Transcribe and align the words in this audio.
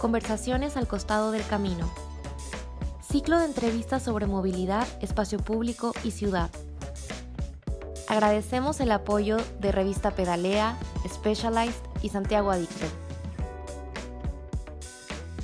Conversaciones 0.00 0.78
al 0.78 0.88
costado 0.88 1.30
del 1.30 1.46
camino. 1.46 1.92
Ciclo 3.06 3.38
de 3.38 3.44
entrevistas 3.44 4.02
sobre 4.02 4.26
movilidad, 4.26 4.88
espacio 5.02 5.38
público 5.38 5.92
y 6.02 6.12
ciudad. 6.12 6.48
Agradecemos 8.08 8.80
el 8.80 8.92
apoyo 8.92 9.36
de 9.60 9.72
Revista 9.72 10.10
Pedalea, 10.12 10.78
Specialized 11.06 11.82
y 12.00 12.08
Santiago 12.08 12.50
Adicto. 12.50 12.86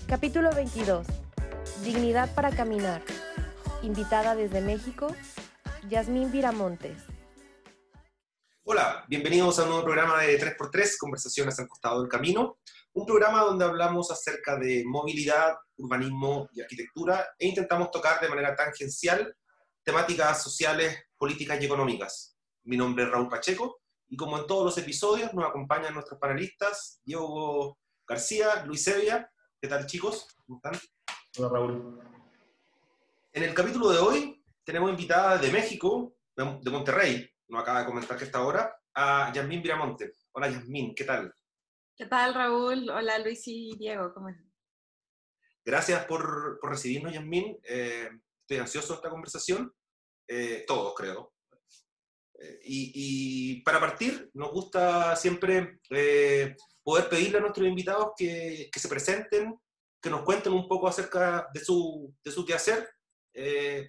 Capítulo 0.06 0.50
22. 0.54 1.06
Dignidad 1.84 2.34
para 2.34 2.50
caminar. 2.50 3.02
Invitada 3.82 4.34
desde 4.34 4.62
México, 4.62 5.08
Yasmín 5.90 6.32
Viramontes. 6.32 7.15
Hola, 8.68 9.04
bienvenidos 9.06 9.60
a 9.60 9.62
un 9.62 9.68
nuevo 9.68 9.84
programa 9.84 10.22
de 10.22 10.40
3x3, 10.40 10.98
Conversaciones 10.98 11.56
al 11.60 11.68
costado 11.68 12.00
del 12.00 12.10
camino, 12.10 12.58
un 12.94 13.06
programa 13.06 13.42
donde 13.42 13.64
hablamos 13.64 14.10
acerca 14.10 14.58
de 14.58 14.82
movilidad, 14.84 15.54
urbanismo 15.76 16.48
y 16.52 16.62
arquitectura 16.62 17.28
e 17.38 17.46
intentamos 17.46 17.92
tocar 17.92 18.20
de 18.20 18.28
manera 18.28 18.56
tangencial 18.56 19.36
temáticas 19.84 20.42
sociales, 20.42 20.98
políticas 21.16 21.62
y 21.62 21.66
económicas. 21.66 22.36
Mi 22.64 22.76
nombre 22.76 23.04
es 23.04 23.10
Raúl 23.12 23.28
Pacheco 23.28 23.82
y 24.08 24.16
como 24.16 24.36
en 24.36 24.48
todos 24.48 24.64
los 24.64 24.78
episodios 24.78 25.32
nos 25.32 25.48
acompañan 25.48 25.94
nuestros 25.94 26.18
panelistas, 26.18 27.00
Diego 27.04 27.78
García, 28.04 28.64
Luis 28.64 28.82
Sevilla. 28.82 29.30
¿Qué 29.60 29.68
tal 29.68 29.86
chicos? 29.86 30.26
¿Cómo 30.44 30.58
están? 30.58 30.76
Hola 31.38 31.48
Raúl. 31.50 32.00
En 33.32 33.44
el 33.44 33.54
capítulo 33.54 33.90
de 33.90 33.98
hoy 33.98 34.44
tenemos 34.64 34.90
invitada 34.90 35.38
de 35.38 35.52
México, 35.52 36.16
de 36.34 36.70
Monterrey, 36.72 37.30
nos 37.48 37.62
acaba 37.62 37.80
de 37.80 37.86
comentar 37.86 38.18
que 38.18 38.24
está 38.24 38.38
ahora, 38.38 38.76
a 38.94 39.32
Yasmín 39.32 39.62
Viramonte. 39.62 40.12
Hola 40.32 40.50
Yasmín, 40.50 40.94
¿qué 40.94 41.04
tal? 41.04 41.32
¿Qué 41.96 42.06
tal 42.06 42.34
Raúl? 42.34 42.90
Hola 42.90 43.18
Luis 43.18 43.42
y 43.46 43.76
Diego, 43.76 44.12
¿cómo 44.12 44.28
están? 44.28 44.52
Gracias 45.64 46.04
por, 46.06 46.58
por 46.60 46.70
recibirnos 46.70 47.12
Yasmín. 47.12 47.58
Eh, 47.62 48.08
estoy 48.40 48.58
ansioso 48.58 48.92
de 48.92 48.96
esta 48.96 49.10
conversación, 49.10 49.72
eh, 50.28 50.64
todos 50.66 50.94
creo. 50.94 51.34
Eh, 52.38 52.60
y, 52.64 52.92
y, 52.94 53.62
para 53.62 53.80
partir, 53.80 54.30
nos 54.34 54.52
gusta 54.52 55.16
siempre 55.16 55.80
poder 56.82 57.08
pedirle 57.08 57.38
a 57.38 57.40
nuestros 57.40 57.66
invitados 57.66 58.10
que, 58.16 58.68
que, 58.70 58.80
se 58.80 58.88
presenten, 58.88 59.58
que 60.02 60.10
nos 60.10 60.22
cuenten 60.22 60.52
un 60.52 60.68
poco 60.68 60.86
acerca 60.86 61.48
de 61.52 61.60
su, 61.60 62.14
de 62.22 62.30
su 62.30 62.44
quehacer 62.44 62.88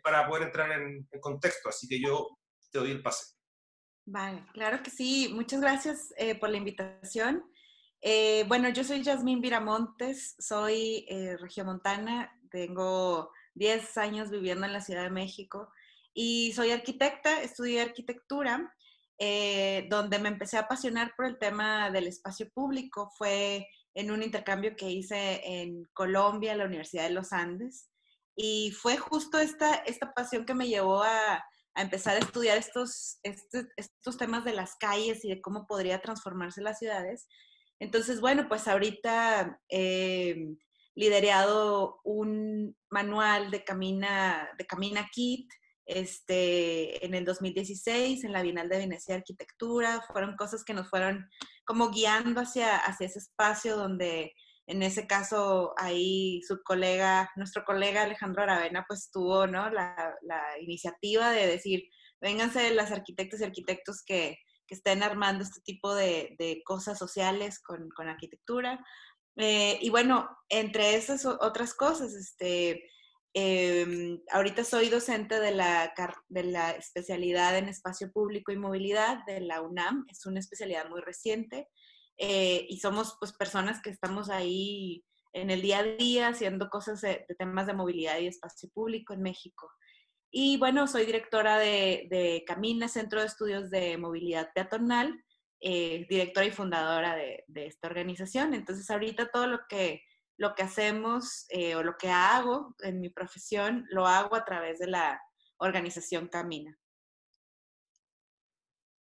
para 0.04 0.28
poder 0.28 0.44
entrar 0.44 0.72
en, 0.72 1.08
en 1.12 1.22
contexto. 1.22 1.70
Así 1.70 1.88
que 1.88 2.00
yo 2.02 2.28
te 2.72 2.80
doy 2.80 2.92
el 2.92 3.02
pase. 3.02 3.37
Vale, 4.10 4.42
claro 4.54 4.82
que 4.82 4.90
sí. 4.90 5.30
Muchas 5.34 5.60
gracias 5.60 6.14
eh, 6.16 6.34
por 6.34 6.50
la 6.50 6.56
invitación. 6.56 7.44
Eh, 8.02 8.46
bueno, 8.48 8.70
yo 8.70 8.86
soy 8.86 9.04
Yasmín 9.04 9.42
Viramontes, 9.42 10.34
soy 10.40 11.06
eh, 11.10 11.36
regiomontana, 11.36 12.32
tengo 12.50 13.30
10 13.56 13.98
años 13.98 14.32
viviendo 14.32 14.66
en 14.66 14.72
la 14.72 14.80
Ciudad 14.80 15.04
de 15.04 15.10
México 15.10 15.70
y 16.14 16.54
soy 16.54 16.72
arquitecta, 16.72 17.42
estudié 17.42 17.82
arquitectura, 17.82 18.74
donde 19.90 20.20
me 20.20 20.30
empecé 20.30 20.58
a 20.58 20.62
apasionar 20.62 21.14
por 21.18 21.26
el 21.26 21.38
tema 21.38 21.92
del 21.92 22.08
espacio 22.08 22.50
público. 22.52 23.12
Fue 23.18 23.68
en 23.94 24.12
un 24.12 24.24
intercambio 24.24 24.76
que 24.78 24.90
hice 24.90 25.42
en 25.44 25.84
Colombia, 25.94 26.54
en 26.54 26.60
la 26.60 26.66
Universidad 26.66 27.04
de 27.04 27.14
los 27.14 27.34
Andes, 27.34 27.90
y 28.36 28.72
fue 28.72 28.96
justo 28.96 29.38
esta, 29.38 29.76
esta 29.76 30.14
pasión 30.14 30.46
que 30.46 30.54
me 30.54 30.68
llevó 30.68 31.04
a 31.04 31.44
a 31.78 31.84
empezar 31.84 32.16
a 32.16 32.20
estudiar 32.20 32.58
estos, 32.58 33.20
estos, 33.22 33.66
estos, 33.78 34.18
temas 34.18 34.44
de 34.44 34.54
las 34.54 34.76
calles 34.78 35.24
y 35.24 35.30
de 35.30 35.42
cómo 35.42 35.68
podría 35.68 36.02
transformarse 36.02 36.60
las 36.60 36.80
ciudades. 36.80 37.28
Entonces, 37.80 38.20
bueno, 38.20 38.48
pues 38.50 38.68
ahorita 38.68 39.62
he 39.70 40.32
eh, 40.32 40.56
liderado 40.96 42.00
un 42.04 42.76
manual 42.90 43.52
de 43.52 43.64
Camina, 43.64 44.50
de 44.58 44.66
Camina 44.66 45.08
Kit, 45.12 45.48
este, 45.86 47.06
en 47.06 47.14
el 47.14 47.24
2016, 47.24 48.24
en 48.24 48.34
la 48.34 48.42
Bienal 48.42 48.70
de 48.70 48.80
Venecia 48.80 49.14
de 49.14 49.20
Arquitectura. 49.20 50.04
Fueron 50.12 50.36
cosas 50.36 50.64
que 50.64 50.74
nos 50.74 50.90
fueron 50.90 51.30
como 51.64 51.92
guiando 51.92 52.42
hacia, 52.42 52.76
hacia 52.76 53.06
ese 53.06 53.20
espacio 53.20 53.78
donde 53.78 54.34
en 54.68 54.84
ese 54.84 55.08
caso, 55.08 55.74
ahí 55.78 56.42
su 56.46 56.62
colega, 56.62 57.32
nuestro 57.38 57.64
colega 57.64 58.04
Alejandro 58.04 58.44
Aravena, 58.44 58.86
pues 58.88 59.10
tuvo 59.12 59.48
¿no? 59.48 59.70
la, 59.70 60.16
la 60.22 60.44
iniciativa 60.62 61.32
de 61.32 61.48
decir, 61.48 61.84
vénganse 62.22 62.74
las 62.74 62.92
arquitectos 62.92 63.40
y 63.40 63.46
arquitectos 63.46 64.04
que, 64.04 64.38
que 64.68 64.76
estén 64.76 65.04
armando 65.04 65.44
este 65.44 65.62
tipo 65.62 65.96
de, 65.96 66.36
de 66.38 66.62
cosas 66.66 67.00
sociales 67.00 67.60
con, 67.60 67.90
con 67.90 68.10
arquitectura. 68.10 68.86
Eh, 69.38 69.80
y 69.82 69.90
bueno, 69.90 70.30
entre 70.50 70.96
esas 70.96 71.26
otras 71.26 71.74
cosas, 71.74 72.14
este, 72.14 72.84
eh, 73.34 74.20
ahorita 74.32 74.64
soy 74.64 74.90
docente 74.90 75.40
de 75.40 75.52
la, 75.52 75.94
de 76.28 76.44
la 76.44 76.72
especialidad 76.72 77.58
en 77.58 77.70
espacio 77.70 78.12
público 78.12 78.52
y 78.52 78.58
movilidad 78.58 79.24
de 79.26 79.40
la 79.42 79.62
UNAM, 79.62 80.06
es 80.10 80.26
una 80.26 80.40
especialidad 80.40 80.90
muy 80.90 81.02
reciente. 81.02 81.70
Eh, 82.18 82.66
y 82.68 82.80
somos 82.80 83.16
pues 83.20 83.34
personas 83.34 83.82
que 83.82 83.92
estamos 83.92 84.30
ahí 84.30 85.06
en 85.34 85.52
el 85.52 85.62
día 85.62 85.80
a 85.80 85.84
día 85.84 86.28
haciendo 86.30 86.70
cosas 86.70 87.02
de, 87.02 87.26
temas 87.38 87.68
de 87.68 87.74
movilidad 87.74 88.18
y 88.20 88.28
espacio 88.28 88.70
público 88.70 89.14
en 89.14 89.22
México. 89.22 89.70
Y 90.32 90.58
bueno, 90.58 90.88
soy 90.88 91.06
directora 91.06 91.58
de, 91.58 92.08
de 92.10 92.44
Camina, 92.46 92.88
Centro 92.88 93.22
de 93.22 93.28
Estudios 93.28 93.70
de 93.70 93.98
Movilidad 93.98 94.52
Peatonal, 94.54 95.24
eh, 95.62 96.06
directora 96.10 96.46
y 96.46 96.52
fundadora 96.52 97.16
de, 97.16 97.44
de, 97.48 97.68
esta 97.68 97.88
organización. 97.88 98.54
Entonces 98.54 98.90
ahorita 98.90 99.30
todo 99.30 99.48
lo 99.48 99.60
que, 99.70 100.04
lo 100.38 100.54
que 100.56 100.64
hacemos 100.64 101.46
eh, 101.50 101.76
o 101.76 101.84
lo 101.84 101.98
que 101.98 102.10
hago 102.10 102.76
en 102.80 103.00
mi 103.00 103.10
profesión, 103.10 103.86
lo 103.90 104.08
hago 104.08 104.36
a 104.36 104.44
través 104.44 104.80
de 104.80 104.88
la 104.88 105.22
organización 105.58 106.28
Camina. 106.28 106.78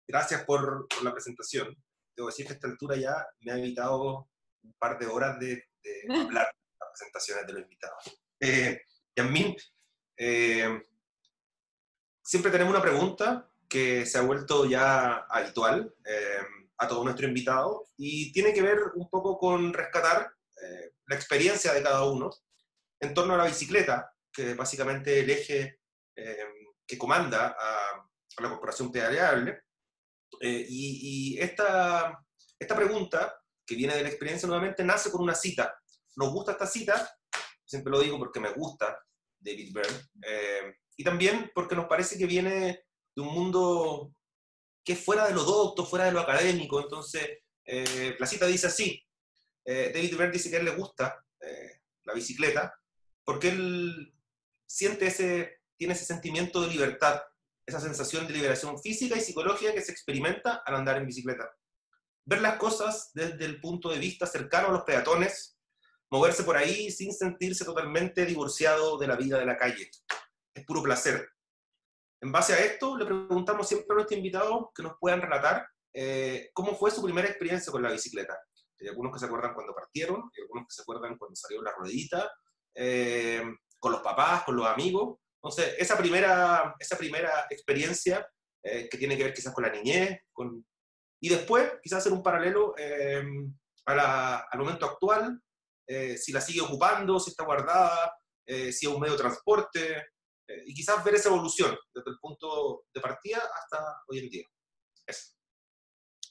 Gracias 0.09 0.45
por, 0.45 0.89
por 0.89 1.05
la 1.05 1.13
presentación 1.13 1.77
debo 2.17 2.29
decir 2.29 2.47
que 2.47 2.53
a 2.53 2.55
esta 2.55 2.69
altura 2.69 2.97
ya 2.97 3.27
me 3.41 3.53
ha 3.53 3.59
evitado 3.59 4.29
un 4.63 4.75
par 4.79 4.99
de 4.99 5.07
horas 5.07 5.39
de, 5.39 5.69
de 5.83 6.03
hablar 6.21 6.47
en 6.47 6.79
las 6.81 6.91
presentaciones 6.91 7.47
de 7.47 7.53
los 7.53 7.63
invitados. 7.63 8.21
Eh, 8.41 8.83
Yasmin, 9.17 9.57
eh, 10.17 10.83
siempre 12.23 12.51
tenemos 12.51 12.73
una 12.73 12.83
pregunta 12.83 13.49
que 13.69 14.05
se 14.07 14.19
ha 14.19 14.23
vuelto 14.23 14.67
ya 14.67 15.25
habitual 15.29 15.95
eh, 16.05 16.43
a 16.79 16.89
todos 16.89 17.05
nuestros 17.05 17.29
invitados 17.29 17.91
y 17.97 18.33
tiene 18.33 18.53
que 18.53 18.63
ver 18.63 18.79
un 18.95 19.09
poco 19.09 19.39
con 19.39 19.73
rescatar 19.73 20.31
eh, 20.63 20.93
la 21.07 21.17
experiencia 21.17 21.73
de 21.73 21.83
cada 21.83 22.05
uno 22.05 22.31
en 23.01 23.15
torno 23.15 23.35
a 23.35 23.39
la 23.39 23.47
bicicleta, 23.47 24.13
que 24.33 24.51
es 24.51 24.57
básicamente 24.57 25.21
el 25.21 25.31
eje 25.31 25.81
eh, 26.17 26.47
que 26.87 26.99
comanda 26.99 27.57
a, 27.59 28.09
a 28.37 28.43
la 28.43 28.49
corporación 28.49 28.93
pedaleable 28.93 29.63
eh, 30.41 30.67
y, 30.69 31.39
esta, 31.39 32.19
esta 32.59 32.77
pregunta, 32.77 33.35
que 33.67 33.75
viene 33.75 33.95
de 33.95 34.03
la 34.03 34.09
experiencia 34.09 34.47
nuevamente, 34.47 34.85
nace 34.85 35.11
con 35.11 35.23
una 35.23 35.35
cita. 35.35 35.75
Nos 36.17 36.33
gusta 36.33 36.53
esta 36.53 36.67
cita, 36.67 37.11
siempre 37.65 37.91
lo 37.91 38.01
digo 38.01 38.19
porque 38.19 38.41
me 38.41 38.53
gusta 38.53 38.99
David 39.39 39.73
Byrne, 39.73 40.01
eh, 40.27 40.75
y 40.97 41.05
también 41.05 41.51
porque 41.55 41.75
nos 41.75 41.87
parece 41.87 42.19
que 42.19 42.27
viene 42.27 42.85
de 43.15 43.23
un 43.23 43.29
mundo 43.29 44.13
que 44.85 44.95
es 44.95 45.05
fuera 45.05 45.27
de 45.27 45.35
lo 45.35 45.45
docto, 45.45 45.87
fuera 45.87 46.07
de 46.07 46.13
lo 46.13 46.21
académico. 46.21 46.81
Entonces, 46.81 47.39
eh, 47.65 48.17
la 48.19 48.27
cita 48.27 48.47
dice 48.47 48.67
así, 48.67 49.01
David 49.65 50.17
Byrne 50.17 50.33
dice 50.33 50.51
que 50.51 50.57
a 50.57 50.59
él 50.59 50.65
le 50.65 50.75
gusta 50.75 51.25
la 52.05 52.15
bicicleta 52.15 52.75
porque 53.25 53.51
él 53.51 54.13
siente 54.67 55.07
ese, 55.07 55.61
tiene 55.77 55.95
ese 55.95 56.05
sentimiento 56.05 56.61
de 56.61 56.69
libertad 56.69 57.23
esa 57.73 57.81
sensación 57.81 58.27
de 58.27 58.35
liberación 58.35 58.79
física 58.81 59.17
y 59.17 59.21
psicológica 59.21 59.73
que 59.73 59.81
se 59.81 59.93
experimenta 59.93 60.63
al 60.65 60.77
andar 60.77 60.99
en 60.99 61.07
bicicleta. 61.07 61.51
Ver 62.25 62.41
las 62.41 62.57
cosas 62.57 63.11
desde 63.15 63.45
el 63.45 63.61
punto 63.61 63.89
de 63.89 63.99
vista 63.99 64.27
cercano 64.27 64.69
a 64.69 64.73
los 64.73 64.83
peatones, 64.83 65.59
moverse 66.11 66.45
por 66.45 66.57
ahí 66.57 66.91
sin 66.91 67.13
sentirse 67.13 67.65
totalmente 67.65 68.27
divorciado 68.27 68.99
de 68.99 69.07
la 69.07 69.17
vida 69.17 69.39
de 69.39 69.47
la 69.47 69.57
calle. 69.57 69.91
Es 70.55 70.65
puro 70.67 70.83
placer. 70.83 71.29
En 72.21 72.31
base 72.31 72.53
a 72.53 72.59
esto, 72.59 72.97
le 72.97 73.07
preguntamos 73.07 73.67
siempre 73.67 73.89
a 73.91 73.95
nuestros 73.95 74.19
invitados 74.19 74.67
que 74.75 74.83
nos 74.83 74.93
puedan 75.01 75.23
relatar 75.23 75.67
eh, 75.95 76.51
cómo 76.53 76.77
fue 76.77 76.91
su 76.91 77.03
primera 77.03 77.27
experiencia 77.27 77.73
con 77.73 77.83
la 77.83 77.91
bicicleta. 77.91 78.39
Hay 78.79 78.89
algunos 78.89 79.13
que 79.13 79.19
se 79.19 79.27
acuerdan 79.27 79.55
cuando 79.55 79.75
partieron, 79.75 80.17
hay 80.17 80.43
algunos 80.43 80.67
que 80.69 80.75
se 80.75 80.83
acuerdan 80.83 81.17
cuando 81.17 81.35
salió 81.35 81.63
la 81.63 81.73
ruedita, 81.73 82.31
eh, 82.75 83.43
con 83.79 83.93
los 83.93 84.03
papás, 84.03 84.45
con 84.45 84.57
los 84.57 84.67
amigos, 84.67 85.19
entonces, 85.43 85.75
esa 85.79 85.99
primera, 85.99 86.77
esa 86.79 86.97
primera 86.97 87.47
experiencia 87.51 88.25
eh, 88.65 88.89
que 88.89 88.97
tiene 88.97 89.17
que 89.17 89.25
ver 89.25 89.35
quizás 89.35 89.53
con 89.53 89.65
la 89.65 89.71
niñez, 89.71 90.21
con... 90.33 90.65
y 91.21 91.29
después 91.29 91.73
quizás 91.83 91.99
hacer 91.99 92.13
un 92.13 92.23
paralelo 92.23 92.75
eh, 92.79 93.25
a 93.87 93.95
la, 93.95 94.37
al 94.51 94.59
momento 94.59 94.87
actual, 94.87 95.41
eh, 95.89 96.17
si 96.17 96.33
la 96.33 96.41
sigue 96.41 96.61
ocupando, 96.61 97.19
si 97.19 97.31
está 97.31 97.45
guardada, 97.45 98.15
eh, 98.47 98.73
si 98.73 98.87
es 98.87 98.93
un 98.93 99.01
medio 99.01 99.15
de 99.15 99.21
transporte, 99.21 99.97
eh, 100.49 100.63
y 100.67 100.75
quizás 100.75 101.03
ver 101.05 101.15
esa 101.15 101.29
evolución 101.29 101.77
desde 101.93 102.11
el 102.11 102.19
punto 102.21 102.85
de 102.95 103.01
partida 103.01 103.39
hasta 103.39 104.03
hoy 104.09 104.21
en 104.21 104.29
día. 104.29 104.47
Eso. 105.07 105.35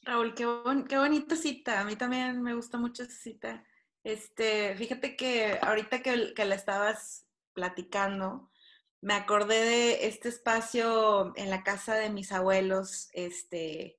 Raúl, 0.04 0.34
qué, 0.34 0.46
bon 0.46 0.86
qué 0.88 0.98
bonita 0.98 1.36
cita. 1.36 1.82
A 1.82 1.84
mí 1.84 1.96
también 1.96 2.42
me 2.42 2.56
gusta 2.56 2.78
mucho 2.78 3.04
esa 3.04 3.12
cita. 3.12 3.66
Este, 4.04 4.76
fíjate 4.76 5.16
que 5.16 5.60
ahorita 5.62 6.02
que, 6.02 6.34
que 6.34 6.46
la 6.46 6.56
estabas 6.56 7.28
platicando, 7.54 8.51
me 9.02 9.14
acordé 9.16 9.64
de 9.64 10.08
este 10.08 10.30
espacio 10.30 11.34
en 11.36 11.50
la 11.50 11.64
casa 11.64 11.96
de 11.96 12.10
mis 12.10 12.32
abuelos. 12.32 13.10
Este, 13.14 13.98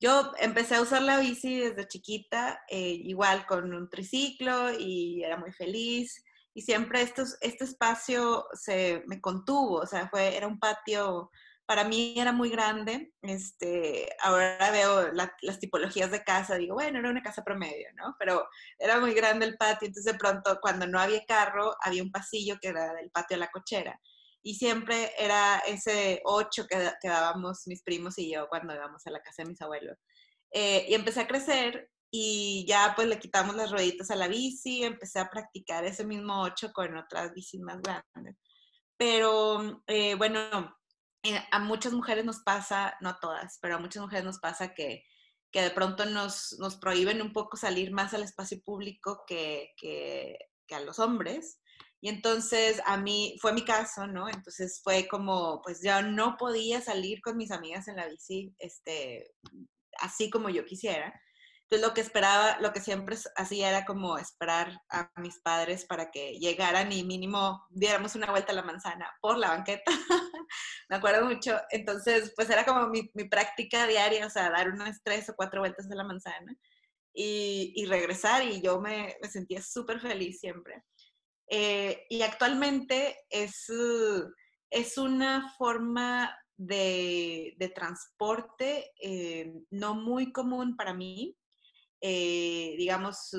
yo 0.00 0.32
empecé 0.38 0.76
a 0.76 0.82
usar 0.82 1.02
la 1.02 1.18
bici 1.18 1.58
desde 1.60 1.88
chiquita, 1.88 2.62
eh, 2.68 2.90
igual 3.02 3.46
con 3.46 3.72
un 3.72 3.88
triciclo 3.88 4.72
y 4.78 5.22
era 5.24 5.38
muy 5.38 5.52
feliz. 5.52 6.22
Y 6.54 6.62
siempre 6.62 7.00
estos, 7.00 7.38
este 7.40 7.64
espacio 7.64 8.46
se 8.52 9.02
me 9.06 9.22
contuvo, 9.22 9.76
o 9.78 9.86
sea, 9.86 10.08
fue, 10.10 10.36
era 10.36 10.46
un 10.46 10.58
patio 10.58 11.30
para 11.66 11.84
mí 11.84 12.14
era 12.18 12.32
muy 12.32 12.50
grande. 12.50 13.12
Este, 13.22 14.10
ahora 14.20 14.70
veo 14.70 15.10
las 15.12 15.58
tipologías 15.58 16.10
de 16.10 16.22
casa, 16.22 16.56
digo, 16.56 16.74
bueno, 16.74 16.98
era 16.98 17.08
una 17.10 17.22
casa 17.22 17.42
promedio, 17.44 17.88
¿no? 17.94 18.14
Pero 18.18 18.46
era 18.78 19.00
muy 19.00 19.14
grande 19.14 19.46
el 19.46 19.56
patio, 19.56 19.88
entonces 19.88 20.12
de 20.12 20.18
pronto 20.18 20.58
cuando 20.60 20.86
no 20.86 21.00
había 21.00 21.24
carro, 21.24 21.74
había 21.80 22.02
un 22.02 22.12
pasillo 22.12 22.56
que 22.60 22.68
era 22.68 22.92
del 22.92 23.10
patio 23.10 23.36
a 23.36 23.40
la 23.40 23.50
cochera. 23.50 23.98
Y 24.42 24.54
siempre 24.56 25.12
era 25.18 25.58
ese 25.66 26.20
ocho 26.24 26.66
que, 26.66 26.76
que 27.00 27.08
dábamos 27.08 27.62
mis 27.66 27.82
primos 27.82 28.18
y 28.18 28.32
yo 28.32 28.48
cuando 28.48 28.74
íbamos 28.74 29.06
a 29.06 29.10
la 29.10 29.20
casa 29.20 29.42
de 29.42 29.50
mis 29.50 29.60
abuelos. 29.62 29.98
Eh, 30.52 30.86
y 30.88 30.94
empecé 30.94 31.20
a 31.20 31.28
crecer 31.28 31.90
y 32.10 32.66
ya 32.68 32.92
pues 32.94 33.08
le 33.08 33.18
quitamos 33.18 33.56
las 33.56 33.70
rueditas 33.70 34.10
a 34.10 34.16
la 34.16 34.28
bici, 34.28 34.84
empecé 34.84 35.18
a 35.18 35.30
practicar 35.30 35.84
ese 35.84 36.04
mismo 36.04 36.42
ocho 36.42 36.70
con 36.72 36.94
otras 36.96 37.32
bicis 37.32 37.60
más 37.62 37.80
grandes. 37.80 38.36
Pero 38.98 39.82
eh, 39.86 40.14
bueno, 40.16 40.76
eh, 41.22 41.40
a 41.50 41.58
muchas 41.60 41.94
mujeres 41.94 42.24
nos 42.24 42.40
pasa, 42.40 42.96
no 43.00 43.10
a 43.10 43.18
todas, 43.18 43.58
pero 43.62 43.76
a 43.76 43.78
muchas 43.78 44.02
mujeres 44.02 44.24
nos 44.24 44.40
pasa 44.40 44.74
que, 44.74 45.04
que 45.50 45.62
de 45.62 45.70
pronto 45.70 46.04
nos, 46.04 46.54
nos, 46.58 46.76
prohíben 46.76 47.22
un 47.22 47.32
poco 47.32 47.56
salir 47.56 47.92
más 47.92 48.12
al 48.12 48.22
espacio 48.22 48.60
público 48.62 49.24
que, 49.26 49.70
que, 49.78 50.36
que, 50.66 50.74
a 50.74 50.80
los 50.80 50.98
hombres. 50.98 51.61
Y 52.02 52.08
entonces 52.08 52.82
a 52.84 52.96
mí, 52.96 53.36
fue 53.40 53.52
mi 53.52 53.64
caso, 53.64 54.08
¿no? 54.08 54.28
Entonces 54.28 54.80
fue 54.82 55.06
como, 55.06 55.62
pues 55.62 55.80
yo 55.84 56.02
no 56.02 56.36
podía 56.36 56.80
salir 56.80 57.20
con 57.22 57.36
mis 57.36 57.52
amigas 57.52 57.86
en 57.86 57.94
la 57.94 58.08
bici, 58.08 58.52
este, 58.58 59.32
así 60.00 60.28
como 60.28 60.48
yo 60.50 60.64
quisiera. 60.64 61.14
Entonces 61.62 61.88
lo 61.88 61.94
que 61.94 62.00
esperaba, 62.00 62.58
lo 62.60 62.72
que 62.72 62.80
siempre 62.80 63.16
hacía 63.36 63.68
era 63.68 63.84
como 63.84 64.18
esperar 64.18 64.80
a 64.90 65.12
mis 65.20 65.38
padres 65.42 65.84
para 65.84 66.10
que 66.10 66.40
llegaran 66.40 66.90
y 66.90 67.04
mínimo 67.04 67.64
diéramos 67.70 68.16
una 68.16 68.32
vuelta 68.32 68.50
a 68.50 68.56
la 68.56 68.64
manzana 68.64 69.08
por 69.20 69.38
la 69.38 69.50
banqueta. 69.50 69.92
me 70.90 70.96
acuerdo 70.96 71.24
mucho. 71.24 71.56
Entonces, 71.70 72.32
pues 72.34 72.50
era 72.50 72.64
como 72.64 72.88
mi, 72.88 73.04
práctica 73.30 73.86
diaria, 73.86 74.26
o 74.26 74.30
sea, 74.30 74.50
dar 74.50 74.70
unas 74.70 75.00
tres 75.04 75.30
o 75.30 75.34
cuatro 75.36 75.60
vueltas 75.60 75.88
a 75.88 75.94
la 75.94 76.02
manzana 76.02 76.52
y, 77.14 77.72
y 77.76 77.86
regresar 77.86 78.42
y 78.42 78.60
yo 78.60 78.80
me, 78.80 79.16
me 79.22 79.28
sentía 79.30 79.62
súper 79.62 80.00
feliz 80.00 80.40
siempre. 80.40 80.82
Eh, 81.54 82.06
y 82.08 82.22
actualmente 82.22 83.14
es, 83.28 83.70
es 84.70 84.96
una 84.96 85.52
forma 85.58 86.34
de, 86.56 87.54
de 87.58 87.68
transporte 87.68 88.90
eh, 89.02 89.52
no 89.70 89.94
muy 89.94 90.32
común 90.32 90.76
para 90.76 90.94
mí. 90.94 91.36
Eh, 92.00 92.74
digamos, 92.78 93.36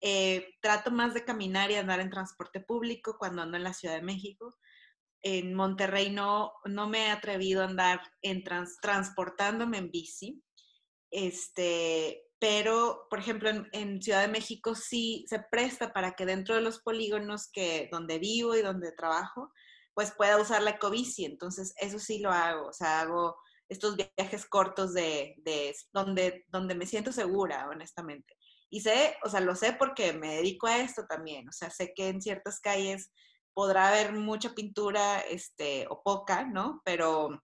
eh, 0.00 0.48
trato 0.60 0.90
más 0.90 1.14
de 1.14 1.24
caminar 1.24 1.70
y 1.70 1.76
andar 1.76 2.00
en 2.00 2.10
transporte 2.10 2.60
público 2.60 3.16
cuando 3.18 3.42
ando 3.42 3.56
en 3.56 3.62
la 3.62 3.72
Ciudad 3.72 3.94
de 3.94 4.02
México. 4.02 4.56
En 5.22 5.54
Monterrey 5.54 6.10
no, 6.10 6.52
no 6.64 6.88
me 6.88 7.06
he 7.06 7.10
atrevido 7.10 7.62
a 7.62 7.66
andar 7.66 8.00
en 8.20 8.42
transportándome 8.82 9.78
en 9.78 9.90
bici. 9.92 10.42
Este, 11.10 12.23
pero, 12.46 13.06
por 13.08 13.20
ejemplo, 13.20 13.48
en, 13.72 14.02
Ciudad 14.02 14.20
de 14.20 14.28
México 14.28 14.74
sí 14.74 15.24
se 15.30 15.38
presta 15.50 15.94
para 15.94 16.12
que 16.12 16.26
dentro 16.26 16.54
de 16.54 16.60
los 16.60 16.80
polígonos 16.80 17.48
que, 17.50 17.88
donde 17.90 18.18
vivo 18.18 18.54
y 18.54 18.60
donde 18.60 18.92
trabajo, 18.92 19.50
pues 19.94 20.12
pueda 20.12 20.36
usar 20.36 20.60
la 20.60 20.72
ecobici. 20.72 21.24
Entonces, 21.24 21.72
eso 21.78 21.98
sí 21.98 22.18
lo 22.18 22.30
hago. 22.30 22.66
O 22.66 22.72
sea, 22.74 23.00
hago 23.00 23.34
estos 23.70 23.96
viajes 23.96 24.44
cortos 24.44 24.92
de, 24.92 25.36
de, 25.38 25.74
donde, 25.94 26.44
donde 26.48 26.74
me 26.74 26.84
siento 26.84 27.12
segura, 27.12 27.66
honestamente. 27.70 28.36
Y 28.68 28.82
sé, 28.82 29.16
o 29.24 29.30
sea, 29.30 29.40
lo 29.40 29.54
sé 29.54 29.72
porque 29.72 30.12
me 30.12 30.34
dedico 30.34 30.66
a 30.66 30.80
esto 30.80 31.06
también, 31.08 31.48
o 31.48 31.52
sea, 31.52 31.70
sé 31.70 31.94
que 31.96 32.08
en 32.08 32.20
ciertas 32.20 32.60
calles 32.60 33.10
podrá 33.54 33.88
haber 33.88 34.12
mucha 34.12 34.54
pintura, 34.54 35.20
este, 35.20 35.86
o 35.88 36.02
poca, 36.02 36.44
¿no? 36.44 36.82
Pero, 36.84 37.42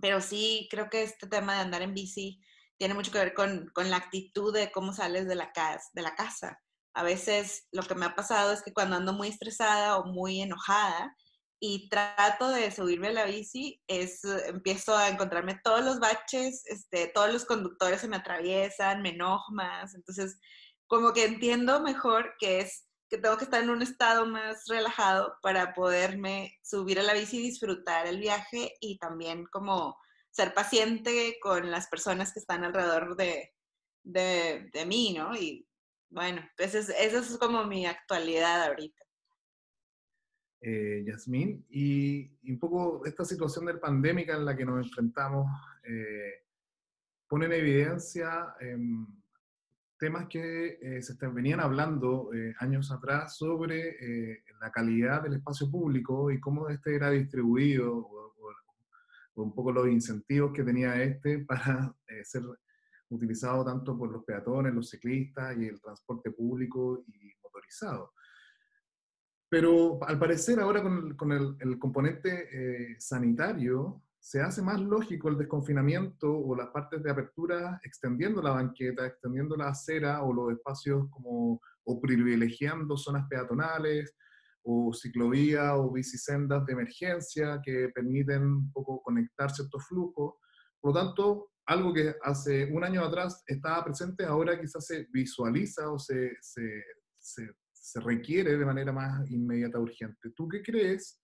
pero 0.00 0.22
sí, 0.22 0.66
creo 0.70 0.88
que 0.88 1.02
este 1.02 1.26
tema 1.26 1.56
de 1.56 1.60
andar 1.60 1.82
en 1.82 1.92
bici 1.92 2.40
tiene 2.80 2.94
mucho 2.94 3.12
que 3.12 3.18
ver 3.18 3.34
con, 3.34 3.70
con 3.74 3.90
la 3.90 3.98
actitud 3.98 4.54
de 4.54 4.72
cómo 4.72 4.94
sales 4.94 5.28
de 5.28 5.34
la, 5.34 5.52
casa, 5.52 5.86
de 5.92 6.00
la 6.00 6.14
casa. 6.14 6.58
A 6.94 7.02
veces 7.02 7.68
lo 7.72 7.82
que 7.82 7.94
me 7.94 8.06
ha 8.06 8.14
pasado 8.14 8.54
es 8.54 8.62
que 8.62 8.72
cuando 8.72 8.96
ando 8.96 9.12
muy 9.12 9.28
estresada 9.28 9.98
o 9.98 10.06
muy 10.06 10.40
enojada, 10.40 11.14
y 11.62 11.90
trato 11.90 12.48
de 12.48 12.70
subirme 12.70 13.08
a 13.08 13.12
la 13.12 13.26
bici, 13.26 13.82
es, 13.86 14.24
empiezo 14.46 14.96
a 14.96 15.10
encontrarme 15.10 15.60
todos 15.62 15.84
los 15.84 16.00
baches, 16.00 16.62
este, 16.64 17.08
todos 17.08 17.30
los 17.30 17.44
conductores 17.44 18.00
se 18.00 18.08
me 18.08 18.16
atraviesan, 18.16 19.02
me 19.02 19.10
enojo 19.10 19.52
más, 19.52 19.94
entonces 19.94 20.38
como 20.86 21.12
que 21.12 21.24
entiendo 21.24 21.82
mejor 21.82 22.32
que 22.38 22.60
es 22.60 22.86
que 23.10 23.18
tengo 23.18 23.36
que 23.36 23.44
estar 23.44 23.62
en 23.62 23.68
un 23.68 23.82
estado 23.82 24.24
más 24.24 24.64
relajado 24.68 25.34
para 25.42 25.74
poderme 25.74 26.56
subir 26.62 26.98
a 26.98 27.02
la 27.02 27.12
bici 27.12 27.40
y 27.40 27.42
disfrutar 27.42 28.06
el 28.06 28.20
viaje 28.20 28.72
y 28.80 28.96
también 28.96 29.44
como 29.52 29.98
ser 30.30 30.54
paciente 30.54 31.38
con 31.40 31.70
las 31.70 31.88
personas 31.88 32.32
que 32.32 32.40
están 32.40 32.64
alrededor 32.64 33.16
de, 33.16 33.52
de, 34.02 34.70
de 34.72 34.86
mí, 34.86 35.14
¿no? 35.16 35.36
Y 35.36 35.66
bueno, 36.10 36.42
pues 36.56 36.74
esa 36.74 36.92
es 36.96 37.38
como 37.38 37.64
mi 37.64 37.86
actualidad 37.86 38.64
ahorita 38.64 39.00
eh, 40.60 41.02
Yasmín, 41.06 41.64
y, 41.70 42.30
un 42.50 42.58
poco 42.58 43.04
esta 43.06 43.24
situación 43.24 43.66
del 43.66 43.80
pandémica 43.80 44.36
en 44.36 44.44
la 44.44 44.56
que 44.56 44.64
nos 44.64 44.84
enfrentamos 44.86 45.46
eh, 45.84 46.44
pone 47.26 47.46
en 47.46 47.52
evidencia 47.52 48.54
em, 48.60 49.06
temas 49.98 50.26
que 50.28 50.78
eh, 50.82 51.02
se 51.02 51.14
venían 51.28 51.60
hablando 51.60 52.30
eh, 52.34 52.54
años 52.58 52.90
atrás 52.90 53.36
sobre 53.36 54.42
la 54.60 54.70
calidad 54.70 55.22
del 55.22 55.34
espacio 55.34 55.70
público 55.70 56.30
y 56.30 56.40
cómo 56.40 56.68
este 56.68 56.94
era 56.94 57.10
distribuido, 57.10 58.29
un 59.34 59.54
poco 59.54 59.72
los 59.72 59.88
incentivos 59.88 60.52
que 60.52 60.62
tenía 60.62 61.02
este 61.02 61.38
para 61.48 61.94
ser 62.24 62.42
utilizado 63.10 63.64
tanto 63.64 63.96
por 63.98 64.10
los 64.10 64.24
peatones, 64.24 64.74
los 64.74 64.88
ciclistas 64.88 65.56
y 65.58 65.66
el 65.66 65.80
transporte 65.80 66.30
público 66.30 67.04
y 67.06 67.32
motorizado. 67.42 68.12
Pero 69.48 69.98
al 70.04 70.18
parecer 70.18 70.60
ahora 70.60 70.82
con 71.16 71.32
el, 71.32 71.56
el, 71.58 71.78
componente 71.78 72.48
eh, 72.52 72.96
sanitario 73.00 74.00
se 74.20 74.40
hace 74.40 74.62
más 74.62 74.80
lógico 74.80 75.28
el 75.28 75.38
desconfinamiento 75.38 76.32
o 76.32 76.54
las 76.54 76.68
partes 76.68 77.02
de 77.02 77.10
apertura 77.10 77.80
extendiendo 77.82 78.40
la 78.40 78.52
banqueta, 78.52 79.06
extendiendo 79.06 79.56
la 79.56 79.70
acera 79.70 80.22
o 80.22 80.32
los 80.32 80.52
espacios 80.52 81.08
como 81.10 81.60
o 81.84 82.00
privilegiando 82.00 82.96
zonas 82.96 83.26
peatonales 83.28 84.14
o 84.64 84.92
ciclovías 84.92 85.72
o 85.74 85.92
bicisendas 85.92 86.64
de 86.66 86.72
emergencia 86.72 87.60
que 87.64 87.88
permiten 87.94 88.42
un 88.42 88.72
poco 88.72 89.02
conectar 89.02 89.50
ciertos 89.50 89.86
flujos. 89.86 90.34
Por 90.80 90.94
lo 90.94 91.00
tanto, 91.00 91.50
algo 91.66 91.92
que 91.92 92.14
hace 92.22 92.70
un 92.72 92.84
año 92.84 93.04
atrás 93.04 93.42
estaba 93.46 93.84
presente, 93.84 94.24
ahora 94.24 94.60
quizás 94.60 94.86
se 94.86 95.06
visualiza 95.12 95.90
o 95.90 95.98
se, 95.98 96.32
se, 96.40 96.82
se 97.18 97.50
se 97.80 97.98
requiere 98.00 98.56
de 98.56 98.64
manera 98.64 98.92
más 98.92 99.28
inmediata, 99.30 99.80
urgente. 99.80 100.30
¿Tú 100.36 100.48
qué 100.48 100.62
crees? 100.62 101.19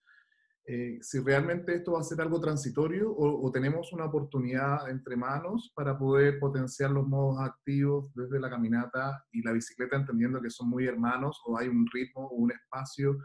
Eh, 0.68 0.99
si 1.00 1.20
realmente 1.20 1.76
esto 1.76 1.92
va 1.92 2.00
a 2.00 2.04
ser 2.04 2.20
algo 2.20 2.40
transitorio 2.40 3.14
o, 3.16 3.52
tenemos 3.52 3.92
una 3.92 4.06
oportunidad 4.06 4.90
entre 4.90 5.14
manos 5.14 5.73
para 5.76 5.96
poder 5.96 6.40
potenciar 6.40 6.90
los 6.90 7.06
modos 7.06 7.38
activos 7.40 8.12
desde 8.14 8.40
la 8.40 8.50
caminata 8.50 9.25
y 9.30 9.42
la 9.42 9.52
bicicleta, 9.52 9.94
entendiendo 9.94 10.42
que 10.42 10.50
son 10.50 10.68
muy 10.68 10.87
hermanos 10.87 11.40
o 11.46 11.56
hay 11.56 11.68
un 11.68 11.87
ritmo 11.92 12.26
o 12.26 12.35
un 12.35 12.50
espacio 12.50 13.16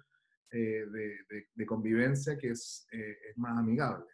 eh, 0.51 0.86
de, 1.55 1.65
convivencia 1.65 2.38
que 2.38 2.50
es, 2.50 2.86
eh, 2.91 3.17
es 3.29 3.38
más 3.38 3.57
amigable. 3.57 4.05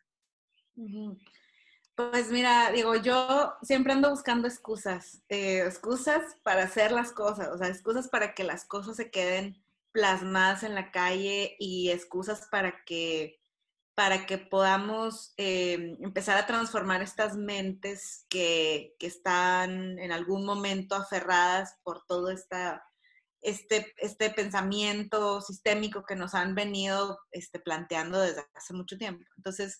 Pues 1.98 2.31
mira, 2.31 2.72
digo, 2.72 2.96
yo 2.96 3.55
siempre 3.63 3.91
ando 3.91 4.12
buscando 4.12 4.48
excusas, 4.48 5.24
eh, 5.29 5.63
excusas 5.65 6.38
para 6.43 6.62
hacer 6.62 6.91
las 6.91 7.12
cosas, 7.12 7.50
o 7.50 7.57
sea, 7.57 7.69
excusas 7.69 8.07
para 8.07 8.36
que 8.36 8.43
las 8.43 8.65
cosas 8.65 8.98
se 8.98 9.10
queden 9.10 9.57
plasmadas 9.98 10.62
en 10.62 10.75
la 10.75 10.92
calle 10.92 11.56
y 11.58 11.89
excusas 11.89 12.48
para 12.51 12.86
que, 12.86 13.42
para 13.96 14.27
que 14.27 14.38
podamos 14.38 15.34
eh, 15.38 15.98
empezar 16.01 16.38
a 16.38 16.46
transformar 16.46 17.01
estas 17.01 17.36
mentes 17.36 18.27
que, 18.30 18.94
que, 19.00 19.08
están 19.08 19.98
en 19.98 20.12
algún 20.12 20.46
momento 20.46 20.94
aferradas 20.94 21.80
por 21.82 22.06
todo 22.06 22.30
esta, 22.30 22.84
este, 23.42 23.92
este 23.98 24.30
pensamiento 24.30 25.42
sistémico 25.42 26.06
que 26.06 26.16
nos 26.16 26.36
han 26.36 26.54
venido 26.54 27.18
este, 27.32 27.60
planteando 27.60 28.20
desde 28.22 28.46
hace 28.54 28.75
mucho 28.75 29.00
tiempo. 29.00 29.25
Entonces, 29.36 29.80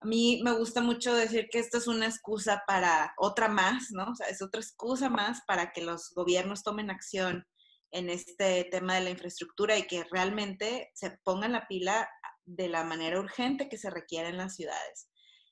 a 0.00 0.06
mí 0.06 0.40
me 0.42 0.52
gusta 0.52 0.80
mucho 0.80 1.14
decir 1.14 1.50
que 1.52 1.58
esto 1.58 1.76
es 1.76 1.86
una 1.86 2.06
excusa 2.06 2.62
para 2.66 3.12
otra 3.18 3.48
más, 3.48 3.90
¿no? 3.90 4.14
Es 4.26 4.40
otra 4.40 4.62
excusa 4.62 5.10
más 5.10 5.42
para 5.46 5.70
que 5.70 5.82
los 5.82 6.14
gobiernos 6.14 6.62
tomen 6.62 6.90
acción 6.90 7.44
en 7.92 8.10
este 8.10 8.64
tema 8.70 8.94
de 8.94 9.02
la 9.02 9.10
infraestructura 9.10 9.76
y 9.76 9.86
que 9.86 10.04
realmente 10.04 10.90
se 10.94 11.18
pongan 11.24 11.52
la 11.52 11.66
pila 11.66 12.08
de 12.44 12.68
la 12.68 12.84
manera 12.84 13.20
urgente 13.20 13.68
que 13.68 13.78
se 13.78 13.90
requiere 13.90 14.28
en 14.28 14.36
las 14.36 14.56
ciudades. 14.56 15.08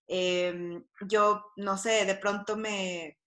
Em, 0.07 0.85
yo, 1.09 1.43
no 1.57 1.77
sé, 1.77 2.05
de 2.07 2.15
pronto 2.15 2.57
me, 2.57 3.19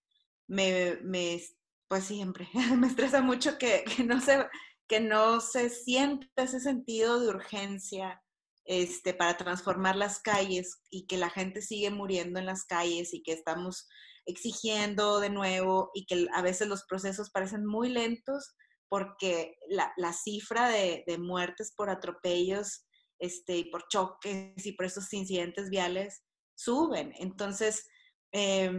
me, 0.47 0.97
me 1.03 1.41
pues 1.87 2.05
siempre, 2.05 2.47
me 2.77 2.87
estresa 2.87 3.21
mucho 3.21 3.57
que, 3.57 3.83
que, 3.83 4.03
no 4.03 4.19
se, 4.21 4.47
que 4.87 4.99
no 4.99 5.41
se 5.41 5.69
siente 5.69 6.27
ese 6.37 6.59
sentido 6.59 7.19
de 7.19 7.29
urgencia 7.29 8.21
este, 8.65 9.13
para 9.13 9.37
transformar 9.37 9.95
las 9.95 10.19
calles 10.19 10.81
y 10.89 11.05
que 11.05 11.17
la 11.17 11.29
gente 11.29 11.61
sigue 11.61 11.89
muriendo 11.89 12.39
en 12.39 12.45
las 12.45 12.65
calles 12.65 13.13
y 13.13 13.23
que 13.23 13.33
estamos 13.33 13.87
exigiendo 14.25 15.19
de 15.19 15.29
nuevo 15.29 15.91
y 15.93 16.05
que 16.05 16.27
a 16.33 16.41
veces 16.41 16.67
los 16.67 16.83
procesos 16.85 17.31
parecen 17.31 17.65
muy 17.65 17.89
lentos 17.89 18.55
porque 18.91 19.57
la, 19.69 19.93
la 19.95 20.11
cifra 20.11 20.67
de, 20.67 21.05
de, 21.07 21.17
muertes 21.17 21.71
por 21.73 21.89
atropellos 21.89 22.85
este, 23.19 23.55
y 23.55 23.71
por 23.71 23.87
choques 23.87 24.65
y 24.65 24.73
por 24.73 24.85
esos 24.85 25.13
incidentes 25.13 25.69
viales 25.69 26.25
suben. 26.55 27.13
Entonces, 27.17 27.87
eh, 28.33 28.69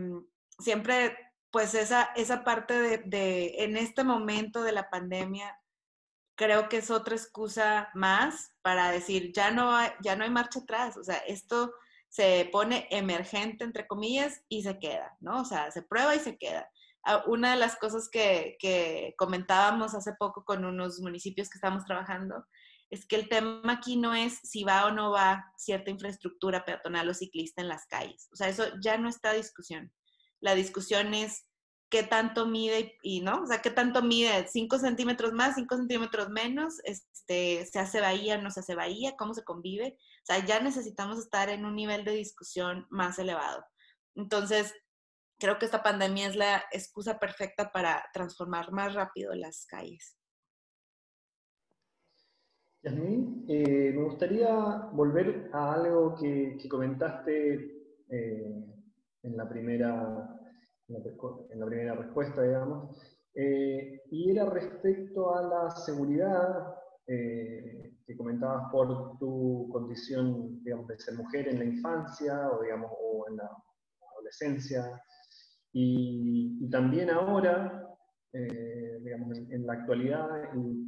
siempre, 0.58 1.16
pues 1.50 1.74
esa, 1.74 2.10
esa 2.14 2.44
parte 2.44 2.78
de, 2.78 2.98
de, 3.06 3.64
en 3.64 3.78
este 3.78 4.04
momento 4.04 4.62
de 4.62 4.72
la 4.72 4.90
pandemia, 4.90 5.58
creo 6.36 6.68
que 6.68 6.76
es 6.76 6.90
otra 6.90 7.16
excusa 7.16 7.88
más 7.94 8.54
para 8.60 8.90
decir, 8.90 9.32
ya 9.32 9.50
no 9.50 9.74
hay, 9.74 9.92
ya 10.02 10.14
no 10.14 10.24
hay 10.24 10.30
marcha 10.30 10.60
atrás, 10.60 10.98
o 10.98 11.04
sea, 11.04 11.16
esto 11.26 11.72
se 12.10 12.50
pone 12.52 12.86
emergente, 12.90 13.64
entre 13.64 13.86
comillas, 13.86 14.42
y 14.50 14.62
se 14.62 14.78
queda, 14.78 15.16
¿no? 15.20 15.40
O 15.40 15.44
sea, 15.46 15.70
se 15.70 15.80
prueba 15.80 16.14
y 16.14 16.18
se 16.18 16.36
queda. 16.36 16.70
Ah, 17.04 17.24
una 17.26 17.52
de 17.52 17.58
las 17.58 17.76
cosas 17.76 18.08
que, 18.10 19.14
comentábamos 19.16 19.94
hace 19.94 20.12
poco 20.18 20.44
con 20.44 20.64
unos 20.64 21.00
municipios 21.00 21.48
que 21.48 21.58
estamos 21.58 21.84
trabajando 21.84 22.44
es 22.90 23.06
que 23.06 23.16
el 23.16 23.28
tema 23.28 23.72
aquí 23.72 23.96
no 23.96 24.14
es 24.14 24.38
si 24.44 24.64
va 24.64 24.86
o 24.86 24.90
no 24.92 25.10
va 25.10 25.50
cierta 25.56 25.90
infraestructura 25.90 26.64
peatonal 26.64 27.08
o 27.08 27.14
ciclista 27.14 27.62
en 27.62 27.68
las 27.68 27.86
calles. 27.86 28.28
O 28.32 28.36
sea, 28.36 28.48
eso 28.48 28.64
ya 28.82 28.98
no 28.98 29.08
está 29.08 29.32
discusión. 29.32 29.90
La 30.40 30.54
discusión 30.54 31.14
es 31.14 31.46
qué 31.92 32.02
tanto 32.02 32.46
mide 32.46 32.98
y, 33.02 33.20
no, 33.20 33.42
o 33.42 33.46
sea, 33.46 33.60
qué 33.62 33.70
tanto 33.70 34.02
mide, 34.02 34.46
5 34.46 34.78
centímetros 34.78 35.32
más, 35.32 35.56
5 35.56 35.76
centímetros 35.76 36.30
menos, 36.30 36.80
este, 36.84 37.66
se 37.66 37.78
hace 37.78 38.00
bahía, 38.00 38.38
no 38.38 38.50
se 38.50 38.60
hace 38.60 38.74
bahía, 38.74 39.14
cómo 39.16 39.34
se 39.34 39.44
convive. 39.44 39.96
O 39.98 40.26
sea, 40.26 40.44
ya 40.44 40.60
necesitamos 40.60 41.18
estar 41.18 41.48
en 41.48 41.64
un 41.64 41.74
nivel 41.74 42.04
de 42.04 42.12
discusión 42.12 42.86
más 42.90 43.18
elevado. 43.18 43.64
Entonces, 44.14 44.74
creo 45.42 45.58
que 45.58 45.64
esta 45.64 45.82
pandemia 45.82 46.28
es 46.28 46.36
la 46.36 46.62
excusa 46.70 47.18
perfecta 47.18 47.72
para 47.72 48.04
transformar 48.12 48.70
más 48.70 48.94
rápido 48.94 49.34
las 49.34 49.66
calles. 49.66 50.16
Yasmin, 52.84 53.44
eh, 53.48 53.92
me 53.92 54.04
gustaría 54.04 54.54
volver 54.92 55.50
a 55.52 55.74
algo 55.74 56.14
que, 56.14 56.56
comentaste 56.68 57.54
eh, 58.08 58.64
en 59.22 59.36
la 59.36 59.48
primera 59.48 60.38
en 60.88 61.60
la 61.60 61.66
primera 61.66 61.94
respuesta, 61.94 62.42
digamos, 62.42 62.96
eh, 63.34 64.02
y 64.10 64.30
era 64.30 64.44
respecto 64.46 65.34
a 65.34 65.42
la 65.42 65.70
seguridad 65.70 66.74
eh, 67.06 67.94
que 68.06 68.16
comentabas 68.16 68.70
por 68.70 69.18
tu 69.18 69.68
condición, 69.72 70.62
digamos, 70.62 70.86
de 70.88 70.98
ser 70.98 71.14
mujer 71.14 71.48
en 71.48 71.58
la 71.58 71.64
infancia 71.64 72.50
o, 72.50 72.62
digamos, 72.62 72.90
o 73.00 73.26
en 73.28 73.36
la 73.36 73.50
adolescencia, 74.12 75.02
y, 75.72 76.68
también 76.70 77.10
ahora, 77.10 77.86
eh, 78.32 78.98
digamos, 79.02 79.36
en, 79.36 79.66
la 79.66 79.74
actualidad, 79.74 80.28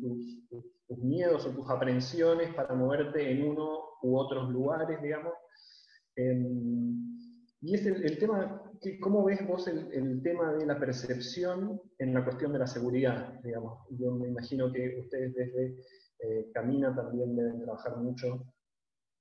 tus, 0.01 0.49
tus, 0.49 0.99
miedos 0.99 1.45
o 1.47 1.51
tus 1.51 1.69
aprensiones 1.69 2.55
para 2.55 2.75
moverte 2.75 3.31
en 3.31 3.49
uno 3.49 3.81
u 4.03 4.17
otros 4.17 4.51
lugares, 4.51 5.03
digamos. 5.03 5.33
y 6.17 7.75
es 7.75 7.87
el, 7.87 8.05
el 8.05 8.19
tema 8.19 8.65
¿Cómo 9.01 9.25
ves 9.25 9.47
vos 9.47 9.67
el, 9.69 10.23
tema 10.23 10.53
de 10.53 10.67
la 10.67 10.79
percepción 10.79 11.81
en 11.99 12.13
la 12.13 12.23
cuestión 12.23 12.53
de 12.53 12.59
la 12.59 12.67
seguridad? 12.67 13.41
Digamos? 13.43 13.87
Yo 13.91 14.13
me 14.13 14.29
imagino 14.29 14.71
que 14.71 14.99
ustedes 15.01 15.35
desde 15.35 15.77
eh, 16.19 16.51
Camina 16.53 16.95
también 16.95 17.35
deben 17.35 17.63
trabajar 17.63 17.97
mucho, 17.97 18.45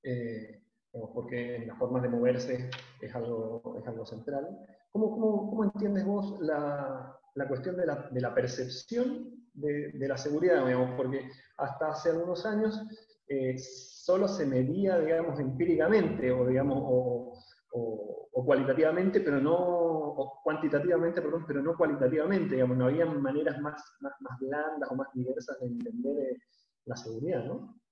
eh, 0.03 0.61
porque 0.91 1.55
en 1.55 1.67
las 1.67 1.77
formas 1.77 2.03
de 2.03 2.09
moverse 2.09 2.69
es 3.01 3.15
algo, 3.15 3.77
es 3.79 3.87
algo 3.87 4.05
central. 4.05 4.59
¿Cómo, 4.93 5.09
cómo, 5.09 5.49
cómo 5.49 5.63
entiendes 5.63 6.05
vos 6.05 6.39
la, 6.39 7.19
la 7.33 7.47
cuestión 7.47 7.75
de 7.75 7.87
la, 7.87 8.07
de 8.11 8.21
la 8.21 8.33
percepción 8.33 9.27
de, 9.53 9.91
de, 9.91 10.07
la 10.07 10.17
seguridad? 10.17 10.63
Digamos? 10.63 10.91
Porque 10.95 11.27
hasta 11.57 11.87
hace 11.87 12.11
algunos 12.11 12.45
años 12.45 12.79
eh, 13.27 13.57
solo 13.57 14.27
se 14.27 14.45
medía, 14.45 14.99
digamos, 14.99 15.39
empíricamente 15.39 16.31
o, 16.31 16.45
digamos, 16.45 16.77
o, 16.79 17.33
o, 17.71 18.45
cualitativamente, 18.45 19.21
pero 19.21 19.41
no, 19.41 19.55
o 19.55 20.41
cuantitativamente, 20.43 21.23
perdón, 21.23 21.45
pero 21.47 21.63
no 21.63 21.75
cualitativamente, 21.75 22.53
digamos, 22.53 22.77
no 22.77 22.85
había 22.85 23.07
maneras 23.07 23.59
más, 23.61 23.81
más, 23.99 24.13
más 24.19 24.39
blandas 24.39 24.91
o 24.91 24.95
más 24.95 25.07
diversas 25.15 25.59
de 25.59 25.67
entender 25.67 26.19
eh, 26.19 26.37
la 26.85 26.95
seguridad, 26.95 27.43
¿no? 27.45 27.82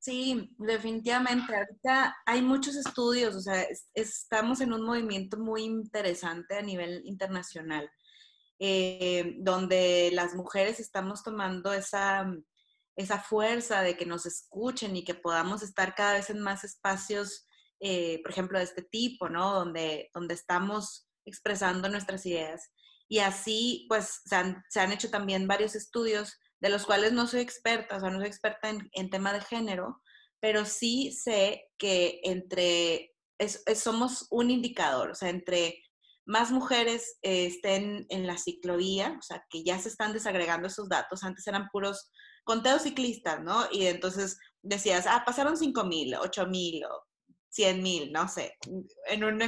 Sí, 0.00 0.54
definitivamente. 0.58 1.54
Ahorita 1.54 2.16
hay 2.26 2.42
muchos 2.42 2.74
estudios, 2.74 3.36
o 3.36 3.40
sea, 3.40 3.66
estamos 3.94 4.60
en 4.60 4.72
un 4.72 4.82
movimiento 4.82 5.38
muy 5.38 5.62
interesante 5.62 6.56
a 6.56 6.62
nivel 6.62 7.02
internacional, 7.04 7.88
eh, 8.58 9.36
donde 9.38 10.10
las 10.12 10.34
mujeres 10.34 10.80
estamos 10.80 11.22
tomando 11.22 11.72
esa, 11.72 12.26
esa 12.96 13.20
fuerza 13.20 13.82
de 13.82 13.96
que 13.96 14.06
nos 14.06 14.26
escuchen 14.26 14.96
y 14.96 15.04
que 15.04 15.14
podamos 15.14 15.62
estar 15.62 15.94
cada 15.94 16.14
vez 16.14 16.30
en 16.30 16.40
más 16.40 16.64
espacios 16.64 17.46
eh, 17.80 18.20
por 18.22 18.30
ejemplo, 18.30 18.58
de 18.58 18.64
este 18.64 18.82
tipo, 18.82 19.30
¿no? 19.30 19.54
Donde, 19.54 20.10
donde 20.12 20.34
estamos 20.34 21.08
expresando 21.24 21.88
nuestras 21.88 22.26
ideas. 22.26 22.70
Y 23.08 23.20
así, 23.20 23.86
pues, 23.88 24.20
se 24.24 24.36
han, 24.36 24.62
se 24.68 24.80
han, 24.80 24.92
hecho 24.92 25.10
también 25.10 25.48
varios 25.48 25.74
estudios 25.74 26.38
de 26.60 26.68
los 26.68 26.86
cuales 26.86 27.12
no 27.12 27.26
soy 27.26 27.40
experta, 27.40 27.96
o 27.96 28.00
sea, 28.00 28.10
no 28.10 28.18
soy 28.18 28.28
experta 28.28 28.68
en, 28.68 28.88
en 28.92 29.10
tema 29.10 29.32
de 29.32 29.40
género, 29.40 30.02
pero 30.40 30.64
sí 30.64 31.12
sé 31.12 31.68
que 31.78 32.20
entre, 32.24 33.14
es, 33.38 33.62
somos 33.76 34.26
un 34.30 34.50
indicador, 34.50 35.10
o 35.10 35.14
sea, 35.14 35.28
entre 35.28 35.82
más 36.26 36.50
mujeres 36.50 37.18
eh, 37.22 37.46
estén 37.46 38.06
en 38.08 38.26
la 38.26 38.38
ciclovía, 38.38 39.16
o 39.18 39.22
sea, 39.22 39.44
que 39.50 39.64
ya 39.64 39.78
se 39.78 39.88
están 39.88 40.12
desagregando 40.12 40.68
esos 40.68 40.88
datos, 40.88 41.24
antes 41.24 41.46
eran 41.46 41.68
puros 41.72 42.10
conteos 42.44 42.82
ciclistas, 42.82 43.42
¿no? 43.42 43.66
Y 43.70 43.86
entonces 43.86 44.38
decías, 44.62 45.06
ah, 45.06 45.22
pasaron 45.26 45.56
5 45.56 45.84
mil, 45.84 46.14
8 46.14 46.46
mil, 46.46 46.84
100 47.50 47.82
mil, 47.82 48.12
no 48.12 48.28
sé, 48.28 48.56
en 49.08 49.24
un, 49.24 49.42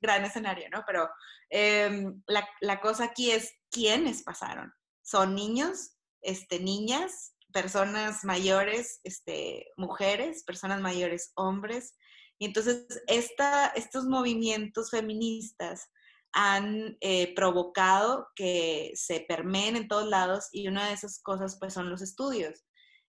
gran 0.00 0.24
escenario, 0.24 0.68
¿no? 0.70 0.84
Pero 0.86 1.08
eh, 1.48 2.04
la, 2.26 2.48
la, 2.60 2.80
cosa 2.80 3.04
aquí 3.04 3.30
es 3.30 3.52
quiénes 3.70 4.22
pasaron. 4.22 4.72
Son 5.02 5.34
niños, 5.34 5.96
este, 6.22 6.60
niñas, 6.60 7.34
personas 7.52 8.24
mayores, 8.24 9.00
este, 9.04 9.70
mujeres, 9.76 10.44
personas 10.44 10.80
mayores, 10.80 11.32
hombres. 11.34 11.96
Y 12.38 12.46
entonces 12.46 12.86
esta, 13.06 13.68
estos 13.68 14.06
movimientos 14.06 14.90
feministas 14.90 15.90
han 16.32 16.96
eh, 17.00 17.34
provocado 17.34 18.28
que 18.36 18.92
se 18.94 19.20
permeen 19.28 19.76
en 19.76 19.88
todos 19.88 20.08
lados 20.08 20.48
y 20.52 20.68
una 20.68 20.86
de 20.86 20.94
esas 20.94 21.20
cosas 21.20 21.58
pues 21.58 21.74
son 21.74 21.90
los 21.90 22.02
estudios 22.02 22.64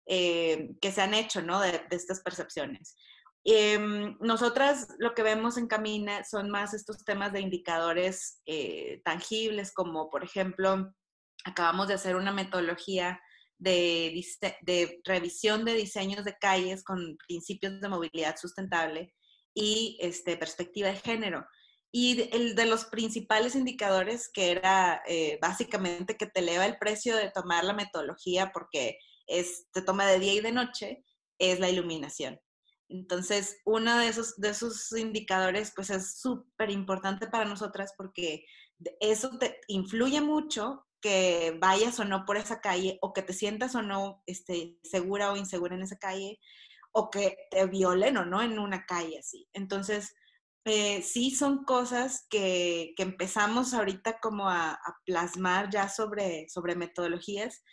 eh, 0.07 0.71
que 0.81 0.91
se 0.91 1.01
han 1.01 1.13
hecho, 1.13 1.41
¿no? 1.41 1.61
De, 1.61 1.85
estas 1.91 2.21
percepciones. 2.21 2.97
Eh, 3.43 3.79
nosotras 4.19 4.87
lo 4.99 5.13
que 5.13 5.23
vemos 5.23 5.57
en 5.57 5.67
Camina 5.67 6.23
son 6.23 6.49
más 6.49 6.73
estos 6.73 7.03
temas 7.05 7.31
de 7.33 7.41
indicadores 7.41 8.41
eh, 8.45 9.01
tangibles, 9.05 9.73
como 9.73 10.09
por 10.09 10.23
ejemplo, 10.23 10.93
acabamos 11.43 11.87
de 11.87 11.95
hacer 11.95 12.15
una 12.15 12.31
metodología 12.31 13.19
de, 13.57 14.25
de, 14.61 15.01
revisión 15.03 15.65
de 15.65 15.75
diseños 15.75 16.25
de 16.25 16.35
calles 16.39 16.83
con 16.83 17.17
principios 17.27 17.79
de 17.79 17.89
movilidad 17.89 18.35
sustentable 18.35 19.13
y 19.53 19.97
este, 20.01 20.35
perspectiva 20.37 20.89
de 20.89 20.95
género. 20.95 21.45
Y 21.93 22.29
el 22.33 22.55
de 22.55 22.65
los 22.65 22.85
principales 22.85 23.53
indicadores, 23.55 24.29
que 24.33 24.51
era 24.51 25.03
eh, 25.07 25.37
básicamente 25.41 26.15
que 26.15 26.25
te 26.25 26.39
eleva 26.39 26.65
el 26.65 26.77
precio 26.77 27.15
de 27.15 27.31
tomar 27.31 27.63
la 27.63 27.73
metodología 27.73 28.51
porque 28.51 28.97
es, 29.27 29.67
te 29.73 29.81
toma 29.81 30.07
de 30.07 30.19
día 30.19 30.33
y 30.33 30.39
de 30.39 30.53
noche, 30.53 31.03
es 31.37 31.59
la 31.59 31.69
iluminación. 31.69 32.39
Entonces, 32.87 33.57
uno 33.65 33.97
de 33.99 34.07
esos, 34.07 34.35
de 34.37 34.49
esos 34.49 34.91
indicadores, 34.93 35.71
pues 35.75 35.89
es 35.89 36.19
súper 36.19 36.69
importante 36.69 37.27
para 37.27 37.45
nosotras 37.45 37.93
porque 37.97 38.45
eso 38.99 39.37
te 39.37 39.59
influye 39.67 40.21
mucho 40.21 40.85
que 41.01 41.57
vayas 41.59 41.99
o 41.99 42.05
no 42.05 42.25
por 42.25 42.37
esa 42.37 42.61
calle, 42.61 42.97
o 43.01 43.13
que 43.13 43.21
te 43.21 43.33
sientas 43.33 43.75
o 43.75 43.81
no 43.81 44.21
este, 44.25 44.77
segura 44.83 45.31
o 45.31 45.37
insegura 45.37 45.75
en 45.75 45.83
esa 45.83 45.97
calle, 45.97 46.39
o 46.93 47.09
que 47.09 47.37
te 47.49 47.65
violen 47.67 48.17
o 48.17 48.25
no 48.25 48.41
en 48.41 48.59
una 48.59 48.85
calle 48.85 49.19
así. 49.19 49.47
Entonces, 49.53 50.13
eh, 50.65 51.01
sí 51.01 51.31
son 51.31 51.65
cosas 51.65 52.27
que, 52.29 52.93
que, 52.95 53.03
empezamos 53.03 53.73
ahorita 53.73 54.19
como 54.19 54.47
a, 54.47 54.71
a, 54.71 54.97
plasmar 55.05 55.71
ya 55.71 55.89
sobre, 55.89 56.47
sobre 56.49 56.75
metodologías 56.75 57.63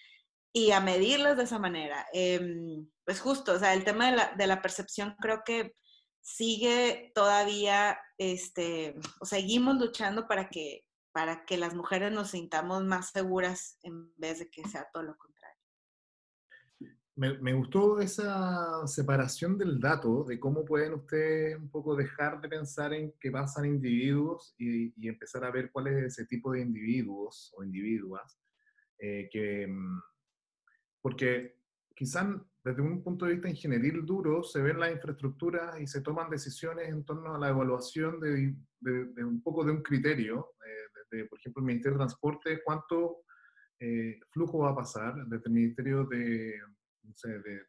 y 0.55 0.71
a 0.71 0.81
medirlos 0.81 1.37
de 1.37 1.45
esa 1.45 1.59
manera. 1.59 2.07
Em, 2.13 2.89
pues 3.05 3.21
justo, 3.21 3.53
o 3.53 3.59
sea, 3.59 3.75
el 3.75 3.85
tema 3.85 4.11
de 4.11 4.17
la, 4.17 4.35
de 4.37 4.47
la 4.47 4.63
percepción 4.63 5.15
creo 5.21 5.43
que 5.45 5.75
sigue 6.23 7.13
todavía, 7.15 7.99
este, 8.19 8.95
o 9.21 9.27
seguimos 9.27 9.77
luchando 9.77 10.27
para 10.27 10.49
que, 10.49 10.85
para 11.19 11.45
que 11.45 11.59
las 11.59 11.75
mujeres 11.75 12.13
nos 12.13 12.31
sintamos 12.31 12.85
más 12.85 13.11
seguras 13.11 13.77
en 13.83 14.15
vez 14.19 14.39
de 14.39 14.49
que 14.49 14.63
sea 14.69 14.87
todo 14.93 15.03
lo 15.03 15.19
contrario. 15.19 15.59
Me, 17.17 17.53
gustó 17.55 17.99
esa 17.99 18.87
separación 18.87 19.59
del 19.59 19.81
dato, 19.81 20.23
de 20.23 20.39
cómo 20.39 20.65
pueden 20.65 20.95
ustedes 20.95 21.59
un 21.59 21.73
poco 21.73 21.97
dejar 21.97 22.41
de 22.41 22.49
pensar 22.49 22.95
en 22.95 23.13
que 23.19 23.33
pasan 23.33 23.65
individuos 23.65 24.55
y, 24.59 24.95
y 24.97 25.09
empezar 25.09 25.43
a 25.43 25.51
ver 25.51 25.73
cuál 25.73 25.89
es 25.89 26.05
ese 26.05 26.27
tipo 26.27 26.53
de 26.53 26.61
individuos 26.61 27.53
o 27.57 27.65
individuas 27.65 28.39
eh, 29.01 29.29
que, 29.29 29.67
mm, 29.67 30.01
porque 31.03 31.57
quizás 31.97 32.29
desde 32.63 32.81
un 32.81 33.03
punto 33.03 33.25
de 33.25 33.33
vista 33.33 33.51
ingenieril 33.51 34.07
duro 34.07 34.45
se 34.45 34.63
ven 34.63 34.79
las 34.79 34.93
infraestructuras 34.93 35.81
y 35.81 35.89
se 35.89 36.01
toman 36.01 36.31
decisiones 36.31 36.89
en 36.91 37.05
torno 37.05 37.35
a 37.35 37.39
la 37.41 37.49
evaluación 37.49 38.21
de, 38.21 38.55
de, 38.81 39.25
un 39.25 39.43
poco 39.43 39.65
de 39.65 39.73
un 39.73 39.83
criterio, 39.83 40.53
eh, 40.65 40.78
por 41.29 41.39
ejemplo, 41.39 41.61
el 41.61 41.67
Ministerio 41.67 41.99
de 41.99 42.05
Transporte, 42.05 42.61
cuánto 42.65 43.23
eh, 43.81 44.19
flujo 44.31 44.59
va 44.59 44.71
a 44.71 44.77
pasar, 44.77 45.15
desde 45.27 45.47
el 45.47 45.53
Ministerio 45.53 46.05
de, 46.05 46.61
no 47.03 47.15
sé, 47.15 47.29
de, 47.41 47.63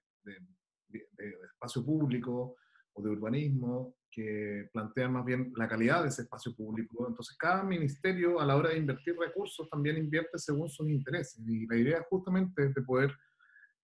Espacio 1.53 1.85
Público 1.85 2.55
o 2.93 3.01
de 3.03 3.09
Urbanismo, 3.09 3.95
que 4.11 4.67
plantean 4.73 5.13
más 5.13 5.23
bien 5.23 5.53
la 5.55 5.67
calidad 5.67 6.01
de 6.01 6.09
ese 6.09 6.23
espacio 6.23 6.55
público. 6.55 7.07
Entonces, 7.07 7.37
cada 7.37 7.63
ministerio 7.63 8.39
a 8.39 8.45
la 8.45 8.55
hora 8.55 8.69
de 8.69 8.77
invertir 8.77 9.15
recursos 9.15 9.69
también 9.69 9.97
invierte 9.97 10.39
según 10.39 10.67
sus 10.67 10.89
intereses. 10.89 11.39
Y 11.47 11.67
la 11.67 11.77
idea 11.77 12.05
justamente 12.09 12.65
es 12.65 12.73
de 12.73 12.81
poder 12.81 13.15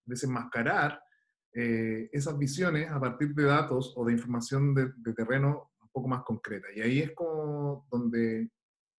desenmascarar 0.04 1.00
eh, 1.54 2.10
esas 2.12 2.38
visiones 2.38 2.90
a 2.90 3.00
partir 3.00 3.34
de 3.34 3.44
datos 3.44 3.94
o 3.96 4.06
de 4.06 4.14
información 4.14 4.74
de, 4.74 5.14
terreno 5.14 5.72
un 5.82 5.90
poco 5.90 6.08
más 6.08 6.24
concreta. 6.24 6.68
Y 6.76 6.82
ahí 6.82 7.00
es 7.00 7.12
como 7.14 7.88
donde 7.92 8.50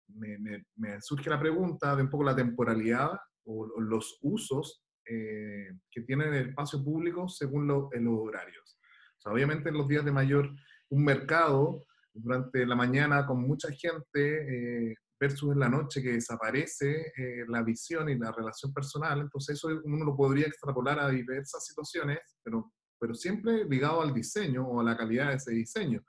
me, 0.09 1.01
surge 1.01 1.31
la 1.31 1.41
pregunta 1.41 1.95
de 1.97 2.03
un 2.03 2.11
poco 2.11 2.25
la 2.25 2.37
temporalidad 2.37 3.11
o, 3.45 3.81
los 3.81 4.19
usos 4.23 4.85
eh, 5.09 5.69
que 5.91 6.03
tiene 6.03 6.27
el 6.27 6.49
espacio 6.49 6.83
público 6.83 7.29
según 7.29 7.67
los 7.67 7.89
horarios. 7.93 8.79
O 9.19 9.21
sea, 9.21 9.33
obviamente 9.33 9.69
en 9.69 9.77
los 9.77 9.89
días 9.89 10.05
de 10.05 10.13
mayor, 10.13 10.51
un 10.91 11.05
mercado 11.05 11.85
durante 12.13 12.67
la 12.67 12.75
mañana 12.75 13.27
con 13.27 13.43
mucha 13.43 13.71
gente, 13.73 14.91
eh, 14.91 14.95
versus 15.19 15.53
en 15.53 15.61
la 15.61 15.69
noche 15.69 16.03
que 16.03 16.13
desaparece 16.13 17.13
eh, 17.17 17.45
la 17.49 17.63
visión 17.63 18.09
y 18.09 18.19
la 18.19 18.33
relación 18.33 18.73
personal. 18.73 19.21
Entonces 19.21 19.57
eso 19.57 19.69
uno 19.85 20.05
lo 20.05 20.17
podría 20.17 20.47
extrapolar 20.47 20.99
a 20.99 21.09
diversas 21.09 21.65
situaciones, 21.65 22.19
pero, 22.43 22.73
pero 22.99 23.15
siempre 23.15 23.65
ligado 23.65 24.03
al 24.03 24.13
diseño 24.13 24.67
o 24.67 24.81
a 24.81 24.85
la 24.85 24.97
calidad 24.97 25.29
de 25.29 25.37
ese 25.37 25.53
diseño. 25.53 26.05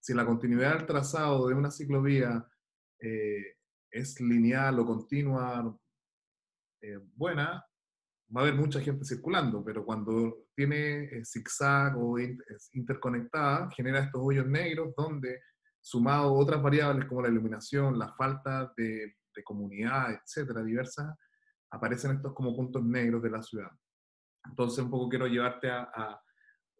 Si 0.00 0.14
la 0.14 0.24
continuidad 0.24 0.76
del 0.76 0.86
trazado 0.86 1.48
de 1.48 1.54
una 1.54 1.70
ciclovía 1.70 2.46
eh, 3.00 3.56
es 3.90 4.20
lineal 4.20 4.78
o 4.80 4.86
continua, 4.86 5.76
eh, 6.82 6.98
buena, 7.14 7.64
va 8.34 8.40
a 8.40 8.44
haber 8.44 8.54
mucha 8.54 8.80
gente 8.80 9.04
circulando, 9.04 9.64
pero 9.64 9.84
cuando 9.84 10.46
tiene 10.54 11.24
zigzag 11.24 11.96
o 11.96 12.18
es 12.18 12.70
interconectada, 12.72 13.70
genera 13.70 14.00
estos 14.00 14.20
hoyos 14.22 14.46
negros 14.46 14.94
donde 14.96 15.40
sumado 15.86 16.34
otras 16.34 16.60
variables 16.60 17.06
como 17.06 17.22
la 17.22 17.28
iluminación, 17.28 17.96
la 17.96 18.12
falta 18.14 18.72
de, 18.76 19.14
comunidad, 19.44 20.12
etcétera, 20.12 20.64
diversas, 20.64 21.14
aparecen 21.70 22.12
estos 22.12 22.32
como 22.32 22.56
puntos 22.56 22.82
negros 22.82 23.22
de 23.22 23.30
la 23.30 23.42
ciudad. 23.42 23.70
Entonces, 24.48 24.82
un 24.82 24.90
poco 24.90 25.10
quiero 25.10 25.26
llevarte 25.26 25.70
a, 25.70 26.18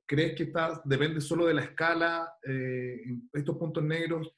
¿crees 0.06 0.34
que 0.34 0.44
está, 0.44 0.80
depende 0.84 1.20
solo 1.20 1.46
de 1.46 1.54
la 1.54 1.62
escala? 1.62 2.32
Eh, 2.42 2.98
estos 3.34 3.56
puntos 3.58 3.84
negros 3.84 4.34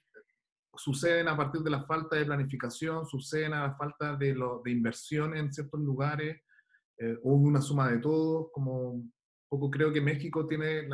suceden 0.78 1.28
a 1.28 1.36
partir 1.36 1.60
de 1.62 1.70
la 1.70 1.84
falta 1.84 2.16
de 2.16 2.24
planificación, 2.24 3.04
suceden 3.06 3.52
a 3.52 3.68
la 3.68 3.74
falta 3.76 4.16
de, 4.16 4.34
lo, 4.34 4.62
de 4.64 4.70
inversión 4.70 5.36
en 5.36 5.52
ciertos 5.52 5.80
lugares, 5.80 6.40
eh, 6.98 7.16
o 7.22 7.32
una 7.32 7.60
suma 7.60 7.90
de 7.90 7.98
todo, 7.98 8.50
como 8.52 9.02
poco 9.48 9.70
creo 9.70 9.92
que 9.92 10.00
México 10.00 10.46
tiene 10.46 10.88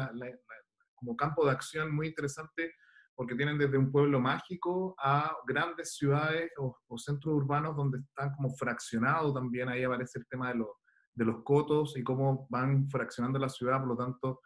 como 0.94 1.16
campo 1.16 1.44
de 1.44 1.52
acción 1.52 1.94
muy 1.94 2.08
interesante 2.08 2.72
porque 3.14 3.34
tienen 3.34 3.58
desde 3.58 3.78
un 3.78 3.92
pueblo 3.92 4.20
mágico 4.20 4.94
a 4.98 5.36
grandes 5.46 5.96
ciudades 5.96 6.50
o, 6.58 6.76
centros 6.98 7.34
urbanos 7.34 7.76
donde 7.76 7.98
están 7.98 8.32
como 8.34 8.54
fraccionados 8.54 9.34
también, 9.34 9.68
ahí 9.68 9.84
aparece 9.84 10.18
el 10.18 10.26
tema 10.26 10.52
de, 10.52 10.64
de 11.14 11.24
los 11.24 11.42
cotos 11.44 11.96
y 11.96 12.02
cómo 12.02 12.46
van 12.50 12.88
fraccionando 12.88 13.38
la 13.38 13.48
ciudad, 13.48 13.78
por 13.78 13.88
lo 13.88 13.96
tanto, 13.96 14.40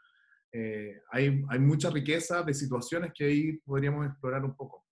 eh, 0.52 1.00
hay, 1.10 1.42
hay 1.48 1.58
mucha 1.58 1.90
riqueza 1.90 2.42
de 2.42 2.54
situaciones 2.54 3.12
que 3.14 3.24
ahí 3.24 3.58
podríamos 3.58 4.06
explorar 4.06 4.44
un 4.44 4.54
poco. 4.54 4.87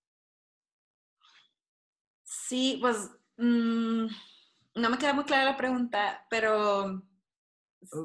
Sí, 2.49 2.79
pues 2.81 3.11
mm, 3.39 4.07
no 4.77 4.91
me 4.91 4.99
queda 4.99 5.15
muy 5.15 5.25
clara 5.25 5.45
la 5.45 5.57
pregunta, 5.57 6.25
pero 6.31 7.03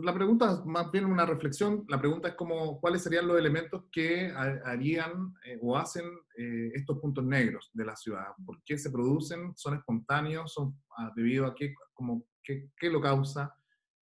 la 0.03 0.13
pregunta 0.13 0.51
es 0.51 0.65
más 0.65 0.91
bien 0.91 1.05
una 1.05 1.25
reflexión. 1.25 1.85
La 1.87 1.99
pregunta 1.99 2.29
es 2.29 2.35
como, 2.35 2.79
¿cuáles 2.79 3.03
serían 3.03 3.27
los 3.27 3.37
elementos 3.37 3.83
que 3.91 4.31
harían 4.65 5.33
eh, 5.45 5.59
o 5.61 5.77
hacen 5.77 6.05
eh, 6.37 6.71
estos 6.73 6.99
puntos 6.99 7.23
negros 7.23 7.69
de 7.73 7.85
la 7.85 7.95
ciudad? 7.95 8.33
¿Por 8.45 8.63
qué 8.63 8.77
se 8.77 8.89
producen? 8.89 9.53
¿Son 9.55 9.75
espontáneos? 9.75 10.53
¿Son 10.53 10.75
ah, 10.97 11.11
debido 11.15 11.45
a 11.45 11.53
qué, 11.53 11.73
como, 11.93 12.25
qué, 12.43 12.69
qué 12.77 12.89
lo 12.89 12.99
causa? 12.99 13.55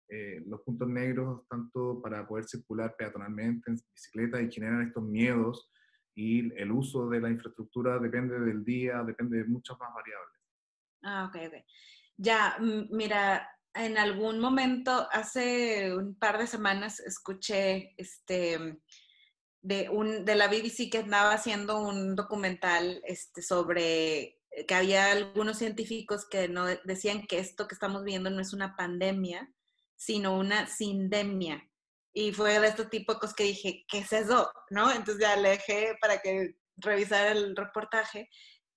Eh, 0.07 0.43
los 0.45 0.61
puntos 0.61 0.87
negros, 0.87 1.47
tanto 1.49 1.99
para 2.01 2.27
poder 2.27 2.45
circular 2.45 2.95
peatonalmente 2.97 3.71
en 3.71 3.77
bicicleta 3.93 4.41
y 4.41 4.51
generan 4.51 4.87
estos 4.87 5.03
miedos 5.03 5.69
y 6.17 6.51
el 6.59 6.71
uso 6.71 7.07
de 7.07 7.21
la 7.21 7.29
infraestructura 7.29 7.99
depende 7.99 8.39
del 8.39 8.65
día, 8.65 9.03
depende 9.03 9.37
de 9.37 9.43
muchas 9.45 9.77
más 9.79 9.93
variables. 9.93 10.35
Ah, 11.03 11.29
ok, 11.29 11.35
ok. 11.47 11.63
Ya, 12.17 12.57
mira, 12.59 13.47
en 13.75 13.99
algún 13.99 14.39
momento, 14.39 15.07
hace 15.11 15.95
un 15.95 16.15
par 16.15 16.39
de 16.39 16.47
semanas, 16.47 16.99
escuché 16.99 17.93
este, 17.97 18.79
de, 19.61 19.89
un, 19.89 20.25
de 20.25 20.33
la 20.33 20.47
BBC 20.47 20.89
que 20.91 21.03
andaba 21.03 21.33
haciendo 21.33 21.79
un 21.79 22.15
documental 22.15 22.99
este, 23.05 23.43
sobre 23.43 24.39
que 24.67 24.73
había 24.73 25.11
algunos 25.11 25.59
científicos 25.59 26.27
que 26.27 26.49
no 26.49 26.65
decían 26.83 27.27
que 27.27 27.37
esto 27.37 27.67
que 27.67 27.75
estamos 27.75 28.03
viendo 28.03 28.31
no 28.31 28.41
es 28.41 28.53
una 28.53 28.75
pandemia, 28.75 29.53
sino 29.95 30.35
una 30.35 30.65
sindemia. 30.65 31.69
Y 32.13 32.31
fue 32.31 32.59
de 32.59 32.67
este 32.67 32.85
tipo 32.85 33.13
de 33.13 33.19
cosas 33.19 33.35
que 33.35 33.43
dije, 33.43 33.85
¿qué 33.87 33.99
es 33.99 34.11
eso? 34.11 34.51
¿No? 34.69 34.91
Entonces 34.91 35.19
ya 35.19 35.35
le 35.35 35.49
dejé 35.49 35.95
para 36.01 36.19
que 36.21 36.55
revisara 36.77 37.31
el 37.31 37.55
reportaje. 37.55 38.29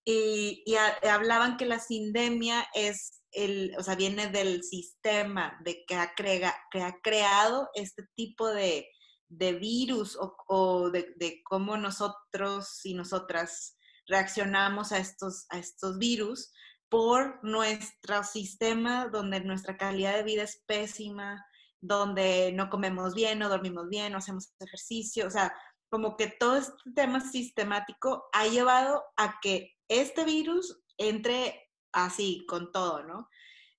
Y, 0.04 0.62
y 0.66 0.76
hablaban 1.06 1.56
que 1.56 1.66
la 1.66 1.78
sindemia 1.78 2.66
es 2.74 3.20
el, 3.32 3.74
o 3.78 3.82
sea, 3.82 3.94
viene 3.94 4.28
del 4.28 4.62
sistema 4.64 5.58
de 5.64 5.84
que 5.86 5.94
ha, 5.94 6.14
crea, 6.14 6.54
que 6.70 6.82
ha 6.82 6.98
creado 7.02 7.68
este 7.74 8.04
tipo 8.14 8.48
de, 8.48 8.88
de 9.28 9.52
virus 9.54 10.16
o, 10.16 10.36
o 10.48 10.90
de, 10.90 11.14
de, 11.16 11.40
cómo 11.44 11.76
nosotros 11.76 12.84
y 12.84 12.94
nosotras 12.94 13.76
reaccionamos 14.06 14.92
a 14.92 14.98
estos, 14.98 15.46
a 15.50 15.58
estos 15.58 15.98
virus 15.98 16.50
por 16.88 17.38
nuestro 17.44 18.24
sistema 18.24 19.08
donde 19.08 19.40
nuestra 19.40 19.76
calidad 19.76 20.16
de 20.16 20.24
vida 20.24 20.42
es 20.42 20.62
pésima, 20.66 21.44
donde 21.80 22.52
no 22.52 22.68
comemos 22.70 23.14
bien, 23.14 23.38
no 23.38 23.48
dormimos 23.48 23.88
bien, 23.88 24.12
no 24.12 24.18
hacemos 24.18 24.52
ejercicio, 24.60 25.26
o 25.26 25.30
sea, 25.30 25.54
como 25.90 26.16
que 26.16 26.28
todo 26.28 26.56
este 26.56 26.74
tema 26.94 27.20
sistemático 27.20 28.28
ha 28.32 28.46
llevado 28.46 29.02
a 29.16 29.40
que 29.40 29.72
este 29.88 30.24
virus 30.24 30.80
entre 30.98 31.68
así, 31.92 32.44
con 32.46 32.70
todo, 32.70 33.02
¿no? 33.02 33.28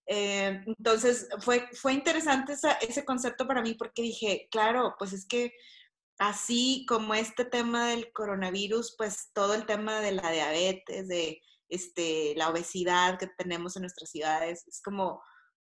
Eh, 0.07 0.61
entonces, 0.65 1.29
fue, 1.39 1.69
fue 1.73 1.93
interesante 1.93 2.53
ese 2.81 3.05
concepto 3.05 3.47
para 3.47 3.61
mí 3.61 3.75
porque 3.75 4.01
dije, 4.01 4.47
claro, 4.51 4.95
pues 4.97 5.13
es 5.13 5.25
que 5.25 5.53
así 6.17 6.85
como 6.87 7.13
este 7.13 7.45
tema 7.45 7.87
del 7.87 8.11
coronavirus, 8.11 8.95
pues 8.97 9.31
todo 9.33 9.53
el 9.53 9.65
tema 9.65 10.01
de 10.01 10.11
la 10.11 10.31
diabetes, 10.31 11.07
de 11.07 11.41
este, 11.69 12.33
la 12.35 12.49
obesidad 12.49 13.17
que 13.17 13.27
tenemos 13.27 13.75
en 13.75 13.83
nuestras 13.83 14.09
ciudades, 14.09 14.67
es 14.67 14.81
como, 14.81 15.21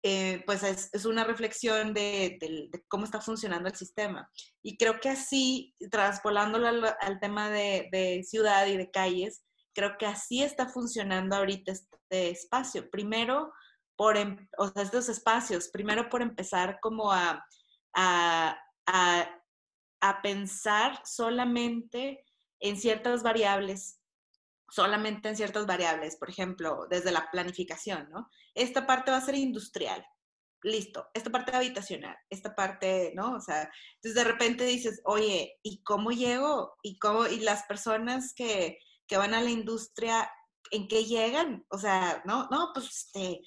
eh, 0.03 0.43
pues 0.45 0.63
es, 0.63 1.05
una 1.05 1.23
reflexión 1.23 1.93
de, 1.93 2.69
cómo 2.87 3.05
está 3.05 3.19
funcionando 3.21 3.69
el 3.69 3.75
sistema. 3.75 4.29
Y 4.63 4.77
creo 4.77 4.99
que 4.99 5.09
así, 5.09 5.75
traspolándolo 5.91 6.67
al, 6.67 7.19
tema 7.19 7.49
de, 7.49 7.89
de, 7.91 8.23
ciudad 8.23 8.67
y 8.67 8.77
de 8.77 8.91
calles, 8.91 9.43
creo 9.73 9.97
que 9.97 10.05
así 10.05 10.43
está 10.43 10.67
funcionando 10.67 11.35
ahorita 11.35 11.71
este 11.71 12.29
espacio. 12.29 12.89
Primero, 12.89 13.51
por, 13.97 14.15
em, 14.15 14.47
o 14.57 14.69
sea, 14.69 14.83
estos 14.83 15.09
espacios, 15.09 15.69
primero 15.69 16.09
por 16.09 16.21
empezar 16.21 16.79
como 16.81 17.11
a, 17.11 17.43
a, 17.95 18.57
a, 18.85 20.21
pensar 20.21 21.01
solamente 21.03 22.23
en 22.59 22.77
ciertas 22.77 23.23
variables, 23.23 23.96
solamente 24.69 25.29
en 25.29 25.37
ciertas 25.37 25.65
variables, 25.65 26.17
por 26.17 26.29
ejemplo, 26.29 26.87
desde 26.89 27.11
la 27.11 27.29
planificación, 27.31 28.09
¿no? 28.11 28.29
Esta 28.53 28.85
parte 28.85 29.11
va 29.11 29.17
a 29.17 29.21
ser 29.21 29.35
industrial. 29.35 30.05
listo, 30.63 31.07
esta 31.13 31.29
parte 31.29 31.55
habitacional, 31.55 32.17
esta 32.29 32.55
parte, 32.55 33.13
¿no? 33.15 33.35
O 33.35 33.39
sea, 33.41 33.69
entonces 33.95 34.15
de 34.15 34.23
repente 34.23 34.65
dices, 34.65 35.01
oye, 35.05 35.55
¿y 35.63 35.81
cómo 35.83 36.11
llego? 36.11 36.75
¿Y 36.81 36.97
cómo, 36.99 37.27
y 37.27 37.39
las 37.39 37.63
personas 37.63 38.33
que, 38.35 38.79
que 39.07 39.17
van 39.17 39.33
a 39.33 39.41
la 39.41 39.49
industria, 39.51 40.29
¿en 40.71 40.87
qué 40.87 41.05
llegan? 41.05 41.65
O 41.69 41.77
sea, 41.77 42.21
no, 42.25 42.47
no, 42.51 42.71
pues 42.73 42.87
este, 43.07 43.41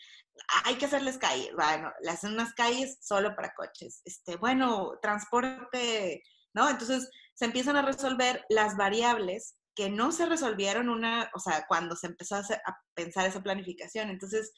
hay 0.64 0.76
que 0.76 0.86
hacerles 0.86 1.18
calles, 1.18 1.52
bueno, 1.54 1.92
le 2.02 2.10
hacen 2.10 2.32
unas 2.32 2.54
calles 2.54 2.98
solo 3.02 3.34
para 3.36 3.52
coches, 3.54 4.00
este, 4.04 4.36
bueno, 4.36 4.92
transporte, 5.02 6.22
¿no? 6.54 6.70
Entonces 6.70 7.10
se 7.34 7.44
empiezan 7.44 7.76
a 7.76 7.82
resolver 7.82 8.44
las 8.48 8.76
variables 8.76 9.56
que 9.80 9.88
no 9.88 10.12
se 10.12 10.26
resolvieron 10.26 10.90
una, 10.90 11.30
o 11.32 11.40
sea, 11.40 11.64
cuando 11.66 11.96
se 11.96 12.08
empezó 12.08 12.36
a, 12.36 12.44
pensar 12.92 13.26
esa 13.26 13.42
planificación. 13.42 14.10
Entonces, 14.10 14.52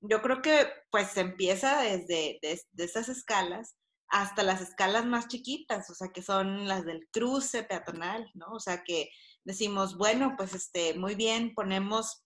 yo 0.00 0.22
creo 0.22 0.40
que 0.40 0.68
pues 0.92 1.08
se 1.08 1.22
empieza 1.22 1.82
desde 1.82 2.38
de, 2.40 2.60
esas 2.84 3.08
escalas 3.08 3.74
hasta 4.06 4.44
las 4.44 4.60
escalas 4.60 5.04
más 5.04 5.26
chiquitas, 5.26 5.90
o 5.90 5.96
sea, 5.96 6.10
que 6.14 6.22
son 6.22 6.68
las 6.68 6.84
del 6.84 7.08
cruce 7.10 7.64
peatonal, 7.64 8.30
¿no? 8.34 8.46
O 8.52 8.60
sea, 8.60 8.84
que 8.84 9.10
decimos, 9.42 9.98
bueno, 9.98 10.34
pues 10.36 10.54
este, 10.54 10.94
muy 10.94 11.16
bien, 11.16 11.54
ponemos, 11.56 12.22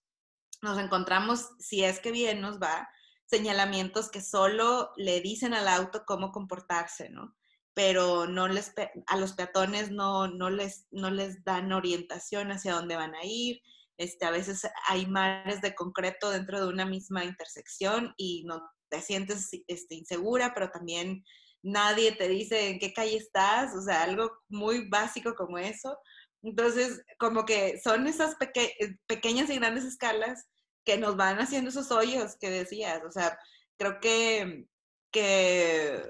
nos 0.61 0.77
encontramos, 0.77 1.49
si 1.57 1.83
es 1.83 1.99
que 1.99 2.11
bien 2.11 2.39
nos 2.39 2.59
va, 2.59 2.87
señalamientos 3.25 4.11
que 4.11 4.21
solo 4.21 4.91
le 4.95 5.21
dicen 5.21 5.55
al 5.55 5.67
auto 5.67 6.03
cómo 6.05 6.31
comportarse, 6.31 7.09
¿no? 7.09 7.35
Pero 7.75 8.27
no 8.27 8.47
les, 8.47 8.73
a 9.07 9.17
los 9.17 9.33
peatones 9.33 9.91
no, 9.91 10.27
no, 10.27 10.49
les, 10.49 10.87
no 10.91 11.09
les 11.09 11.43
dan 11.43 11.71
orientación 11.71 12.51
hacia 12.51 12.73
dónde 12.73 12.95
van 12.95 13.15
a 13.15 13.23
ir, 13.23 13.61
este, 13.97 14.25
a 14.25 14.31
veces 14.31 14.61
hay 14.87 15.05
mares 15.05 15.61
de 15.61 15.75
concreto 15.75 16.31
dentro 16.31 16.59
de 16.59 16.67
una 16.67 16.85
misma 16.85 17.23
intersección 17.23 18.13
y 18.17 18.43
no 18.45 18.61
te 18.89 19.01
sientes 19.01 19.49
este, 19.67 19.95
insegura, 19.95 20.53
pero 20.53 20.69
también 20.71 21.23
nadie 21.63 22.11
te 22.13 22.27
dice 22.27 22.69
en 22.69 22.79
qué 22.79 22.93
calle 22.93 23.17
estás, 23.17 23.75
o 23.75 23.81
sea, 23.81 24.03
algo 24.03 24.31
muy 24.49 24.89
básico 24.89 25.35
como 25.35 25.57
eso. 25.57 25.97
Entonces, 26.41 27.01
como 27.19 27.45
que 27.45 27.79
son 27.81 28.07
esas 28.07 28.35
eh, 28.55 28.97
pequeñas 29.07 29.49
y 29.49 29.55
grandes 29.55 29.85
escalas 29.85 30.45
que 30.85 30.97
nos 30.97 31.15
van 31.15 31.39
haciendo 31.39 31.69
esos 31.69 31.91
hoyos 31.91 32.35
que 32.39 32.49
decías, 32.49 33.01
o 33.07 33.11
sea, 33.11 33.37
creo 33.77 33.99
que, 34.01 34.65
que 35.11 36.03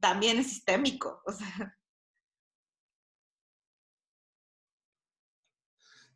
también 0.00 0.38
es 0.38 0.48
sistémico, 0.48 1.22
o 1.24 1.32
sea. 1.32 1.76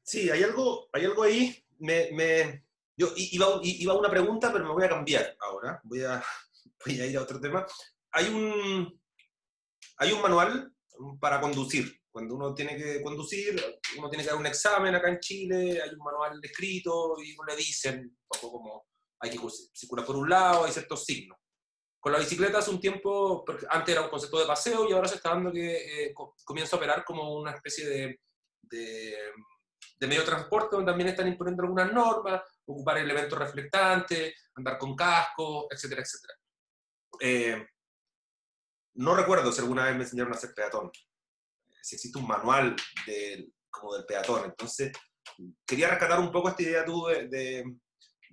Sí, 0.03 0.29
hay 0.29 0.43
algo, 0.43 0.89
hay 0.93 1.05
algo 1.05 1.23
ahí. 1.23 1.65
Me, 1.79 2.65
yo 2.97 3.13
iba, 3.17 3.61
iba 3.63 3.93
a 3.93 3.99
una 3.99 4.11
pregunta, 4.11 4.53
pero 4.53 4.65
me 4.65 4.73
voy 4.73 4.85
a 4.85 4.89
cambiar 4.89 5.37
ahora. 5.41 5.81
Voy 5.85 6.03
a, 6.03 6.23
voy 6.85 7.01
a 7.01 7.07
ir 7.07 7.17
a 7.17 7.23
otro 7.23 7.41
tema. 7.41 7.65
Hay 8.13 8.27
un, 8.29 9.01
hay 9.99 10.13
un 10.13 10.21
manual 10.21 10.75
para 11.21 11.41
conducir. 11.41 12.01
Cuando 12.11 12.35
uno 12.35 12.55
tiene 12.55 12.77
que 12.77 13.01
conducir, 13.03 13.55
uno 13.97 14.11
tiene 14.11 14.25
que 14.25 14.31
dar 14.31 14.39
un 14.39 14.47
examen 14.47 14.95
acá 14.95 15.09
en 15.09 15.21
Chile, 15.21 15.81
hay 15.81 15.91
un 15.91 15.99
manual 15.99 16.41
escrito 16.43 17.15
y 17.23 17.33
uno 17.33 17.45
le 17.47 17.57
dicen 17.57 18.01
un 18.01 18.19
poco 18.29 18.53
como 18.53 18.87
hay 19.21 19.31
que 19.31 19.39
circular 19.73 20.05
por 20.05 20.17
un 20.17 20.29
lado, 20.29 20.65
hay 20.65 20.73
ciertos 20.73 21.05
signos. 21.05 21.39
Con 22.01 22.13
la 22.13 22.19
bicicleta 22.19 22.59
hace 22.59 22.71
un 22.71 22.81
tiempo, 22.81 23.45
antes 23.69 23.95
era 23.95 24.03
un 24.03 24.11
concepto 24.11 24.41
de 24.41 24.47
paseo 24.47 24.89
y 24.89 24.93
ahora 24.93 25.07
se 25.07 25.17
está 25.17 25.31
dando 25.31 25.53
que 25.53 26.07
eh, 26.07 26.15
comienza 26.45 26.75
a 26.75 26.79
operar 26.79 27.05
como 27.05 27.35
una 27.35 27.53
especie 27.53 27.87
de, 27.87 28.21
de 28.63 29.17
de 30.01 30.07
medio 30.07 30.23
de 30.23 30.27
transporte 30.27 30.77
donde 30.77 30.91
también 30.91 31.11
están 31.11 31.29
imponiendo 31.29 31.63
algunas 31.63 31.93
normas, 31.93 32.43
ocupar 32.65 32.97
elementos 32.97 33.39
reflectantes, 33.39 34.35
andar 34.55 34.79
con 34.79 34.97
casco, 34.97 35.69
etcétera, 35.71 36.01
etcétera. 36.01 36.35
Eh, 37.21 37.67
no 38.95 39.15
recuerdo 39.15 39.53
si 39.53 39.61
alguna 39.61 39.85
vez 39.85 39.97
me 39.97 40.05
enseñaron 40.05 40.33
a 40.33 40.37
hacer 40.37 40.55
peatón, 40.55 40.91
si 41.83 41.97
existe 41.97 42.19
un 42.19 42.27
manual 42.27 42.75
de, 43.07 43.53
como 43.69 43.95
del 43.95 44.07
peatón. 44.07 44.47
Entonces, 44.47 44.91
quería 45.67 45.89
rescatar 45.89 46.19
un 46.19 46.33
poco 46.33 46.49
esta 46.49 46.63
idea 46.63 46.85
tú 46.85 47.07
de, 47.07 47.29
de, 47.29 47.65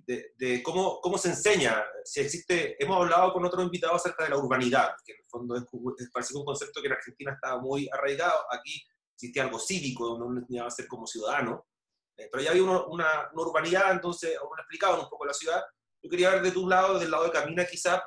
de, 0.08 0.62
cómo, 0.62 1.00
cómo 1.02 1.18
se 1.18 1.28
enseña, 1.28 1.84
si 2.02 2.20
existe, 2.20 2.82
hemos 2.82 2.96
hablado 2.96 3.30
con 3.32 3.44
otro 3.44 3.62
invitado 3.62 3.94
acerca 3.94 4.24
de 4.24 4.30
la 4.30 4.38
urbanidad, 4.38 4.94
que 5.04 5.12
en 5.12 5.18
el 5.18 5.26
fondo 5.28 5.54
es, 5.54 6.10
parece 6.10 6.34
un 6.34 6.46
concepto 6.46 6.80
que 6.80 6.86
en 6.86 6.94
Argentina 6.94 7.32
estaba 7.34 7.60
muy 7.60 7.88
arraigado, 7.92 8.38
aquí 8.50 8.82
existía 9.14 9.42
algo 9.42 9.58
cívico, 9.58 10.06
donde 10.06 10.26
uno 10.26 10.40
enseñaba 10.40 10.68
a 10.68 10.70
ser 10.70 10.86
como 10.86 11.06
ciudadano, 11.06 11.66
eh, 12.16 12.26
pero 12.32 12.42
ya 12.42 12.50
había 12.50 12.62
una, 12.62 12.86
una, 12.86 13.30
urbanidad, 13.34 13.92
entonces 13.92 14.34
uno 14.42 14.56
explicaban 14.58 15.00
un 15.00 15.08
poco 15.10 15.26
la 15.26 15.34
ciudad. 15.34 15.62
Yo 16.02 16.08
quería 16.08 16.30
ver 16.30 16.42
de 16.42 16.52
tu 16.52 16.66
lado, 16.66 16.98
del 16.98 17.10
lado 17.10 17.24
de 17.24 17.30
Camina, 17.30 17.66
quizá, 17.66 18.02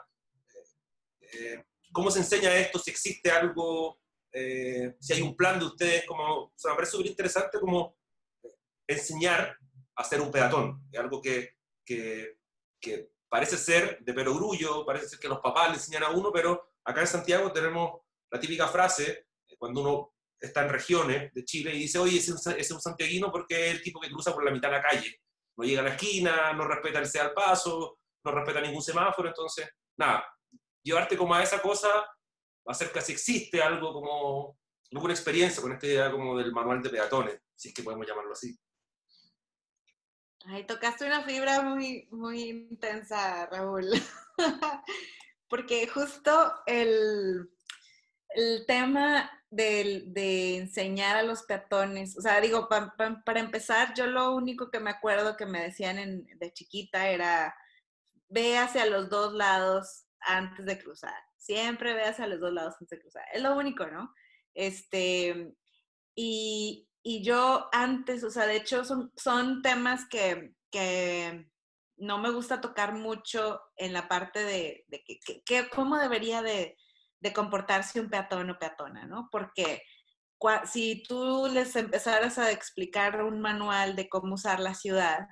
eh, 1.20 1.34
eh, 1.34 1.66
cómo 1.92 2.10
se 2.10 2.20
enseña 2.20 2.56
esto, 2.56 2.80
si 2.80 2.90
existe 2.90 3.30
algo, 3.30 4.00
si 4.34 5.14
hay 5.14 5.22
un 5.22 5.36
plan 5.36 5.60
de 5.60 5.66
ustedes, 5.66 6.06
como, 6.06 6.46
o 6.46 6.54
sea, 6.56 6.72
me 6.72 6.78
parece 6.78 6.94
súper 6.94 7.12
interesante 7.12 7.60
como 7.60 7.98
enseñar 8.88 9.56
a 9.96 10.04
ser 10.04 10.22
un 10.22 10.32
peatón, 10.32 10.88
es 10.90 11.00
algo 11.00 11.22
que, 11.22 11.61
que, 11.96 12.38
que 12.80 13.12
parece 13.30 13.58
ser 13.58 14.00
de 14.00 14.14
perogrullo, 14.14 14.86
parece 14.86 15.10
ser 15.10 15.20
que 15.20 15.30
los 15.30 15.40
papás 15.40 15.70
le 15.70 15.76
enseñan 15.76 16.04
a 16.04 16.10
uno, 16.10 16.32
pero 16.32 16.74
acá 16.84 17.02
en 17.02 17.08
Santiago 17.08 17.52
tenemos 17.52 18.02
la 18.30 18.40
típica 18.40 18.68
frase, 18.68 19.28
cuando 19.58 19.82
uno 19.82 20.14
está 20.40 20.64
en 20.64 20.70
regiones 20.70 21.32
de 21.34 21.46
Chile 21.46 21.76
y 21.76 21.80
dice, 21.80 22.00
oye, 22.00 22.18
ese 22.18 22.34
es 22.58 22.72
un 22.72 22.82
santiaguino 22.82 23.32
porque 23.32 23.68
es 23.68 23.76
el 23.76 23.82
tipo 23.84 24.00
que 24.00 24.10
cruza 24.10 24.34
por 24.34 24.44
la 24.44 24.52
mitad 24.52 24.70
de 24.70 24.78
la 24.78 24.82
calle. 24.82 25.22
No 25.56 25.64
llega 25.64 25.82
a 25.82 25.84
la 25.84 25.92
esquina, 25.92 26.54
no 26.54 26.68
respeta 26.68 27.00
el 27.00 27.06
sea 27.06 27.26
al 27.26 27.34
paso, 27.34 28.00
no 28.26 28.32
respeta 28.32 28.62
ningún 28.62 28.82
semáforo, 28.82 29.28
entonces, 29.28 29.70
nada, 29.98 30.26
llevarte 30.84 31.16
como 31.16 31.36
a 31.36 31.44
esa 31.44 31.62
cosa 31.62 31.90
va 31.90 32.70
a 32.70 32.72
hacer 32.72 32.92
casi 32.92 33.14
existe 33.14 33.62
algo 33.62 33.94
como 33.94 34.58
alguna 34.92 35.14
experiencia 35.14 35.62
con 35.62 35.72
esta 35.72 35.86
idea 35.86 36.12
como 36.12 36.38
del 36.38 36.52
manual 36.52 36.82
de 36.82 36.90
peatones, 36.90 37.40
si 37.56 37.70
es 37.70 37.74
que 37.74 37.84
podemos 37.84 38.08
llamarlo 38.08 38.34
así. 38.34 38.58
Ay, 40.48 40.66
tocaste 40.66 41.06
una 41.06 41.24
fibra 41.24 41.62
muy, 41.62 42.08
muy 42.12 42.50
intensa, 42.50 43.46
Raúl. 43.48 43.88
Porque 45.48 45.88
justo 45.88 46.54
el, 46.66 47.50
el 48.30 48.66
tema 48.66 49.30
de, 49.52 50.58
enseñar 50.58 51.18
a 51.18 51.24
los 51.24 51.44
peatones, 51.44 52.18
o 52.18 52.22
sea, 52.22 52.40
digo, 52.40 52.70
para 52.70 53.40
empezar, 53.40 53.94
yo 53.94 54.08
lo 54.08 54.34
único 54.34 54.72
que 54.72 54.80
me 54.80 54.90
acuerdo 54.90 55.36
que 55.36 55.46
me 55.46 55.62
decían 55.62 56.26
de 56.26 56.54
chiquita 56.54 57.10
era, 57.10 57.54
ve 58.30 58.58
hacia 58.58 58.86
los 58.86 59.10
dos 59.10 59.34
lados 59.34 60.06
antes 60.22 60.66
de 60.66 60.80
cruzar, 60.80 61.22
siempre 61.38 61.94
ve 61.94 62.04
hacia 62.04 62.28
los 62.28 62.40
dos 62.40 62.54
lados 62.54 62.76
antes 62.80 62.90
de 62.90 63.02
cruzar, 63.02 63.26
es 63.34 63.42
lo 63.42 63.58
único, 63.58 63.86
¿no? 63.88 64.14
Este, 64.54 65.54
y, 66.16 66.88
yo 67.04 67.70
antes, 67.72 68.24
o 68.24 68.30
sea, 68.30 68.46
de 68.46 68.58
hecho 68.58 68.86
son, 68.86 69.12
son 69.16 69.62
temas 69.62 70.08
que, 70.08 70.54
no 71.98 72.18
me 72.18 72.32
gusta 72.32 72.62
tocar 72.62 72.94
mucho 72.94 73.62
en 73.76 73.94
la 73.94 74.08
parte 74.08 74.44
de, 74.44 74.86
que, 75.46 75.70
cómo 75.70 75.98
debería 75.98 76.42
de, 76.42 76.78
de 77.20 77.34
comportarse 77.34 78.00
un 78.00 78.10
peatón 78.10 78.50
o 78.50 78.58
peatona, 78.58 79.06
¿no? 79.06 79.30
Porque 79.32 79.84
si 80.66 81.04
tú 81.04 81.48
les 81.52 81.76
empezaras 81.76 82.38
a 82.38 82.52
explicar 82.52 83.24
un 83.24 83.42
manual 83.42 83.96
de 83.96 84.10
cómo 84.10 84.36
usar 84.36 84.60
la 84.60 84.74
ciudad, 84.74 85.28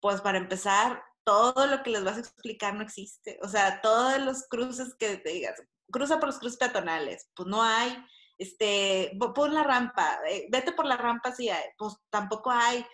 pues 0.00 0.20
para 0.20 0.38
empezar, 0.38 1.02
todo 1.24 1.66
lo 1.66 1.82
que 1.82 1.90
les 1.90 2.04
vas 2.04 2.16
a 2.16 2.20
explicar 2.20 2.74
no 2.74 2.82
existe. 2.82 3.38
O 3.42 3.48
sea, 3.48 3.80
todos 3.82 4.18
los 4.18 4.48
cruces 4.48 4.94
que 4.98 5.18
te 5.18 5.30
digas, 5.30 5.60
cruza 5.90 6.18
por 6.18 6.28
los 6.28 6.38
cruces 6.38 6.58
peatonales, 6.58 7.28
pues 7.34 7.46
no 7.48 7.62
hay. 7.62 7.96
Este, 8.38 9.12
pon 9.34 9.52
la 9.52 9.64
rampa, 9.64 10.20
eh, 10.30 10.46
vete 10.50 10.72
por 10.72 10.86
la 10.86 10.96
rampa 10.96 11.32
si 11.32 11.50
pues 11.76 11.96
tampoco 12.08 12.50
hay. 12.50 12.86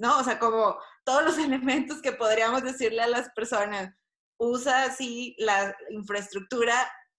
no, 0.00 0.18
o 0.18 0.24
sea, 0.24 0.38
como 0.38 0.76
todos 1.04 1.24
los 1.24 1.38
elementos 1.38 2.02
que 2.02 2.12
podríamos 2.12 2.62
decirle 2.62 3.02
a 3.02 3.06
las 3.08 3.30
personas, 3.30 3.94
usa 4.38 4.84
así 4.84 5.36
la 5.38 5.74
infraestructura 5.90 6.74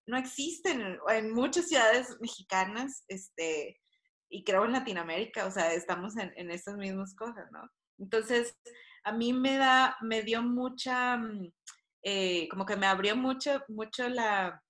no 0.06 0.18
existen 0.18 1.00
en 1.10 1.34
muchas 1.34 1.70
ciudades 1.70 2.18
mexicanas, 2.20 3.06
este, 3.08 3.80
y 4.30 4.44
creo 4.44 4.66
en 4.66 4.74
Latinoamérica, 4.74 5.46
o 5.46 5.52
sea, 5.52 5.74
estamos 5.74 6.18
en, 6.18 6.34
en 6.36 6.52
estas 6.52 6.76
mismas 6.76 7.16
cosas, 7.16 7.50
¿no? 7.52 7.62
Entonces, 8.00 8.58
a 9.04 9.12
mí 9.12 9.34
me 9.34 9.58
da, 9.58 9.98
me 10.02 10.24
dio 10.24 10.42
mucha, 10.42 11.18
mm, 11.18 11.54
eh, 12.04 12.48
como 12.50 12.66
que 12.66 12.76
me 12.76 12.88
abrió 12.88 13.16
mucho, 13.16 13.64
mucho 13.68 14.10
la, 14.10 14.62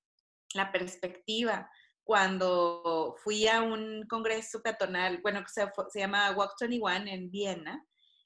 la, 0.53 0.71
perspectiva 0.71 1.69
cuando 2.03 3.15
fui 3.23 3.47
a 3.47 3.61
un 3.61 4.05
congreso 4.09 4.61
peatonal, 4.61 5.19
bueno, 5.21 5.41
que 5.41 5.49
se, 5.49 5.67
se 5.89 5.99
llama 5.99 6.31
Walk 6.31 6.53
21 6.59 7.07
en 7.07 7.31
Viena, 7.31 7.85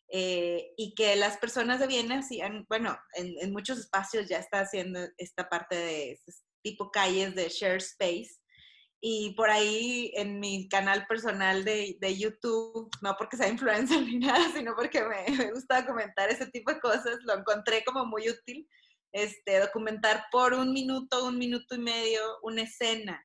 eh, 0.09 0.71
y 0.77 0.95
que 0.95 1.15
las 1.15 1.37
personas 1.37 1.79
de 1.79 1.87
Viena 1.87 2.19
hacían, 2.19 2.65
bueno, 2.69 2.97
en, 3.13 3.35
en, 3.41 3.51
muchos 3.51 3.77
espacios 3.77 4.29
ya 4.29 4.37
está 4.37 4.61
haciendo 4.61 4.99
esta 5.17 5.49
parte 5.49 5.75
de 5.75 6.19
tipo 6.63 6.91
calles 6.91 7.35
de 7.35 7.49
share 7.49 7.77
space. 7.77 8.39
Y 8.99 9.35
por 9.35 9.49
ahí 9.49 10.11
en 10.15 10.39
mi 10.39 10.67
canal 10.69 11.05
personal 11.07 11.63
de, 11.63 11.97
de 11.99 12.17
YouTube, 12.17 12.89
no 13.01 13.15
porque 13.17 13.37
sea 13.37 13.47
influencer 13.47 14.01
ni 14.03 14.17
nada, 14.17 14.51
sino 14.53 14.75
porque 14.75 15.03
me, 15.03 15.37
me, 15.37 15.51
gusta 15.51 15.85
comentar 15.85 16.29
ese 16.29 16.47
tipo 16.47 16.73
de 16.73 16.79
cosas, 16.79 17.17
lo 17.23 17.35
encontré 17.35 17.83
como 17.85 18.05
muy 18.05 18.29
útil. 18.29 18.67
este, 19.11 19.59
documentar 19.59 20.25
por 20.31 20.53
un 20.53 20.73
minuto, 20.73 21.25
un 21.25 21.37
minuto 21.37 21.75
y 21.75 21.79
medio 21.79 22.21
una 22.43 22.63
escena. 22.63 23.23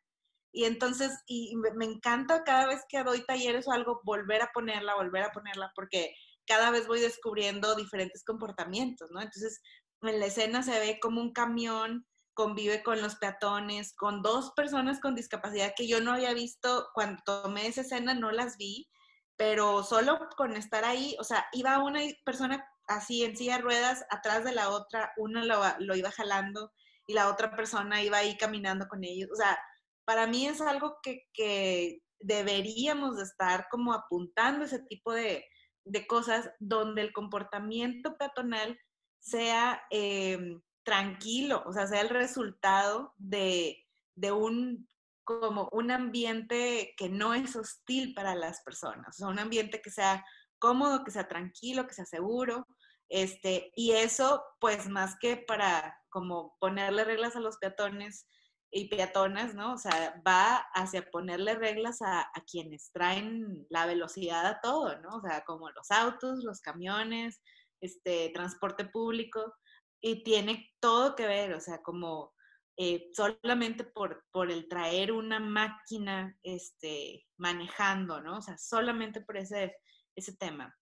Y 0.53 0.65
entonces, 0.65 1.19
y 1.27 1.57
me 1.57 1.87
encanta 1.87 2.45
cada 2.45 2.67
vez 2.67 2.83
que 2.89 3.03
doy 3.03 3.25
talleres 3.25 3.67
o 3.67 3.73
algo, 3.73 4.01
volver 4.05 4.43
a 4.43 4.51
ponerla, 4.53 4.95
volver 4.95 5.25
a 5.25 5.33
ponerla, 5.33 5.73
porque 5.75 6.15
cada 6.47 6.71
vez 6.71 6.87
voy 6.87 7.01
descubriendo 7.01 7.75
diferentes 7.75 8.23
comportamientos, 8.25 9.11
¿no? 9.11 9.21
Entonces, 9.21 9.61
en 10.03 10.21
la 10.21 10.27
escena 10.27 10.63
se 10.63 10.79
ve 10.79 10.99
como 11.01 11.21
un 11.21 11.33
camión 11.33 12.07
convive 12.35 12.83
con 12.83 13.01
los 13.03 13.17
peatones, 13.17 13.95
con 13.95 14.23
dos 14.23 14.53
personas 14.53 15.01
con 15.01 15.15
discapacidad 15.15 15.75
que 15.77 15.87
yo 15.87 16.01
no 16.01 16.13
había 16.13 16.33
visto 16.33 16.89
cuando 16.95 17.23
tomé 17.25 17.67
esa 17.67 17.83
escena, 17.83 18.15
no 18.15 18.33
las 18.33 18.57
vi, 18.57 18.89
pero 19.37 19.83
solo 19.83 20.19
con 20.37 20.57
estar 20.57 20.85
ahí, 20.85 21.17
o 21.19 21.25
sea, 21.25 21.47
iba 21.53 21.79
una 21.79 22.01
persona 22.25 22.65
así 22.87 23.25
en 23.25 23.37
silla 23.37 23.57
de 23.57 23.63
ruedas 23.63 24.05
atrás 24.11 24.45
de 24.45 24.53
la 24.53 24.71
otra, 24.71 25.13
una 25.17 25.45
lo, 25.45 25.95
iba 25.95 26.11
jalando 26.11 26.73
y 27.07 27.15
la 27.15 27.29
otra 27.29 27.55
persona 27.55 28.03
iba 28.03 28.19
ahí 28.19 28.37
caminando 28.37 28.87
con 28.89 29.05
ellos. 29.05 29.31
O 29.33 29.37
sea, 29.37 29.59
para 30.05 30.27
mí 30.27 30.47
es 30.47 30.61
algo 30.61 30.99
que, 31.03 31.29
que 31.33 32.03
deberíamos 32.19 33.17
de 33.17 33.25
estar 33.25 33.69
como 33.71 33.93
apuntando 33.93 34.65
ese 34.65 34.81
tipo 34.81 35.13
de, 35.13 35.45
de 35.85 36.07
cosas 36.07 36.51
donde 36.59 37.03
el 37.03 37.13
comportamiento 37.13 38.17
peatonal 38.17 38.79
sea 39.19 39.83
eh, 39.91 40.59
tranquilo, 40.85 41.63
o 41.67 41.73
sea, 41.73 41.87
sea 41.87 42.01
el 42.01 42.09
resultado 42.09 43.15
de, 43.17 43.87
de 44.17 44.33
un 44.33 44.89
como 45.25 45.69
un 45.71 45.93
ambiente 45.93 46.95
que 46.97 47.09
no 47.09 47.33
es 47.33 47.55
hostil 47.55 48.13
para 48.13 48.35
las 48.35 48.61
personas, 48.63 49.17
o 49.17 49.19
sea, 49.19 49.29
un 49.29 49.39
ambiente 49.39 49.81
que 49.81 49.91
sea 49.91 50.25
cómodo, 50.59 51.05
que 51.05 51.13
sea 51.13 51.29
tranquilo, 51.29 51.87
que 51.87 51.95
sea 51.95 52.07
seguro, 52.07 52.67
este, 53.09 53.71
y 53.77 53.93
eso, 53.93 54.43
pues 54.59 54.89
más 54.89 55.17
que 55.21 55.37
para 55.37 55.97
como 56.09 56.57
ponerle 56.59 57.05
reglas 57.05 57.37
a 57.37 57.41
los 57.41 57.59
peatones 57.59 58.27
y 58.75 58.89
peatonas, 58.89 59.55
¿no? 59.55 59.75
O 59.75 59.79
sea, 59.79 60.21
va 60.27 60.57
hacia 60.75 61.09
ponerle 61.11 61.55
reglas 61.55 62.01
a, 62.01 62.23
a 62.23 62.45
quienes 62.51 62.91
traen 62.91 63.67
la 63.69 63.85
velocidad 63.87 64.47
a 64.47 64.61
todo, 64.61 64.99
¿no? 65.01 65.19
O 65.19 65.21
sea, 65.21 65.45
como 65.45 65.71
los 65.71 65.91
autos, 65.91 66.43
los 66.43 66.61
camiones, 66.61 67.43
este, 67.83 68.31
transporte 68.31 68.87
público, 68.87 69.55
y 70.01 70.25
tiene 70.25 70.73
todo 70.81 71.15
que 71.15 71.27
ver, 71.27 71.53
o 71.53 71.61
sea, 71.61 71.83
como 71.83 72.33
eh, 72.79 73.11
solamente 73.13 73.85
por, 73.85 74.25
por 74.33 74.51
el 74.51 74.67
traer 74.69 75.13
una 75.13 75.39
máquina 75.39 76.37
este, 76.43 77.27
manejando, 77.39 78.21
¿no? 78.23 78.39
O 78.39 78.43
sea, 78.43 78.57
solamente 78.57 79.21
por 79.21 79.37
ese, 79.37 79.77
ese 80.17 80.35
tema. 80.37 80.75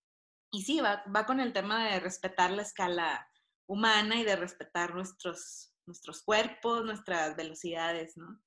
Y 0.52 0.62
sí, 0.62 0.80
va, 0.80 1.02
va 1.14 1.26
con 1.26 1.40
el 1.40 1.52
tema 1.52 1.90
de 1.90 2.00
respetar 2.00 2.52
la 2.52 2.62
escala 2.62 3.28
humana 3.68 4.16
y 4.16 4.24
de 4.24 4.36
respetar 4.36 4.94
nuestros, 4.94 5.69
nuestros 5.90 6.22
cuerpos, 6.22 6.84
nuestras 6.84 7.36
velocidades, 7.36 8.16
¿no? 8.16 8.40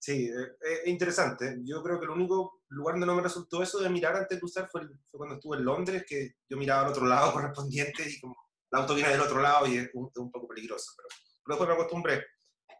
Sí, 0.00 0.28
es 0.28 0.34
eh, 0.34 0.56
eh, 0.62 0.90
interesante. 0.90 1.58
Yo 1.62 1.82
creo 1.82 1.98
que 1.98 2.06
el 2.06 2.10
único 2.10 2.62
lugar 2.68 2.94
donde 2.94 3.06
no 3.06 3.14
me 3.14 3.22
resultó 3.22 3.62
eso 3.62 3.80
de 3.80 3.90
mirar 3.90 4.16
antes 4.16 4.36
de 4.36 4.40
cruzar 4.40 4.68
fue, 4.70 4.82
fue, 4.86 5.18
cuando 5.18 5.34
estuve 5.34 5.58
en 5.58 5.64
Londres, 5.64 6.04
que 6.08 6.36
yo 6.48 6.56
miraba 6.56 6.86
al 6.86 6.92
otro 6.92 7.06
lado 7.06 7.32
correspondiente 7.34 8.08
y 8.08 8.18
como 8.18 8.34
la 8.70 8.80
auto 8.80 8.94
viene 8.94 9.10
del 9.10 9.20
otro 9.20 9.42
lado 9.42 9.66
y 9.66 9.76
es 9.76 9.90
un, 9.94 10.10
un 10.14 10.30
poco 10.30 10.48
peligroso, 10.48 10.92
pero, 10.96 11.08
pero, 11.44 11.56
después 11.56 11.68
me 11.68 11.74
acostumbré. 11.74 12.26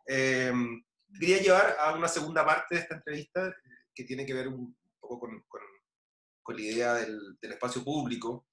Eh, 0.07 0.53
quería 1.19 1.43
llevar 1.43 1.77
a 1.79 1.95
una 1.95 2.09
segunda 2.09 2.47
parte 2.47 2.77
de 2.77 2.81
esta 2.83 2.95
entrevista 2.95 3.55
que 3.95 4.05
tiene 4.05 4.25
que 4.25 4.35
ver 4.35 4.49
un 4.49 4.77
poco 4.99 5.21
con, 5.21 5.45
con, 5.49 5.61
con 6.43 6.57
la 6.57 6.62
idea 6.62 6.95
del, 6.95 7.37
del 7.40 7.53
espacio 7.53 7.85
público. 7.85 8.47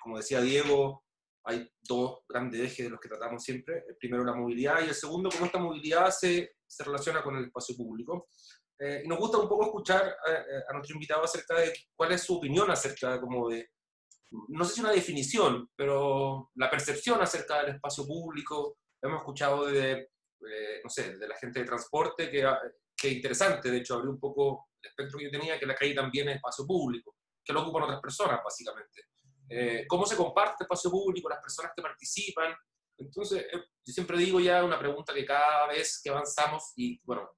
como 0.00 0.18
decía 0.18 0.42
Diego, 0.42 1.05
hay 1.46 1.70
dos 1.80 2.20
grandes 2.28 2.60
ejes 2.60 2.86
de 2.86 2.90
los 2.90 3.00
que 3.00 3.08
tratamos 3.08 3.42
siempre. 3.42 3.84
El 3.88 3.96
primero, 3.96 4.24
la 4.24 4.34
movilidad, 4.34 4.84
y 4.84 4.88
el 4.88 4.94
segundo, 4.94 5.30
cómo 5.30 5.46
esta 5.46 5.58
movilidad 5.58 6.10
se 6.10 6.56
se 6.66 6.84
relaciona 6.84 7.22
con 7.22 7.36
el 7.36 7.46
espacio 7.46 7.76
público. 7.76 8.28
Eh, 8.78 9.02
y 9.04 9.08
nos 9.08 9.18
gusta 9.18 9.38
un 9.38 9.48
poco 9.48 9.64
escuchar 9.64 10.02
a, 10.68 10.72
nuestro 10.74 10.94
invitado 10.94 11.24
acerca 11.24 11.58
de 11.58 11.72
cuál 11.94 12.12
es 12.12 12.22
su 12.22 12.36
opinión 12.36 12.70
acerca 12.70 13.18
como 13.20 13.48
de, 13.48 13.70
no 14.48 14.64
sé 14.64 14.74
si 14.74 14.80
una 14.80 14.92
definición, 14.92 15.70
pero 15.74 16.50
la 16.56 16.70
percepción 16.70 17.20
acerca 17.22 17.62
del 17.62 17.76
espacio 17.76 18.06
público. 18.06 18.78
Hemos 19.00 19.20
escuchado 19.20 19.66
de, 19.66 19.92
eh, 19.92 20.80
no 20.82 20.90
sé, 20.90 21.16
de 21.16 21.28
la 21.28 21.36
gente 21.36 21.60
de 21.60 21.66
transporte, 21.66 22.30
que, 22.30 22.46
que 22.96 23.10
interesante, 23.10 23.70
de 23.70 23.78
hecho, 23.78 23.94
abrió 23.94 24.10
un 24.10 24.20
poco 24.20 24.68
el 24.82 24.90
espectro 24.90 25.18
que 25.18 25.24
yo 25.26 25.30
tenía, 25.30 25.58
que 25.58 25.66
la 25.66 25.74
calle 25.74 25.94
también 25.94 26.28
es 26.28 26.36
espacio 26.36 26.66
público, 26.66 27.16
que 27.44 27.52
lo 27.52 27.62
ocupan 27.62 27.84
otras 27.84 28.00
personas, 28.00 28.40
básicamente. 28.42 29.02
Eh, 29.48 29.84
¿Cómo 29.88 30.06
se 30.06 30.16
comparte 30.16 30.56
el 30.60 30.64
espacio 30.64 30.90
público, 30.90 31.28
las 31.28 31.40
personas 31.40 31.72
que 31.74 31.82
participan? 31.82 32.54
Entonces, 32.98 33.46
eh, 33.52 33.58
yo 33.84 33.92
siempre 33.92 34.18
digo 34.18 34.40
ya 34.40 34.64
una 34.64 34.78
pregunta 34.78 35.14
que 35.14 35.24
cada 35.24 35.66
vez 35.68 36.00
que 36.02 36.10
avanzamos, 36.10 36.72
y 36.76 37.00
bueno, 37.04 37.30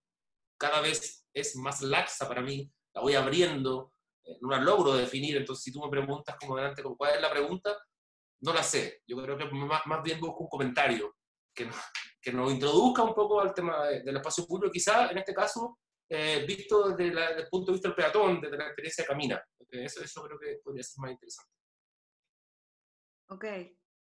cada 0.59 0.81
vez 0.81 1.27
es 1.33 1.57
más 1.57 1.83
laxa 1.83 2.29
para 2.29 2.43
mí, 2.43 2.71
la 2.95 3.03
voy 3.03 3.15
abriendo, 3.15 3.93
eh, 4.25 4.39
no 4.41 4.51
la 4.51 4.61
logro 4.61 4.95
definir, 4.95 5.37
entonces 5.37 5.65
si 5.65 5.73
tú 5.73 5.83
me 5.83 5.91
preguntas 5.91 6.37
como 6.41 6.57
delante, 6.57 6.83
¿cuál 6.83 7.17
es 7.17 7.23
la 7.23 7.31
pregunta? 7.31 7.77
No 8.41 8.53
la 8.53 8.63
sé. 8.63 9.03
Yo 9.07 9.17
creo 9.17 9.37
que 9.37 9.47
más, 9.47 9.87
más 9.87 10.03
bien 10.03 10.21
busco 10.21 10.45
un 10.45 10.49
comentario 10.49 11.17
que 11.55 11.69
que 12.21 12.33
nos 12.33 12.53
introduzca 12.53 13.03
un 13.03 13.15
poco 13.15 13.41
al 13.41 13.55
tema 13.55 13.87
del 13.87 14.17
espacio 14.17 14.47
público, 14.47 14.73
quizá 14.73 15.11
en 15.11 15.19
este 15.19 15.35
caso, 15.35 15.79
eh, 16.09 16.45
visto 16.47 16.91
desde, 16.91 17.41
el 17.41 17.49
punto 17.49 17.71
de 17.71 17.77
vista 17.77 17.89
del 17.89 17.97
peatón, 17.97 18.41
desde 18.41 18.57
la 18.57 18.67
experiencia 18.67 19.05
de 19.05 19.09
camina. 19.09 19.43
Eso, 19.71 20.03
eso 20.03 20.23
creo 20.23 20.39
que 20.39 20.61
podría 20.63 20.83
ser 20.83 21.01
más 21.01 21.13
interesante. 21.13 21.53
Ok, 23.29 23.45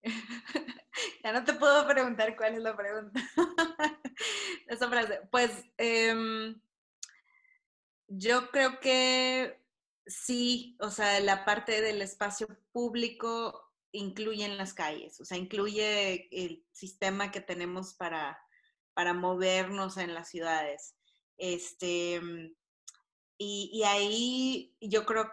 ya 1.23 1.33
no 1.33 1.43
te 1.43 1.53
puedo 1.53 1.85
preguntar 1.87 2.35
cuál 2.37 2.55
es 2.55 2.61
la 2.61 2.75
pregunta. 2.75 3.21
Esa 4.67 4.89
frase. 4.89 5.21
Pues 5.31 5.51
em, 5.77 6.59
yo 8.07 8.49
creo 8.51 8.79
que 8.79 9.61
sí, 10.05 10.77
o 10.79 10.89
sea, 10.89 11.19
la 11.19 11.43
parte 11.43 11.81
del 11.81 12.01
espacio 12.01 12.47
público 12.71 13.73
incluye 13.91 14.45
en 14.45 14.57
las 14.57 14.73
calles, 14.73 15.19
o 15.19 15.25
sea, 15.25 15.37
incluye 15.37 16.29
el 16.31 16.65
sistema 16.71 17.31
que 17.31 17.41
tenemos 17.41 17.95
para, 17.95 18.39
para 18.93 19.13
movernos 19.13 19.97
en 19.97 20.13
las 20.13 20.29
ciudades. 20.29 20.95
Este, 21.37 22.21
y, 23.37 23.69
y 23.73 23.83
ahí 23.83 24.75
yo 24.79 25.05
creo 25.05 25.31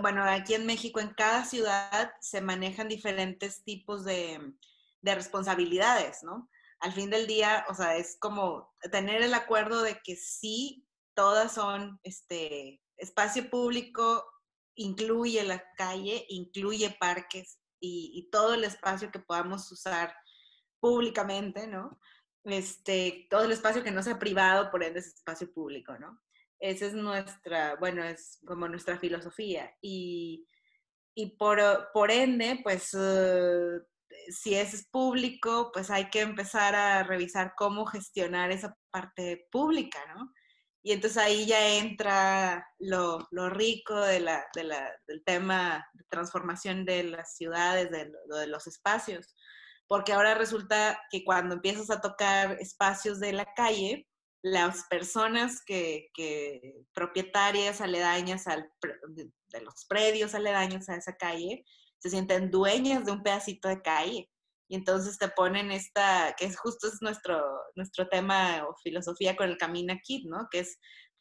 bueno, 0.00 0.24
aquí 0.24 0.54
en 0.54 0.66
México, 0.66 1.00
en 1.00 1.12
cada 1.14 1.44
ciudad 1.44 2.12
se 2.20 2.40
manejan 2.40 2.88
diferentes 2.88 3.64
tipos 3.64 4.04
de, 4.04 4.54
responsabilidades, 5.02 6.22
¿no? 6.22 6.50
Al 6.80 6.92
fin 6.92 7.08
del 7.08 7.26
día, 7.26 7.64
o 7.68 7.74
sea, 7.74 7.96
es 7.96 8.18
como 8.20 8.70
tener 8.90 9.22
el 9.22 9.32
acuerdo 9.32 9.82
de 9.82 9.98
que 10.04 10.14
sí, 10.16 10.86
todas 11.14 11.52
son 11.52 11.98
este 12.02 12.82
espacio 12.98 13.48
público, 13.48 14.24
incluye 14.74 15.42
la 15.44 15.64
calle, 15.76 16.26
incluye 16.28 16.96
parques 17.00 17.60
y, 17.80 18.12
y, 18.14 18.30
todo 18.30 18.54
el 18.54 18.64
espacio 18.64 19.10
que 19.10 19.20
podamos 19.20 19.72
usar 19.72 20.14
públicamente, 20.80 21.66
¿no? 21.66 21.98
Este, 22.44 23.26
todo 23.30 23.44
el 23.44 23.52
espacio 23.52 23.82
que 23.82 23.90
no 23.90 24.02
sea 24.02 24.18
privado, 24.18 24.70
por 24.70 24.82
ende 24.82 25.00
es 25.00 25.08
espacio 25.08 25.52
público, 25.52 25.98
¿no? 25.98 26.20
Esa 26.60 26.86
es 26.86 26.92
nuestra, 26.92 27.76
bueno, 27.76 28.04
es 28.04 28.38
como 28.46 28.68
nuestra 28.68 28.98
filosofía. 28.98 29.74
Y, 29.80 30.46
y 31.14 31.36
por, 31.36 31.58
por, 31.94 32.10
ende, 32.10 32.60
pues 32.62 32.92
uh, 32.92 33.80
si 34.28 34.54
es 34.54 34.86
público, 34.90 35.70
pues 35.72 35.90
hay 35.90 36.10
que 36.10 36.20
empezar 36.20 36.74
a 36.74 37.02
revisar 37.02 37.54
cómo 37.56 37.86
gestionar 37.86 38.52
esa 38.52 38.76
parte 38.90 39.48
pública, 39.50 39.98
¿no? 40.14 40.32
Y 40.82 40.92
entonces 40.92 41.18
ahí 41.18 41.46
ya 41.46 41.76
entra 41.76 42.66
lo, 42.78 43.26
lo 43.30 43.50
rico 43.50 44.00
de 44.00 44.20
la, 44.20 44.46
de 44.54 44.64
la, 44.64 44.90
del 45.06 45.22
tema 45.24 45.86
de 45.92 46.04
transformación 46.08 46.86
de 46.86 47.04
las 47.04 47.36
ciudades, 47.36 47.90
de, 47.90 48.10
de 48.38 48.46
los 48.46 48.66
espacios, 48.66 49.34
porque 49.86 50.12
ahora 50.12 50.34
resulta 50.34 50.98
que 51.10 51.22
cuando 51.22 51.56
empiezas 51.56 51.90
a 51.90 52.00
tocar 52.00 52.52
espacios 52.60 53.20
de 53.20 53.32
la 53.32 53.52
calle, 53.54 54.08
las 54.42 54.84
personas 54.88 55.62
que, 55.64 56.08
propietarias 56.94 57.80
aledañas 57.80 58.46
al, 58.46 58.70
de 59.12 59.60
los 59.60 59.84
predios 59.88 60.34
aledaños 60.34 60.88
a 60.88 60.96
esa 60.96 61.16
calle 61.16 61.64
se 61.98 62.10
sienten 62.10 62.50
dueñas 62.50 63.04
de 63.04 63.12
un 63.12 63.22
pedacito 63.22 63.68
de 63.68 63.82
calle. 63.82 64.30
Y 64.68 64.76
entonces 64.76 65.18
te 65.18 65.28
ponen 65.28 65.70
esta, 65.72 66.34
que 66.38 66.46
es 66.46 66.58
justo 66.58 66.86
es 66.86 67.02
nuestro, 67.02 67.42
nuestro 67.74 68.08
tema 68.08 68.64
o 68.68 68.74
filosofía 68.82 69.36
con 69.36 69.48
el 69.48 69.58
Camina 69.58 69.98
Kit, 69.98 70.26
¿no? 70.26 70.48
Que 70.50 70.60
es, 70.60 70.78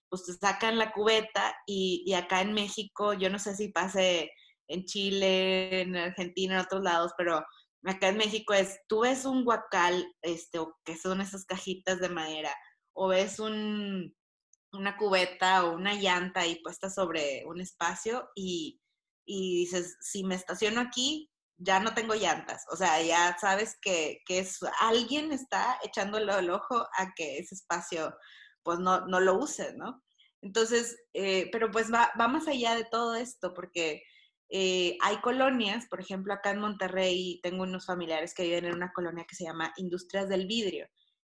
pues 0.07 0.25
te 0.25 0.33
sacan 0.33 0.77
la 0.77 0.91
cubeta 0.91 1.55
y, 1.65 2.03
y 2.05 2.13
acá 2.13 2.41
en 2.41 2.53
México, 2.53 3.13
yo 3.13 3.29
no 3.29 3.39
sé 3.39 3.55
si 3.55 3.69
pase 3.69 4.31
en 4.67 4.85
Chile, 4.85 5.81
en 5.81 5.95
Argentina, 5.95 6.55
en 6.55 6.61
otros 6.61 6.83
lados, 6.83 7.11
pero 7.17 7.43
acá 7.85 8.09
en 8.09 8.17
México 8.17 8.53
es, 8.53 8.79
tú 8.87 9.01
ves 9.01 9.25
un 9.25 9.43
guacal, 9.43 10.05
este, 10.21 10.59
o 10.59 10.75
que 10.85 10.95
son 10.95 11.21
esas 11.21 11.45
cajitas 11.45 11.99
de 11.99 12.09
madera, 12.09 12.53
o 12.93 13.07
ves 13.07 13.39
un, 13.39 14.15
una 14.73 14.97
cubeta 14.97 15.65
o 15.65 15.75
una 15.75 15.93
llanta 15.93 16.41
ahí 16.41 16.61
puesta 16.61 16.89
sobre 16.89 17.43
un 17.45 17.61
espacio 17.61 18.29
y, 18.35 18.81
y 19.25 19.59
dices, 19.59 19.97
si 20.01 20.23
me 20.23 20.35
estaciono 20.35 20.81
aquí, 20.81 21.29
ya 21.57 21.79
no 21.79 21.93
tengo 21.93 22.15
llantas. 22.15 22.65
O 22.71 22.75
sea, 22.75 23.01
ya 23.01 23.37
sabes 23.39 23.77
que, 23.81 24.21
que 24.25 24.39
es, 24.39 24.59
alguien 24.81 25.31
está 25.31 25.77
echándole 25.83 26.33
el 26.37 26.49
ojo 26.49 26.87
a 26.97 27.11
que 27.15 27.37
ese 27.37 27.55
espacio 27.55 28.13
pues 28.63 28.79
no, 28.79 29.05
no 29.07 29.19
lo 29.19 29.37
use, 29.37 29.73
¿no? 29.75 30.01
Entonces, 30.41 30.97
eh, 31.13 31.49
pero 31.51 31.69
pues 31.71 31.91
va, 31.91 32.11
va, 32.19 32.27
más 32.27 32.47
allá 32.47 32.75
de 32.75 32.85
todo 32.85 33.15
esto, 33.15 33.53
porque 33.53 34.01
eh, 34.49 34.97
hay 35.01 35.17
colonias, 35.21 35.85
por 35.89 35.99
ejemplo, 35.99 36.33
acá 36.33 36.51
en 36.51 36.59
Monterrey 36.59 37.39
tengo 37.43 37.63
unos 37.63 37.85
familiares 37.85 38.33
que 38.33 38.43
viven 38.43 38.65
en 38.65 38.75
una 38.75 38.91
colonia 38.93 39.25
que 39.27 39.35
se 39.35 39.43
llama 39.43 39.73
Industrias 39.77 40.29
del 40.29 40.47
Vidrio. 40.47 40.87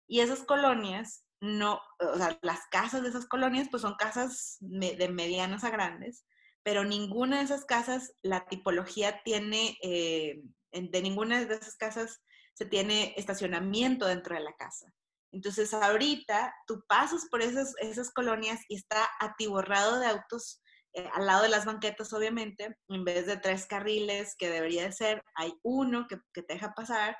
Y 0.07 0.21
esas 0.21 0.43
colonias, 0.43 1.25
no, 1.41 1.81
o 1.99 2.17
sea, 2.17 2.37
las 2.41 2.67
casas 2.69 3.01
de 3.03 3.09
esas 3.09 3.25
colonias, 3.25 3.67
pues 3.69 3.81
son 3.81 3.95
casas 3.95 4.57
de 4.59 5.09
medianas 5.09 5.63
a 5.63 5.69
grandes, 5.69 6.25
pero 6.63 6.83
ninguna 6.83 7.37
de 7.37 7.45
esas 7.45 7.65
casas, 7.65 8.13
la 8.21 8.45
tipología 8.45 9.21
tiene, 9.23 9.77
eh, 9.81 10.41
de 10.71 11.01
ninguna 11.01 11.43
de 11.43 11.55
esas 11.55 11.77
casas 11.77 12.21
se 12.53 12.65
tiene 12.65 13.13
estacionamiento 13.17 14.05
dentro 14.05 14.35
de 14.35 14.41
la 14.41 14.53
casa. 14.55 14.93
Entonces 15.31 15.73
ahorita 15.73 16.53
tú 16.67 16.83
pasas 16.87 17.27
por 17.29 17.41
esas, 17.41 17.73
esas 17.79 18.11
colonias 18.11 18.61
y 18.67 18.75
está 18.75 19.07
atiborrado 19.19 19.99
de 19.99 20.07
autos 20.07 20.61
eh, 20.93 21.07
al 21.13 21.27
lado 21.27 21.43
de 21.43 21.49
las 21.49 21.65
banquetas, 21.65 22.11
obviamente, 22.13 22.75
en 22.89 23.05
vez 23.05 23.27
de 23.27 23.37
tres 23.37 23.67
carriles 23.67 24.35
que 24.37 24.49
debería 24.49 24.83
de 24.83 24.91
ser, 24.91 25.23
hay 25.35 25.53
uno 25.63 26.07
que, 26.07 26.19
que 26.33 26.41
te 26.41 26.55
deja 26.55 26.73
pasar. 26.73 27.15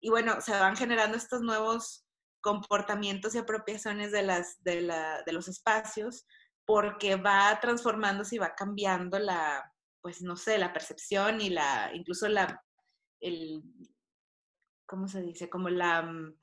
Y 0.00 0.10
bueno, 0.10 0.40
se 0.40 0.52
van 0.52 0.76
generando 0.76 1.16
estos 1.16 1.42
nuevos 1.42 2.06
comportamientos 2.40 3.34
y 3.34 3.38
apropiaciones 3.38 4.12
de, 4.12 4.22
las, 4.22 4.62
de, 4.62 4.82
la, 4.82 5.22
de 5.24 5.32
los 5.32 5.48
espacios, 5.48 6.26
porque 6.64 7.16
va 7.16 7.58
transformándose 7.60 8.36
y 8.36 8.38
va 8.38 8.54
cambiando 8.54 9.18
la, 9.18 9.72
pues 10.00 10.22
no 10.22 10.36
sé, 10.36 10.58
la 10.58 10.72
percepción 10.72 11.40
y 11.40 11.50
la, 11.50 11.90
incluso 11.94 12.28
la, 12.28 12.62
el, 13.20 13.62
¿cómo 14.86 15.08
se 15.08 15.22
dice? 15.22 15.48
Como 15.48 15.68
la, 15.68 16.02
mm, 16.02 16.34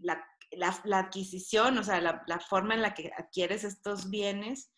la, 0.00 0.24
la, 0.52 0.98
adquisición, 0.98 1.78
o 1.78 1.84
sea, 1.84 2.00
la, 2.00 2.22
la, 2.26 2.40
forma 2.40 2.74
en 2.74 2.82
la 2.82 2.94
que 2.94 3.10
adquieres 3.16 3.64
estos 3.64 4.10
bienes, 4.10 4.70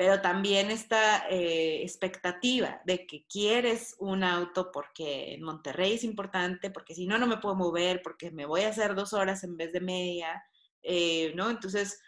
pero 0.00 0.22
también 0.22 0.70
esta 0.70 1.28
eh, 1.28 1.82
expectativa 1.82 2.80
de 2.86 3.06
que 3.06 3.26
quieres 3.26 3.96
un 3.98 4.24
auto 4.24 4.72
porque 4.72 5.34
en 5.34 5.42
Monterrey 5.42 5.92
es 5.92 6.04
importante, 6.04 6.70
porque 6.70 6.94
si 6.94 7.06
no, 7.06 7.18
no 7.18 7.26
me 7.26 7.36
puedo 7.36 7.54
mover, 7.54 8.00
porque 8.00 8.30
me 8.30 8.46
voy 8.46 8.62
a 8.62 8.70
hacer 8.70 8.94
dos 8.94 9.12
horas 9.12 9.44
en 9.44 9.58
vez 9.58 9.74
de 9.74 9.82
media, 9.82 10.42
eh, 10.82 11.34
¿no? 11.34 11.50
Entonces, 11.50 12.00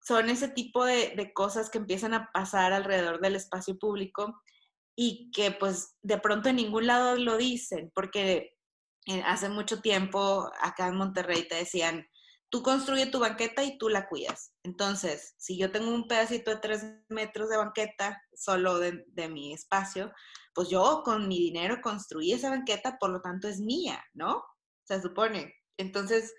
son 0.00 0.28
ese 0.28 0.48
tipo 0.48 0.84
de, 0.84 1.30
cosas 1.32 1.70
que 1.70 1.78
empiezan 1.78 2.14
a 2.14 2.32
pasar 2.32 2.72
alrededor 2.72 3.20
del 3.20 3.36
espacio 3.36 3.78
público 3.78 4.42
y 4.96 5.30
que 5.30 5.52
pues 5.52 5.98
de 6.02 6.18
pronto 6.18 6.48
en 6.48 6.56
ningún 6.56 6.88
lado 6.88 7.14
lo 7.14 7.36
dicen, 7.36 7.92
porque 7.94 8.56
eh, 9.06 9.22
hace 9.24 9.48
mucho 9.48 9.80
tiempo 9.80 10.50
acá 10.60 10.88
en 10.88 10.96
Monterrey 10.96 11.46
te 11.46 11.54
decían, 11.54 12.08
tú 12.50 12.62
construye 12.62 13.06
tu 13.06 13.20
banqueta 13.20 13.64
y 13.64 13.78
tú 13.78 13.88
la 13.88 14.08
cuidas. 14.08 14.52
Entonces, 14.62 15.34
si 15.38 15.56
yo 15.56 15.70
tengo 15.70 15.94
un 15.94 16.08
pedacito 16.08 16.50
de 16.50 16.56
tres 16.58 16.84
metros 17.08 17.48
de 17.48 17.56
banqueta 17.56 18.22
solo 18.34 18.78
de, 18.78 19.04
de, 19.08 19.28
mi 19.28 19.52
espacio, 19.52 20.12
pues 20.54 20.68
yo 20.68 21.02
con 21.04 21.28
mi 21.28 21.38
dinero 21.38 21.80
construí 21.80 22.32
esa 22.32 22.50
banqueta, 22.50 22.98
por 22.98 23.10
lo 23.10 23.20
tanto 23.20 23.48
es 23.48 23.60
mía, 23.60 24.02
¿no? 24.14 24.44
Se 24.84 25.00
supone. 25.00 25.54
Entonces, 25.76 26.34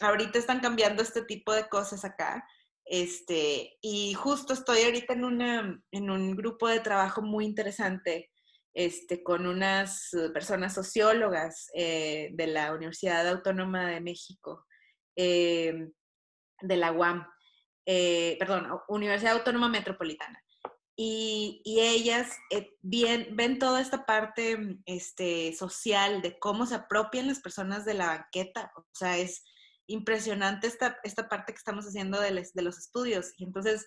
ahorita 0.00 0.38
están 0.38 0.60
cambiando 0.60 1.02
este 1.02 1.22
tipo 1.22 1.52
de 1.52 1.68
cosas 1.68 2.04
acá 2.04 2.44
este, 2.90 3.78
y 3.80 4.14
justo 4.14 4.52
estoy 4.52 4.82
ahorita 4.82 5.12
en, 5.12 5.24
una, 5.24 5.80
en 5.92 6.10
un 6.10 6.34
grupo 6.34 6.66
de 6.66 6.80
trabajo 6.80 7.22
muy 7.22 7.44
interesante 7.44 8.32
este, 8.74 9.22
con 9.22 9.46
unas 9.46 10.10
personas 10.34 10.74
sociólogas 10.74 11.68
eh, 11.74 12.30
de 12.32 12.48
la 12.48 12.74
Universidad 12.74 13.28
Autónoma 13.28 13.90
de 13.90 14.00
México, 14.00 14.66
eh, 15.22 15.90
de 16.62 16.76
la 16.76 16.92
UAM, 16.92 17.26
eh, 17.86 18.36
perdón, 18.38 18.68
Universidad 18.88 19.34
Autónoma 19.34 19.68
Metropolitana. 19.68 20.42
Y, 20.96 21.62
y 21.64 21.80
ellas 21.80 22.36
bien, 22.82 23.28
ven 23.32 23.58
toda 23.58 23.80
esta 23.80 24.04
parte 24.04 24.78
este, 24.84 25.54
social 25.54 26.20
de 26.20 26.38
cómo 26.38 26.66
se 26.66 26.74
apropian 26.74 27.26
las 27.26 27.40
personas 27.40 27.84
de 27.84 27.94
la 27.94 28.06
banqueta. 28.06 28.72
O 28.76 28.84
sea, 28.92 29.16
es, 29.16 29.42
impresionante 29.90 30.68
esta, 30.68 30.98
esta 31.02 31.28
parte 31.28 31.52
que 31.52 31.58
estamos 31.58 31.84
haciendo 31.84 32.20
de, 32.20 32.48
de 32.54 32.62
los 32.62 32.78
estudios. 32.78 33.32
Y 33.36 33.44
entonces 33.44 33.86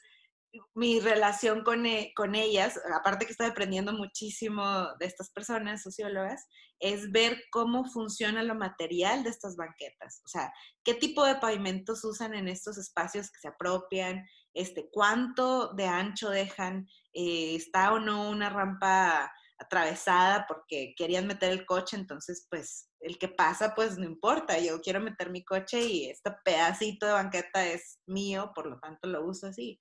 mi 0.75 0.99
relación 0.99 1.63
con, 1.63 1.85
e, 1.85 2.13
con, 2.15 2.35
ellas, 2.35 2.79
aparte 2.93 3.25
que 3.25 3.31
estoy 3.31 3.47
aprendiendo 3.47 3.93
muchísimo 3.93 4.63
de 4.99 5.05
estas 5.05 5.31
personas, 5.31 5.81
sociólogas, 5.81 6.45
es 6.79 7.11
ver 7.11 7.41
cómo 7.51 7.85
funciona 7.85 8.43
lo 8.43 8.55
material 8.55 9.23
de 9.23 9.29
estas 9.29 9.55
banquetas. 9.55 10.21
O 10.25 10.27
sea, 10.27 10.53
qué 10.83 10.93
tipo 10.93 11.25
de 11.25 11.35
pavimentos 11.35 12.03
usan 12.03 12.33
en 12.33 12.47
estos 12.47 12.77
espacios 12.77 13.31
que 13.31 13.39
se 13.39 13.47
apropian, 13.47 14.25
este, 14.53 14.89
cuánto 14.91 15.73
de 15.73 15.85
ancho 15.85 16.29
dejan, 16.29 16.87
eh, 17.13 17.55
está 17.55 17.93
o 17.93 17.99
no 17.99 18.29
una 18.29 18.49
rampa 18.49 19.31
atravesada 19.57 20.45
porque 20.47 20.93
querían 20.97 21.27
meter 21.27 21.51
el 21.51 21.65
coche, 21.65 21.95
entonces 21.95 22.47
pues 22.49 22.89
el 22.99 23.17
que 23.17 23.27
pasa 23.27 23.73
pues 23.75 23.97
no 23.97 24.05
importa, 24.05 24.59
yo 24.59 24.81
quiero 24.81 24.99
meter 24.99 25.29
mi 25.29 25.43
coche 25.43 25.81
y 25.81 26.09
este 26.09 26.31
pedacito 26.43 27.05
de 27.05 27.13
banqueta 27.13 27.65
es 27.65 27.99
mío, 28.05 28.51
por 28.53 28.67
lo 28.67 28.79
tanto 28.79 29.07
lo 29.07 29.25
uso 29.25 29.47
así. 29.47 29.79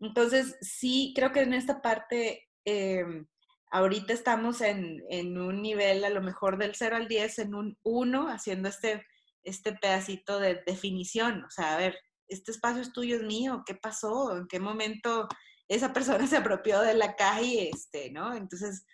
Entonces 0.00 0.56
sí, 0.60 1.12
creo 1.16 1.32
que 1.32 1.40
en 1.40 1.54
esta 1.54 1.80
parte 1.80 2.48
em, 2.64 3.26
ahorita 3.70 4.12
estamos 4.12 4.60
en, 4.60 5.02
en, 5.08 5.38
un 5.38 5.62
nivel 5.62 6.04
a 6.04 6.10
lo 6.10 6.22
mejor 6.22 6.58
del 6.58 6.74
0 6.74 6.96
al 6.96 7.08
10, 7.08 7.38
en 7.40 7.54
un 7.54 7.78
1, 7.82 8.28
haciendo 8.28 8.68
este, 8.68 9.06
este 9.42 9.72
pedacito 9.72 10.38
de 10.38 10.62
definición, 10.66 11.44
o 11.44 11.50
sea, 11.50 11.74
a 11.74 11.78
ver, 11.78 11.98
este 12.28 12.52
espacio 12.52 12.82
es 12.82 12.92
tuyo, 12.92 13.16
es 13.16 13.22
mío, 13.22 13.62
¿qué 13.66 13.74
pasó? 13.74 14.36
¿En 14.36 14.46
qué 14.46 14.58
momento 14.60 15.28
esa 15.68 15.92
persona 15.92 16.26
se 16.26 16.36
apropió 16.36 16.80
de 16.80 16.94
la 16.94 17.16
calle? 17.16 17.70
Este, 17.72 18.10
¿no? 18.10 18.34
Entonces, 18.34 18.86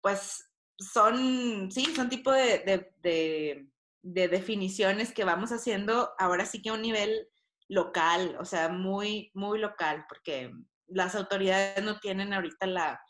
pues 0.00 0.44
son, 0.78 1.70
sí, 1.70 1.86
son 1.94 2.08
tipo 2.08 2.30
de, 2.30 2.92
de, 3.02 3.68
definiciones 4.02 5.12
que 5.12 5.24
vamos 5.24 5.50
haciendo 5.52 6.10
ahora 6.18 6.46
sí 6.46 6.62
que 6.62 6.70
a 6.70 6.74
un 6.74 6.82
nivel 6.82 7.28
local, 7.68 8.36
o 8.40 8.44
sea, 8.44 8.68
muy, 8.68 9.30
muy 9.34 9.58
local, 9.58 10.04
porque 10.08 10.50
las 10.86 11.14
autoridades 11.14 11.82
no 11.84 11.98
tienen 12.00 12.32
ahorita 12.32 12.66
la, 12.66 13.00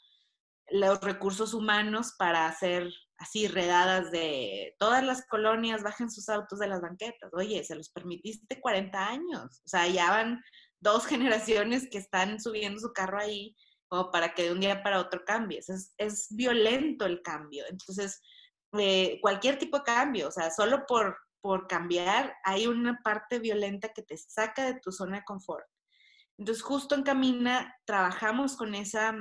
los 0.70 1.00
recursos 1.00 1.54
humanos 1.54 2.14
para 2.18 2.46
hacer 2.46 2.90
así 3.18 3.48
redadas 3.48 4.10
de 4.10 4.76
todas 4.78 5.02
las 5.02 5.26
colonias 5.26 5.82
bajen 5.82 6.10
sus 6.10 6.28
autos 6.28 6.58
de 6.58 6.68
las 6.68 6.80
banquetas. 6.80 7.30
Oye, 7.32 7.62
se 7.64 7.74
los 7.74 7.90
permitiste 7.90 8.60
40 8.60 9.08
años, 9.08 9.62
o 9.64 9.68
sea, 9.68 9.86
ya 9.88 10.10
van 10.10 10.40
dos 10.80 11.06
generaciones 11.06 11.88
que 11.90 11.98
están 11.98 12.40
subiendo 12.40 12.80
su 12.80 12.92
carro 12.92 13.18
ahí 13.18 13.56
como 13.88 14.10
para 14.10 14.34
que 14.34 14.44
de 14.44 14.52
un 14.52 14.60
día 14.60 14.82
para 14.82 15.00
otro 15.00 15.24
cambies. 15.24 15.68
Es, 15.96 16.26
violento 16.30 17.06
el 17.06 17.22
cambio. 17.22 17.64
Entonces, 17.70 18.20
eh, 18.78 19.18
cualquier 19.22 19.58
tipo 19.58 19.78
de 19.78 19.84
cambio, 19.84 20.28
o 20.28 20.30
sea, 20.30 20.50
solo 20.50 20.84
por, 20.86 21.16
por 21.40 21.66
cambiar 21.66 22.34
hay 22.44 22.66
una 22.66 23.00
parte 23.02 23.38
violenta 23.38 23.90
que 23.90 24.02
te 24.02 24.16
saca 24.16 24.64
de 24.64 24.80
tu 24.80 24.92
zona 24.92 25.18
de 25.18 25.24
confort. 25.24 25.66
Entonces, 26.36 26.62
justo 26.62 26.94
en 26.94 27.02
Camina 27.02 27.74
trabajamos 27.84 28.56
con 28.56 28.74
esa, 28.74 29.14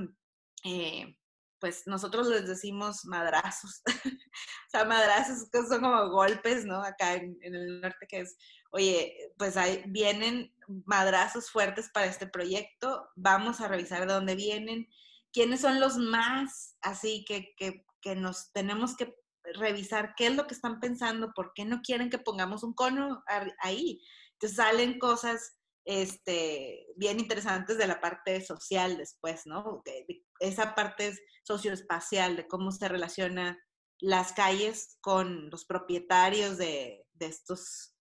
eh, 0.64 1.18
pues 1.60 1.88
nosotros 1.88 2.28
les 2.28 2.48
decimos 2.48 3.06
madrazos, 3.06 3.82
o 4.06 4.70
sea, 4.70 4.86
madrazos 4.86 5.50
que 5.52 5.64
son 5.64 5.82
como 5.82 6.10
golpes, 6.10 6.66
¿no? 6.66 6.84
Acá 6.84 7.16
en, 7.16 7.38
en 7.42 7.56
el 7.56 7.82
norte 7.82 8.06
que 8.08 8.20
es 8.20 8.38
oye, 8.72 9.16
pues 9.38 9.58
ahí 9.58 9.84
vienen 9.88 10.54
madrazos 10.86 11.50
fuertes 11.50 11.90
para 11.94 12.08
este 12.08 12.28
proyecto, 12.28 13.10
vamos 13.16 13.62
a 13.62 13.68
revisar 13.68 14.06
de 14.06 14.14
dónde 14.14 14.36
vienen, 14.36 14.88
quiénes 15.32 15.62
son 15.62 15.80
los 15.80 15.98
más, 15.98 16.78
así 16.82 17.24
que, 17.26 17.54
que, 17.58 17.86
que 18.02 18.16
nos 18.16 18.52
tenemos 18.52 18.96
que 18.96 19.16
revisar 19.56 20.14
qué 20.16 20.28
es 20.28 20.36
lo 20.36 20.48
que 20.48 20.54
están 20.54 20.80
pensando, 20.80 21.32
por 21.34 21.52
qué 21.54 21.66
no 21.66 21.82
quieren 21.82 22.10
que 22.10 22.18
pongamos 22.18 22.64
un 22.64 22.74
cono 22.74 23.24
ahí. 23.60 24.02
Entonces 24.34 24.58
salen 24.58 25.00
cosas 25.00 25.58
este, 25.86 26.86
bien 26.98 27.20
interesantes 27.20 27.78
de 27.78 27.88
la 27.88 28.02
parte 28.02 28.42
social 28.42 28.98
después, 28.98 29.44
¿no? 29.46 29.82
Esa 30.40 30.76
parte 30.76 31.14
socioespacial 31.44 32.36
de 32.36 32.48
cómo 32.48 32.72
se 32.72 32.90
relaciona 32.90 33.58
las 34.00 34.34
calles 34.34 34.98
con 35.02 35.50
los 35.50 35.66
propietarios 35.66 36.58
de, 36.58 37.06
estos 37.20 37.96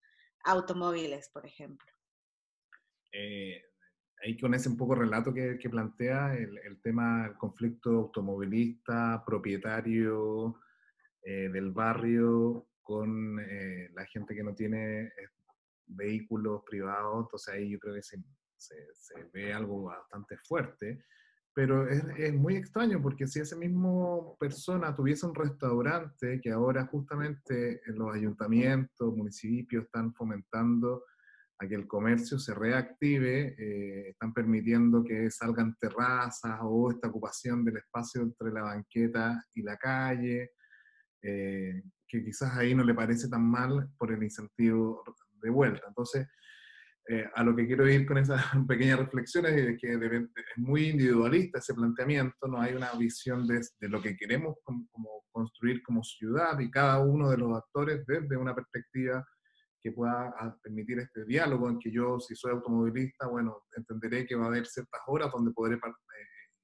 automóviles, 0.43 1.29
por 1.31 1.45
ejemplo. 1.45 1.87
Eh, 3.13 3.61
ahí 4.23 4.37
con 4.37 4.53
ese 4.53 4.67
un 4.67 4.77
poco 4.77 4.95
relato 4.95 5.33
que, 5.33 5.57
plantea 5.69 6.33
el, 6.35 6.81
tema 6.81 7.23
del 7.27 7.37
conflicto 7.37 7.91
automovilista, 7.91 9.23
propietario 9.25 10.59
eh, 11.25 11.49
del 11.49 11.71
barrio 11.71 12.67
con 12.81 13.39
eh, 13.39 13.89
la 13.93 14.05
gente 14.05 14.35
que 14.35 14.43
no 14.43 14.53
tiene 14.53 15.11
vehículos 15.87 16.61
privados, 16.69 17.25
entonces 17.25 17.53
ahí 17.53 17.71
yo 17.71 17.79
creo 17.79 17.95
que 17.95 18.03
se, 18.03 18.17
se, 18.55 19.23
ve 19.33 19.51
algo 19.51 19.83
bastante 19.85 20.37
fuerte. 20.47 21.03
pero 21.53 21.87
es, 21.89 22.03
es, 22.17 22.33
muy 22.33 22.55
extraño 22.55 23.01
porque 23.01 23.27
si 23.27 23.39
esa 23.39 23.55
misma 23.55 24.37
persona 24.39 24.95
tuviese 24.95 25.25
un 25.25 25.35
restaurante 25.35 26.39
que 26.41 26.51
ahora 26.51 26.85
justamente 26.85 27.81
en 27.85 27.97
los 27.97 28.13
ayuntamientos, 28.13 29.15
municipios 29.15 29.85
están 29.85 30.13
fomentando 30.13 31.03
a 31.59 31.67
que 31.67 31.75
el 31.75 31.87
comercio 31.87 32.37
se 32.37 32.53
reactive, 32.53 33.55
eh, 33.57 34.09
están 34.09 34.33
permitiendo 34.33 35.03
que 35.03 35.31
salgan 35.31 35.75
terrazas 35.79 36.59
o 36.61 36.91
esta 36.91 37.07
ocupación 37.07 37.63
del 37.63 37.77
espacio 37.77 38.21
entre 38.21 38.51
la 38.51 38.63
banqueta 38.63 39.41
y 39.53 39.61
la 39.61 39.77
calle, 39.77 40.51
eh, 41.27 41.81
que 42.07 42.23
quizás 42.23 42.55
ahí 42.55 42.75
no 42.75 42.83
le 42.83 42.93
parece 42.93 43.27
tan 43.27 43.43
mal 43.43 43.89
por 43.97 44.11
el 44.11 44.21
incentivo 44.21 45.03
de 45.41 45.49
vuelta. 45.49 45.87
Entonces, 45.87 46.27
eh, 47.07 47.27
a 47.33 47.43
lo 47.43 47.55
que 47.55 47.65
quiero 47.65 47.89
ir 47.89 48.05
con 48.05 48.17
esas 48.17 48.41
pequeñas 48.67 48.99
reflexiones 48.99 49.53
es 49.53 49.77
que 49.79 49.93
es 49.93 50.57
muy 50.57 50.89
individualista 50.89 51.59
ese 51.59 51.73
planteamiento, 51.73 52.47
no 52.47 52.61
hay 52.61 52.73
una 52.73 52.91
visión 52.93 53.47
de, 53.47 53.61
de 53.79 53.89
lo 53.89 54.01
que 54.01 54.15
queremos 54.15 54.55
como, 54.63 54.87
construir 55.31 55.81
como 55.83 56.03
ciudad 56.03 56.59
y 56.59 56.71
cada 56.71 56.99
uno 56.99 57.29
de 57.29 57.37
los 57.37 57.57
actores 57.57 58.05
desde 58.05 58.37
una 58.37 58.55
perspectiva 58.55 59.25
que 59.81 59.91
pueda 59.91 60.33
ah, 60.39 60.55
permitir 60.63 60.99
este 60.99 61.25
diálogo 61.25 61.69
en 61.69 61.77
que 61.79 61.91
yo, 61.91 62.19
si 62.19 62.35
soy 62.35 62.51
automovilista, 62.51 63.27
bueno, 63.27 63.65
entenderé 63.75 64.25
que 64.25 64.35
va 64.35 64.45
a 64.45 64.47
haber 64.47 64.65
ciertas 64.65 65.01
horas 65.07 65.31
donde 65.31 65.51
podré 65.51 65.75
eh, 65.75 65.79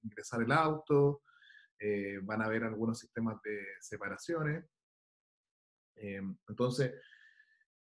ingresar 0.04 0.42
el 0.42 0.52
auto, 0.52 1.22
eh, 1.82 2.20
van 2.22 2.42
a 2.42 2.46
haber 2.46 2.64
algunos 2.64 3.00
sistemas 3.00 3.42
de 3.44 3.60
separaciones. 3.80 4.64
entonces, 6.48 6.94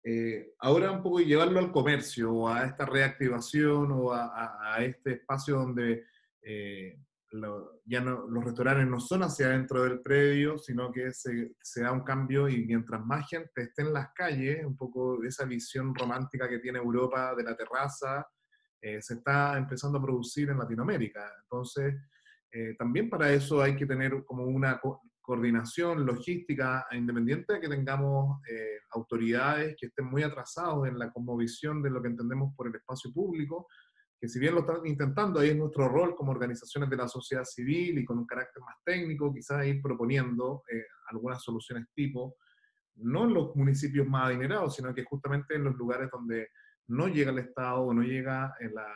eh, 0.05 0.55
ahora 0.61 0.93
un 0.93 1.03
poco 1.03 1.21
llevarlo 1.21 1.59
al 1.59 1.73
comercio 1.73 2.33
o 2.33 2.49
a 2.49 2.65
esta 2.65 2.87
reactivación 2.87 3.91
o 3.93 4.13
a, 4.13 4.77
este 4.81 5.15
espacio 5.15 5.57
donde 5.57 6.05
eh, 6.41 6.99
ya 7.85 8.01
no, 8.01 8.27
los 8.27 8.45
restaurantes 8.45 8.87
no 8.87 9.01
son 9.01 9.23
hacia 9.25 9.49
adentro 9.49 9.83
del 9.83 10.01
predio, 10.01 10.57
sino 10.57 10.91
que 10.91 11.13
se, 11.13 11.53
se, 11.61 11.83
da 11.83 11.93
un 11.93 12.05
cambio 12.05 12.49
y 12.49 12.65
mientras 12.65 13.05
más 13.05 13.29
gente 13.29 13.63
esté 13.63 13.83
en 13.83 13.93
las 13.93 14.09
calles, 14.15 14.65
un 14.65 14.77
poco 14.77 15.23
esa 15.25 15.45
visión 15.45 15.95
romántica 15.95 16.49
que 16.49 16.61
tiene 16.61 16.79
Europa 16.79 17.35
de 17.35 17.43
la 17.43 17.55
terraza, 17.55 18.27
eh, 18.81 19.03
se 19.03 19.15
está 19.15 19.59
empezando 19.59 19.99
a 19.99 20.03
producir 20.03 20.49
en 20.49 20.59
Latinoamérica. 20.59 21.31
Entonces, 21.43 21.95
también 22.79 23.11
para 23.11 23.33
eso 23.33 23.61
hay 23.63 23.77
que 23.77 23.87
tener 23.87 24.25
como 24.25 24.45
una 24.45 24.81
coordinación 25.29 26.07
logística, 26.07 26.87
independiente 26.93 27.53
de 27.53 27.61
que 27.61 27.69
tengamos 27.69 28.41
eh, 28.51 28.79
autoridades 28.93 29.77
que 29.79 29.89
estén 29.89 30.07
muy 30.07 30.23
atrasados 30.23 30.89
en 30.89 30.99
la 30.99 31.13
visión 31.37 31.83
de 31.83 31.91
lo 31.91 32.01
que 32.01 32.09
entendemos 32.09 32.55
por 32.57 32.67
el 32.67 32.77
espacio 32.77 33.13
público, 33.13 33.69
que 34.19 34.27
si 34.27 34.39
bien 34.39 34.55
lo 34.55 34.61
están 34.61 34.87
intentando, 34.87 35.39
ahí 35.39 35.51
es 35.51 35.57
nuestro 35.57 35.87
rol 35.87 36.17
como 36.17 36.33
organizaciones 36.33 36.89
de 36.89 36.97
la 36.97 37.09
sociedad 37.09 37.45
civil 37.45 37.99
y 37.99 38.07
con 38.07 38.17
un 38.17 38.27
carácter 38.27 38.63
más 38.63 38.77
técnico, 38.83 39.31
quizás 39.31 39.67
ir 39.67 39.83
proponiendo 39.83 40.63
eh, 40.73 40.83
algunas 41.11 41.43
soluciones 41.43 41.87
tipo, 41.95 42.37
no 42.95 43.25
en 43.25 43.35
los 43.35 43.55
municipios 43.55 44.07
más 44.07 44.29
adinerados, 44.29 44.77
sino 44.77 44.95
que 44.95 45.05
justamente 45.05 45.57
en 45.57 45.65
los 45.65 45.77
lugares 45.77 46.09
donde 46.11 46.49
no 46.87 47.07
llega 47.07 47.33
el 47.33 47.41
Estado 47.41 47.83
o 47.83 47.93
no 47.93 48.01
llega 48.01 48.55
en 48.61 48.75
la... 48.75 48.87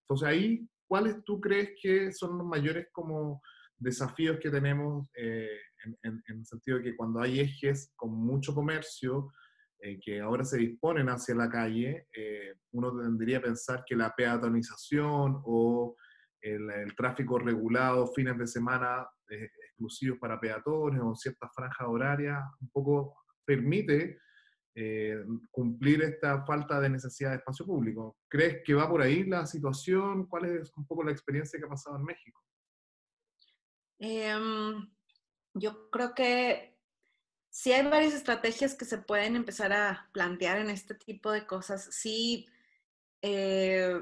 Entonces 0.00 0.28
ahí, 0.28 0.68
¿cuáles 0.86 1.22
tú 1.24 1.40
crees 1.40 1.70
que 1.80 2.12
son 2.12 2.38
los 2.38 2.46
mayores 2.46 2.88
como 2.92 3.42
desafíos 3.78 4.38
que 4.40 4.50
tenemos 4.50 5.08
eh, 5.14 5.60
en, 6.02 6.22
el 6.26 6.46
sentido 6.46 6.78
de 6.78 6.84
que 6.84 6.96
cuando 6.96 7.20
hay 7.20 7.40
ejes 7.40 7.92
con 7.94 8.12
mucho 8.12 8.54
comercio 8.54 9.32
eh, 9.78 9.98
que 10.00 10.20
ahora 10.20 10.44
se 10.44 10.58
disponen 10.58 11.08
hacia 11.08 11.34
la 11.34 11.50
calle, 11.50 12.06
eh, 12.16 12.54
uno 12.72 12.96
tendría 12.96 13.38
que 13.38 13.46
pensar 13.46 13.84
que 13.86 13.94
la 13.94 14.14
peatonización 14.16 15.42
o 15.44 15.94
el, 16.40 16.94
tráfico 16.96 17.38
regulado 17.38 18.06
fines 18.14 18.38
de 18.38 18.46
semana 18.46 19.06
exclusivos 19.28 20.18
para 20.18 20.40
peatones 20.40 21.00
o 21.02 21.14
ciertas 21.14 21.50
franjas 21.54 21.88
horarias 21.88 22.42
un 22.60 22.70
poco 22.70 23.16
permite 23.44 24.18
cumplir 25.50 26.02
esta 26.02 26.44
falta 26.44 26.80
de 26.80 26.90
necesidad 26.90 27.30
de 27.30 27.36
espacio 27.36 27.64
público. 27.64 28.18
¿Crees 28.28 28.62
que 28.64 28.74
va 28.74 28.88
por 28.88 29.00
ahí 29.00 29.24
la 29.24 29.46
situación? 29.46 30.26
¿Cuál 30.26 30.44
es 30.46 30.72
un 30.76 30.86
poco 30.86 31.02
la 31.02 31.12
experiencia 31.12 31.58
que 31.58 31.64
ha 31.64 31.68
pasado 31.68 31.96
en 31.96 32.04
México? 32.04 32.42
Em, 33.98 34.86
yo 35.54 35.90
creo 35.90 36.14
que 36.14 36.78
sí 37.48 37.72
hay 37.72 37.86
varias 37.86 38.12
estrategias 38.12 38.74
que 38.74 38.84
se 38.84 38.98
pueden 38.98 39.34
empezar 39.34 39.72
a 39.72 40.10
plantear 40.12 40.58
en 40.58 40.68
este 40.68 40.94
tipo 40.94 41.30
de 41.30 41.46
cosas. 41.46 41.88
Sí, 41.90 42.46
eh, 43.22 43.98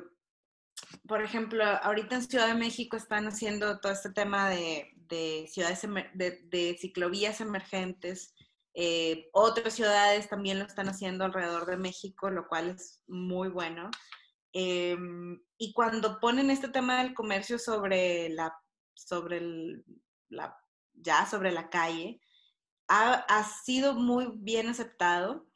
por 1.06 1.22
ejemplo, 1.22 1.64
ahorita 1.64 2.16
en 2.16 2.22
Ciudad 2.22 2.48
de 2.48 2.54
México 2.54 2.96
están 2.96 3.26
haciendo 3.26 3.78
todo 3.78 3.92
este 3.92 4.10
tema 4.10 4.50
de, 4.50 4.90
ciudades 5.48 5.82
de, 6.14 6.76
ciclovías 6.80 7.40
emergentes. 7.40 8.33
Eh, 8.74 9.28
otras 9.32 9.74
ciudades 9.74 10.28
también 10.28 10.58
lo 10.58 10.66
están 10.66 10.88
haciendo 10.88 11.24
alrededor 11.24 11.66
de 11.66 11.76
México, 11.76 12.30
lo 12.30 12.48
cual 12.48 12.70
es 12.70 13.02
muy 13.06 13.48
bueno. 13.48 13.90
Em, 14.52 15.40
y 15.58 15.72
cuando 15.72 16.20
ponen 16.20 16.50
este 16.50 16.68
tema 16.68 17.02
del 17.02 17.14
comercio 17.14 17.58
sobre 17.58 18.28
la 18.30 18.52
sobre 18.94 19.42
la, 20.28 20.56
ya 20.94 21.26
sobre 21.26 21.52
la 21.52 21.70
calle, 21.70 22.20
ha, 22.88 23.44
sido 23.64 23.94
muy 23.94 24.28
bien 24.36 24.68
aceptado, 24.68 25.46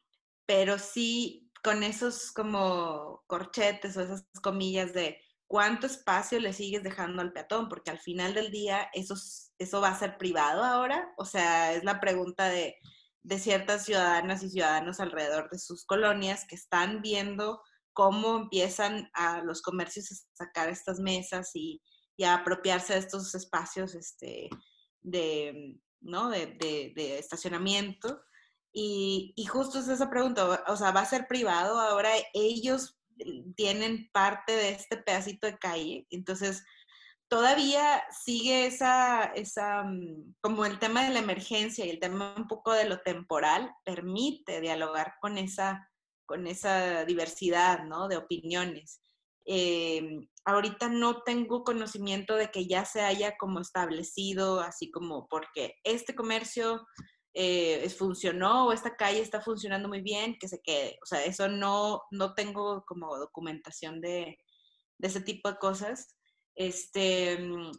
pero 0.46 0.78
sí 0.78 1.50
con 1.62 1.82
esos 1.82 2.32
como 2.32 3.22
corchetes 3.26 3.96
o 3.96 4.02
esas 4.02 4.24
comillas 4.42 4.94
de 4.94 5.20
cuánto 5.46 5.86
espacio 5.86 6.40
le 6.40 6.52
sigues 6.52 6.82
dejando 6.82 7.22
al 7.22 7.32
peatón, 7.32 7.68
porque 7.68 7.90
al 7.90 7.98
final 7.98 8.34
del 8.34 8.50
día 8.50 8.88
eso, 8.94 9.14
eso 9.58 9.80
va 9.80 9.88
a 9.88 9.98
ser 9.98 10.18
privado 10.18 10.64
ahora, 10.64 11.12
o 11.18 11.24
sea, 11.24 11.72
es 11.74 11.84
la 11.84 12.00
pregunta 12.00 12.48
de, 12.48 12.76
de 13.22 13.38
ciertas 13.38 13.84
ciudadanas 13.84 14.42
y 14.42 14.50
ciudadanos 14.50 15.00
alrededor 15.00 15.50
de 15.50 15.58
sus 15.58 15.84
colonias 15.84 16.46
que 16.48 16.54
están 16.54 17.02
viendo 17.02 17.60
cómo 17.92 18.36
empiezan 18.36 19.10
a 19.12 19.42
los 19.42 19.60
comercios 19.60 20.12
a 20.12 20.44
sacar 20.44 20.68
estas 20.68 21.00
mesas 21.00 21.50
y, 21.54 21.82
y 22.16 22.24
a 22.24 22.34
apropiarse 22.34 22.92
de 22.92 23.00
estos 23.00 23.34
espacios 23.34 23.94
este, 23.94 24.48
de, 25.00 25.76
¿no? 26.00 26.30
de, 26.30 26.46
de, 26.56 27.18
estacionamiento. 27.18 28.20
Y, 28.72 29.32
y, 29.34 29.46
justo 29.46 29.80
es 29.80 29.88
esa 29.88 30.10
pregunta, 30.10 30.62
o 30.68 30.76
sea, 30.76 30.92
¿va 30.92 31.00
a 31.00 31.06
ser 31.06 31.26
privado? 31.26 31.80
Ahora 31.80 32.10
ellos 32.34 32.98
tienen 33.56 34.08
parte 34.12 34.52
de 34.52 34.70
este 34.70 34.98
pedacito 34.98 35.46
de 35.46 35.58
calle, 35.58 36.06
entonces 36.10 36.62
todavía 37.28 38.02
sigue 38.10 38.66
esa, 38.66 39.24
esa, 39.34 39.84
mm, 39.84 40.34
como 40.40 40.64
el 40.66 40.78
tema 40.78 41.04
de 41.04 41.10
la 41.10 41.20
emergencia 41.20 41.84
y 41.84 41.90
el 41.90 42.00
tema 42.00 42.34
un 42.36 42.48
poco 42.48 42.72
de 42.72 42.88
lo 42.88 43.00
temporal, 43.00 43.70
permite 43.84 44.60
dialogar 44.60 45.14
con 45.20 45.38
esa, 45.38 45.88
con 46.26 46.46
esa 46.46 47.04
diversidad, 47.04 47.84
¿no? 47.84 48.08
De 48.08 48.16
opiniones. 48.16 49.00
Eh, 49.46 50.28
ahorita 50.44 50.88
no 50.88 51.22
tengo 51.22 51.64
conocimiento 51.64 52.36
de 52.36 52.50
que 52.50 52.66
ya 52.66 52.84
se 52.84 53.02
haya 53.02 53.36
como 53.38 53.60
establecido, 53.60 54.60
así 54.60 54.90
como 54.90 55.26
porque 55.28 55.74
este 55.84 56.14
comercio 56.14 56.86
eh, 57.34 57.88
funcionó 57.90 58.66
o 58.66 58.72
esta 58.72 58.96
calle 58.96 59.20
está 59.20 59.40
funcionando 59.40 59.88
muy 59.88 60.00
bien, 60.02 60.36
que 60.38 60.48
se 60.48 60.60
quede. 60.60 60.98
O 61.02 61.06
sea, 61.06 61.24
eso 61.24 61.48
no, 61.48 62.02
no 62.10 62.34
tengo 62.34 62.84
como 62.86 63.16
documentación 63.16 64.00
de, 64.00 64.38
de 64.98 65.08
ese 65.08 65.20
tipo 65.20 65.50
de 65.50 65.58
cosas. 65.58 66.17
Este, 66.58 67.38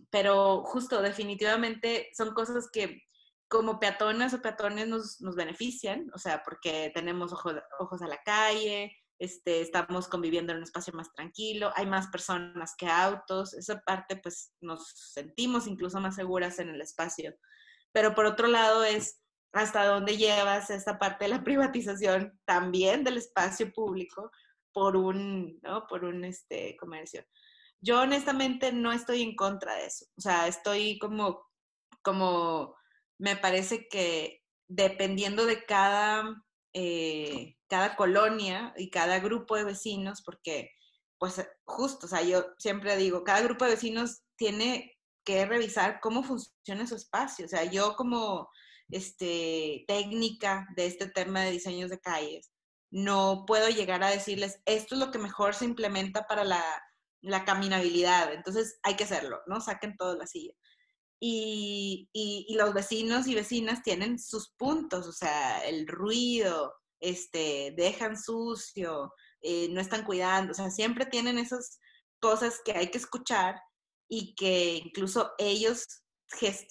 pero 0.10 0.64
justo, 0.64 1.02
definitivamente 1.02 2.10
son 2.16 2.34
cosas 2.34 2.70
que 2.72 3.04
como 3.50 3.78
peatonas 3.78 4.34
o 4.34 4.42
peatones 4.42 4.88
nos, 4.88 5.20
nos 5.20 5.36
benefician, 5.36 6.10
o 6.16 6.18
sea, 6.18 6.44
porque 6.44 6.90
tenemos 6.96 7.34
ojos, 7.34 7.56
ojos 7.78 8.02
a 8.02 8.08
la 8.08 8.22
calle, 8.24 8.96
este, 9.20 9.60
estamos 9.60 10.08
conviviendo 10.08 10.54
en 10.54 10.60
un 10.60 10.64
espacio 10.64 10.94
más 10.94 11.12
tranquilo, 11.12 11.74
hay 11.76 11.88
más 11.88 12.08
personas 12.08 12.74
que 12.78 12.88
autos, 12.88 13.54
esa 13.54 13.82
parte 13.82 14.16
pues 14.16 14.54
nos 14.62 14.88
sentimos 15.12 15.68
incluso 15.68 16.00
más 16.00 16.16
seguras 16.16 16.58
en 16.60 16.70
el 16.70 16.80
espacio. 16.80 17.36
Pero 17.92 18.16
por 18.16 18.26
otro 18.28 18.48
lado 18.48 18.86
es 18.86 19.22
hasta 19.52 19.84
dónde 19.84 20.16
llevas 20.16 20.70
esta 20.70 20.98
parte 20.98 21.26
de 21.26 21.32
la 21.32 21.44
privatización 21.44 22.40
también 22.46 23.04
del 23.04 23.18
espacio 23.18 23.74
público 23.74 24.32
por 24.72 24.96
un, 24.96 25.60
¿no? 25.64 25.86
por 25.86 26.06
un 26.06 26.24
este, 26.24 26.78
comercio. 26.78 27.26
Yo 27.82 28.02
honestamente 28.02 28.72
no 28.74 28.92
estoy 28.92 29.22
en 29.22 29.36
contra 29.36 29.76
de 29.76 29.86
eso, 29.86 30.06
o 30.18 30.22
sea, 30.22 30.48
estoy 30.48 31.00
como, 31.00 31.46
como, 32.02 32.76
me 33.18 33.36
parece 33.38 33.88
que 33.90 34.44
dependiendo 34.68 35.46
de 35.46 35.66
cada 35.66 36.44
eh, 36.74 37.56
cada 37.70 37.96
colonia 37.96 38.74
y 38.78 38.90
cada 38.90 39.20
grupo 39.20 39.56
de 39.56 39.64
vecinos, 39.64 40.22
porque 40.24 40.72
pues 41.18 41.46
justo, 41.66 42.06
o 42.06 42.10
sea, 42.10 42.22
yo 42.24 42.46
siempre 42.58 42.98
digo, 42.98 43.24
cada 43.24 43.42
grupo 43.42 43.66
de 43.66 43.72
vecinos 43.72 44.22
tiene 44.38 44.98
que 45.26 45.46
revisar 45.46 46.00
cómo 46.02 46.24
funciona 46.24 46.88
su 46.88 46.96
espacio. 46.96 47.46
O 47.46 47.50
sea, 47.50 47.66
yo 47.66 47.96
como 47.96 48.50
este, 48.90 49.86
técnica 49.88 50.68
de 50.76 50.88
este 50.88 51.10
tema 51.10 51.42
de 51.44 51.52
diseños 51.52 51.90
de 51.90 52.00
calles, 52.00 52.52
no 52.92 53.46
puedo 53.46 53.70
llegar 53.70 54.04
a 54.04 54.10
decirles, 54.10 54.62
esto 54.66 54.96
es 54.96 55.02
lo 55.02 55.12
que 55.12 55.20
mejor 55.20 55.54
se 55.54 55.66
implementa 55.66 56.26
para 56.26 56.44
la, 56.44 56.64
la 57.22 57.46
caminabilidad, 57.46 58.34
entonces 58.34 58.80
hay 58.84 58.96
que 58.96 59.04
hacerlo, 59.04 59.42
¿no? 59.48 59.62
Saquen 59.62 59.96
todo 59.98 60.16
la 60.16 60.28
silla. 60.28 60.54
Y, 61.22 62.10
y, 62.14 62.56
los 62.56 62.74
vecinos 62.74 63.28
y 63.28 63.36
vecinas 63.36 63.84
tienen 63.84 64.20
sus 64.20 64.54
puntos, 64.58 65.06
o 65.06 65.12
sea, 65.12 65.60
el 65.66 65.86
ruido, 65.86 66.74
este, 67.02 67.74
dejan 67.76 68.18
sucio, 68.18 69.14
eh, 69.42 69.68
no 69.70 69.82
están 69.82 70.06
cuidando, 70.06 70.52
o 70.52 70.56
sea, 70.56 70.72
siempre 70.72 71.06
tienen 71.06 71.38
esas 71.38 71.80
cosas 72.22 72.62
que 72.64 72.72
hay 72.72 72.90
que 72.90 73.00
escuchar 73.00 73.62
y 74.08 74.34
que 74.36 74.76
incluso 74.86 75.34
ellos, 75.38 75.86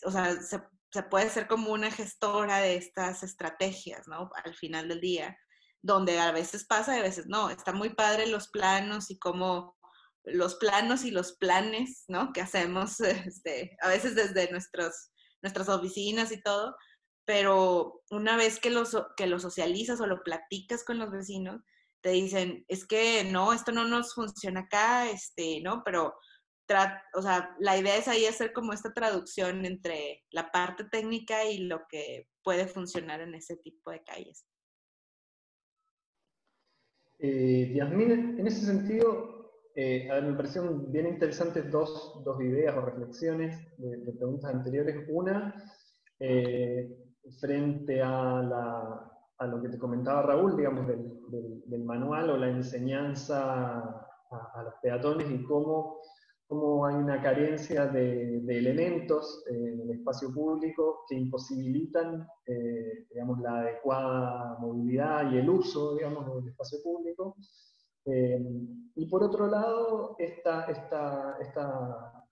o 0.06 0.10
sea, 0.10 0.40
se, 0.40 0.62
se 0.92 1.02
puede 1.02 1.28
ser 1.28 1.46
como 1.46 1.70
una 1.72 1.90
gestora 1.90 2.58
de 2.58 2.76
estas 2.76 3.22
estrategias, 3.22 4.08
¿no? 4.08 4.30
Al 4.44 4.54
final 4.54 4.88
del 4.88 5.00
día, 5.00 5.36
donde 5.82 6.18
a 6.18 6.32
veces 6.32 6.66
pasa 6.66 6.96
y 6.96 7.00
a 7.00 7.02
veces 7.02 7.26
no. 7.26 7.50
Está 7.50 7.72
muy 7.72 7.90
padre 7.90 8.26
los 8.26 8.48
planos 8.48 9.10
y 9.10 9.18
cómo 9.18 9.76
los 10.24 10.56
planos 10.56 11.04
y 11.04 11.10
los 11.10 11.36
planes, 11.36 12.04
¿no? 12.08 12.32
Que 12.32 12.40
hacemos 12.40 13.00
este, 13.00 13.76
a 13.80 13.88
veces 13.88 14.14
desde 14.14 14.50
nuestros, 14.50 15.10
nuestras 15.42 15.68
oficinas 15.68 16.32
y 16.32 16.42
todo, 16.42 16.74
pero 17.24 18.02
una 18.10 18.36
vez 18.36 18.58
que 18.58 18.70
lo, 18.70 18.84
que 19.16 19.26
lo 19.26 19.38
socializas 19.38 20.00
o 20.00 20.06
lo 20.06 20.22
platicas 20.22 20.84
con 20.84 20.98
los 20.98 21.10
vecinos, 21.10 21.60
te 22.00 22.10
dicen, 22.10 22.64
es 22.68 22.86
que 22.86 23.24
no, 23.24 23.52
esto 23.52 23.72
no 23.72 23.84
nos 23.84 24.14
funciona 24.14 24.60
acá, 24.60 25.10
este, 25.10 25.60
¿no? 25.60 25.82
Pero, 25.84 26.14
o 27.14 27.22
sea, 27.22 27.54
la 27.58 27.76
idea 27.76 27.96
es 27.96 28.08
ahí 28.08 28.24
hacer 28.24 28.52
como 28.52 28.72
esta 28.72 28.94
traducción 28.94 29.66
entre 29.66 30.24
la 30.30 30.50
parte 30.50 30.84
técnica 30.84 31.44
y 31.44 31.58
lo 31.58 31.80
que 31.90 32.28
puede 32.42 32.66
funcionar 32.66 33.20
en 33.20 33.34
ese 33.34 33.56
tipo 33.56 33.90
de 33.90 34.02
calles. 34.04 34.46
Eh, 37.18 37.76
en 37.76 38.46
ese 38.46 38.64
sentido, 38.64 39.37
eh, 39.80 40.08
me 40.22 40.32
parecieron 40.32 40.90
bien 40.90 41.06
interesantes 41.06 41.70
dos, 41.70 42.20
dos 42.24 42.40
ideas 42.40 42.76
o 42.76 42.80
reflexiones 42.80 43.56
de, 43.78 44.12
preguntas 44.12 44.52
anteriores. 44.52 45.06
Una, 45.08 45.54
eh, 46.18 46.98
frente 47.38 48.02
a, 48.02 48.40
a, 49.38 49.46
lo 49.46 49.62
que 49.62 49.68
te 49.68 49.78
comentaba 49.78 50.22
Raúl, 50.22 50.56
digamos, 50.56 50.84
del, 50.88 51.84
manual 51.84 52.30
o 52.30 52.36
la 52.36 52.48
enseñanza 52.48 53.78
a, 53.78 54.50
a, 54.54 54.62
los 54.64 54.74
peatones 54.82 55.30
y 55.30 55.44
cómo 55.44 56.00
cómo 56.48 56.86
hay 56.86 56.96
una 56.96 57.22
carencia 57.22 57.86
de, 57.86 58.38
elementos 58.48 59.44
eh, 59.48 59.54
en 59.54 59.80
el 59.82 59.90
espacio 59.92 60.32
público 60.32 61.04
que 61.08 61.14
imposibilitan 61.14 62.26
digamos, 63.10 63.38
la 63.40 63.60
adecuada 63.60 64.56
movilidad 64.58 65.30
y 65.30 65.36
el 65.36 65.48
uso 65.48 65.94
digamos, 65.94 66.26
del 66.34 66.48
espacio 66.48 66.78
público. 66.82 67.36
Eh, 68.10 68.40
y 68.96 69.06
por 69.06 69.22
otro 69.22 69.46
lado, 69.46 70.16
esta, 70.18 70.64
esta, 70.64 71.36
esta 71.40 72.24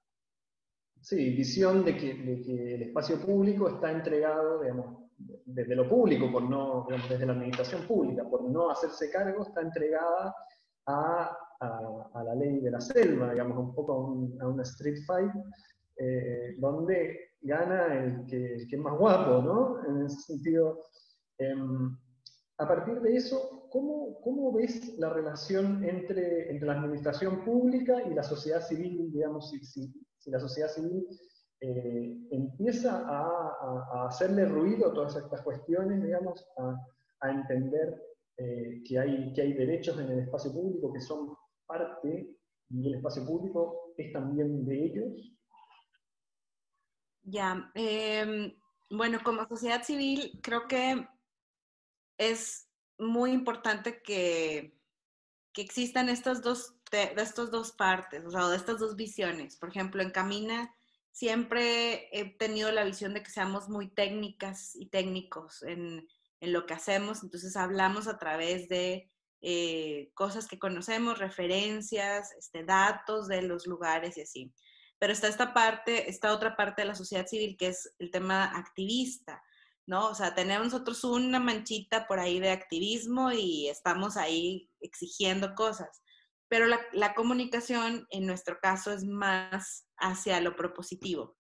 visión 1.11 1.85
de 1.85 1.97
que, 1.97 2.75
el 2.75 2.83
espacio 2.83 3.21
público 3.21 3.69
está 3.69 3.93
entregado 3.93 4.63
digamos, 4.63 5.11
desde 5.45 5.77
lo 5.77 5.89
público, 5.89 6.33
por 6.33 6.43
no, 6.43 6.87
desde 7.09 7.27
la 7.27 7.33
administración 7.33 7.87
pública, 7.87 8.25
por 8.25 8.43
no 8.43 8.71
hacerse 8.71 9.11
cargo, 9.11 9.43
está 9.43 9.61
entregada 9.61 10.35
a 10.87 11.39
la 12.25 12.35
ley 12.35 12.61
de 12.61 12.71
la 12.71 12.81
selva, 12.81 13.33
digamos, 13.33 13.59
un 13.59 13.75
poco 13.75 13.93
a, 14.41 14.49
una 14.49 14.63
street 14.63 15.05
fight, 15.07 15.31
eh, 15.99 16.55
donde 16.59 17.33
gana 17.41 17.95
el 17.95 18.27
que, 18.27 18.55
es 18.57 18.79
más 18.79 18.99
guapo, 18.99 19.43
¿no? 19.43 19.87
En 19.87 20.07
ese 20.07 20.21
sentido, 20.21 20.81
em, 21.39 21.97
a 22.59 22.67
partir 22.67 23.01
de 23.01 23.17
eso, 23.17 23.69
¿cómo, 23.71 24.21
¿cómo, 24.23 24.53
ves 24.53 24.97
la 24.99 25.11
relación 25.11 25.85
entre, 25.85 26.51
entre 26.51 26.67
la 26.67 26.75
administración 26.75 27.45
pública 27.45 28.03
y 28.03 28.15
la 28.15 28.23
sociedad 28.23 28.63
civil, 28.63 29.11
digamos, 29.13 29.51
si, 29.51 29.65
si, 29.65 30.31
la 30.31 30.41
sociedad 30.41 30.69
civil 30.69 31.07
eh, 31.61 32.17
empieza 32.31 33.05
a, 33.07 34.07
hacerle 34.09 34.47
ruido 34.47 34.89
a 34.89 34.95
todas 34.95 35.17
estas 35.17 35.43
cuestiones, 35.43 36.03
digamos, 36.03 36.45
a, 36.59 36.75
a 37.21 37.31
entender 37.31 38.03
eh, 38.39 38.83
que, 38.85 38.99
hay, 38.99 39.33
que 39.33 39.43
hay 39.43 39.53
derechos 39.55 39.99
en 39.99 40.11
el 40.11 40.19
espacio 40.21 40.53
público 40.53 40.93
que 40.93 41.01
son 41.01 41.37
parte 41.67 42.37
y 42.71 42.87
el 42.89 42.95
espacio 42.97 43.25
público 43.25 43.95
es 43.97 44.13
también 44.13 44.65
de 44.67 44.85
ellos? 44.85 45.33
Ya, 47.23 47.71
em, 47.75 48.53
bueno, 48.91 49.19
como 49.25 49.47
sociedad 49.47 49.83
civil 49.83 50.39
creo 50.43 50.67
que 50.69 51.07
es 52.19 52.69
muy 52.99 53.33
importante 53.33 54.03
que, 54.03 54.79
que 55.53 55.63
existan 55.63 56.09
estas 56.09 56.43
dos, 56.43 56.75
de, 56.91 57.15
estas 57.17 57.51
dos 57.51 57.73
partes, 57.73 58.25
o 58.25 58.31
sea, 58.31 58.49
de 58.49 58.57
estas 58.57 58.79
dos 58.79 58.97
visiones. 58.97 59.57
Por 59.57 59.71
ejemplo, 59.71 60.03
en 60.03 60.11
Camina 60.11 60.75
siempre 61.13 62.09
he 62.13 62.37
tenido 62.37 62.71
la 62.73 62.85
visión 62.85 63.15
de 63.15 63.23
que 63.23 63.31
seamos 63.31 63.69
muy 63.69 63.89
técnicas 63.89 64.77
y 64.77 64.87
técnicos 64.87 65.63
en, 65.63 66.07
en 66.41 66.53
lo 66.53 66.67
que 66.67 66.75
hacemos, 66.75 67.23
entonces 67.23 67.57
hablamos 67.57 68.07
a 68.07 68.19
través 68.19 68.69
de 68.69 69.11
eh, 69.43 70.11
cosas 70.15 70.49
que 70.49 70.59
conocemos, 70.59 71.19
referencias, 71.19 72.33
este, 72.39 72.65
datos 72.65 73.29
de 73.29 73.43
los 73.43 73.67
lugares 73.67 74.17
y 74.17 74.23
así. 74.23 74.53
Pero 74.99 75.13
está 75.13 75.29
esta 75.29 75.53
parte, 75.53 76.09
esta 76.09 76.33
otra 76.33 76.57
parte 76.57 76.83
de 76.83 76.89
la 76.89 76.95
sociedad 76.95 77.27
civil 77.27 77.57
que 77.59 77.69
es 77.69 77.95
el 77.99 78.11
tema 78.11 78.45
activista, 78.57 79.43
¿no? 79.87 80.09
O 80.09 80.15
sea, 80.15 80.35
tenemos 80.35 80.73
nosotros 80.73 81.05
una 81.05 81.41
manchita 81.41 82.07
por 82.07 82.19
ahí 82.19 82.41
de 82.41 82.51
activismo 82.51 83.33
y 83.33 83.69
estamos 83.69 84.17
ahí 84.17 84.71
exigiendo 84.81 85.55
cosas. 85.55 86.03
Pero 86.49 86.67
la, 86.67 86.81
la 86.93 87.15
comunicación 87.15 88.07
en 88.11 88.27
nuestro 88.27 88.59
caso 88.61 88.93
es 88.93 89.05
más 89.05 89.87
hacia 89.97 90.41
lo 90.41 90.57
propositivo. 90.57 91.37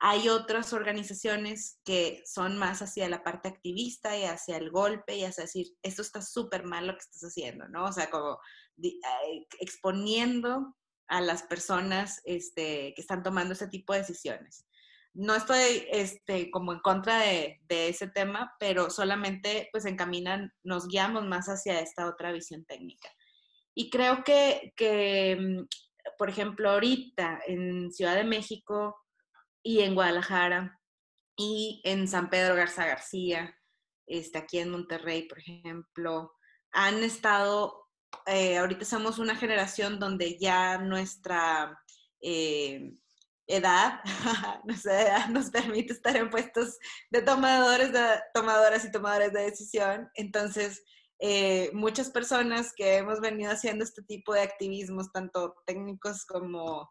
Hay 0.00 0.28
otras 0.28 0.72
organizaciones 0.72 1.80
que 1.84 2.22
son 2.24 2.56
más 2.56 2.82
hacia 2.82 3.08
la 3.08 3.24
parte 3.24 3.48
activista 3.48 4.16
y 4.16 4.24
hacia 4.24 4.56
el 4.56 4.70
golpe 4.70 5.16
y 5.16 5.24
hacia 5.24 5.42
decir, 5.44 5.66
esto 5.82 6.02
está 6.02 6.22
súper 6.22 6.64
mal 6.64 6.86
lo 6.86 6.92
que 6.92 7.00
estás 7.00 7.22
haciendo, 7.22 7.68
¿no? 7.68 7.84
O 7.86 7.92
sea, 7.92 8.08
como 8.08 8.38
exponiendo 9.60 10.76
a 11.08 11.20
las 11.20 11.42
personas 11.42 12.20
este, 12.24 12.92
que 12.94 13.00
están 13.02 13.22
tomando 13.22 13.54
ese 13.54 13.66
tipo 13.66 13.92
de 13.92 14.00
decisiones. 14.00 14.67
No 15.18 15.34
estoy 15.34 15.84
este, 15.90 16.48
como 16.48 16.72
en 16.72 16.78
contra 16.78 17.18
de, 17.18 17.58
ese 17.68 18.06
tema, 18.06 18.54
pero 18.60 18.88
solamente 18.88 19.68
pues 19.72 19.84
encaminan, 19.84 20.52
nos 20.62 20.86
guiamos 20.86 21.26
más 21.26 21.48
hacia 21.48 21.80
esta 21.80 22.06
otra 22.06 22.30
visión 22.30 22.64
técnica. 22.64 23.08
Y 23.74 23.90
creo 23.90 24.22
que, 24.22 24.72
que 24.76 25.36
mm, 25.36 25.66
por 26.16 26.30
ejemplo, 26.30 26.70
ahorita 26.70 27.40
en 27.48 27.90
Ciudad 27.90 28.14
de 28.14 28.22
México 28.22 28.96
y 29.60 29.80
en 29.80 29.96
Guadalajara 29.96 30.78
y 31.36 31.82
en 31.84 32.06
San 32.06 32.30
Pedro 32.30 32.54
Garza 32.54 32.86
García, 32.86 33.52
este, 34.06 34.38
aquí 34.38 34.60
en 34.60 34.70
Monterrey, 34.70 35.26
por 35.26 35.40
ejemplo, 35.40 36.32
han 36.70 37.02
estado, 37.02 37.88
eh, 38.26 38.56
ahorita 38.56 38.84
somos 38.84 39.18
una 39.18 39.34
generación 39.34 39.98
donde 39.98 40.38
ya 40.38 40.78
nuestra 40.78 41.76
eh, 42.20 42.94
edad, 44.68 45.28
nos 45.30 45.50
permite 45.50 45.92
estar 45.92 46.16
en 46.16 46.30
puestos 46.30 46.78
de 47.10 47.22
tomadores, 47.22 47.92
de, 47.92 48.20
tomadoras 48.34 48.84
y 48.84 48.92
tomadores 48.92 49.32
de 49.32 49.42
decisión. 49.42 50.08
Entonces, 50.14 50.82
eh, 51.20 51.70
muchas 51.72 52.10
personas 52.10 52.72
que 52.76 52.96
hemos 52.96 53.20
venido 53.20 53.50
haciendo 53.50 53.84
este 53.84 54.02
tipo 54.02 54.34
de 54.34 54.42
activismos, 54.42 55.10
tanto 55.12 55.54
técnicos 55.66 56.24
como 56.26 56.88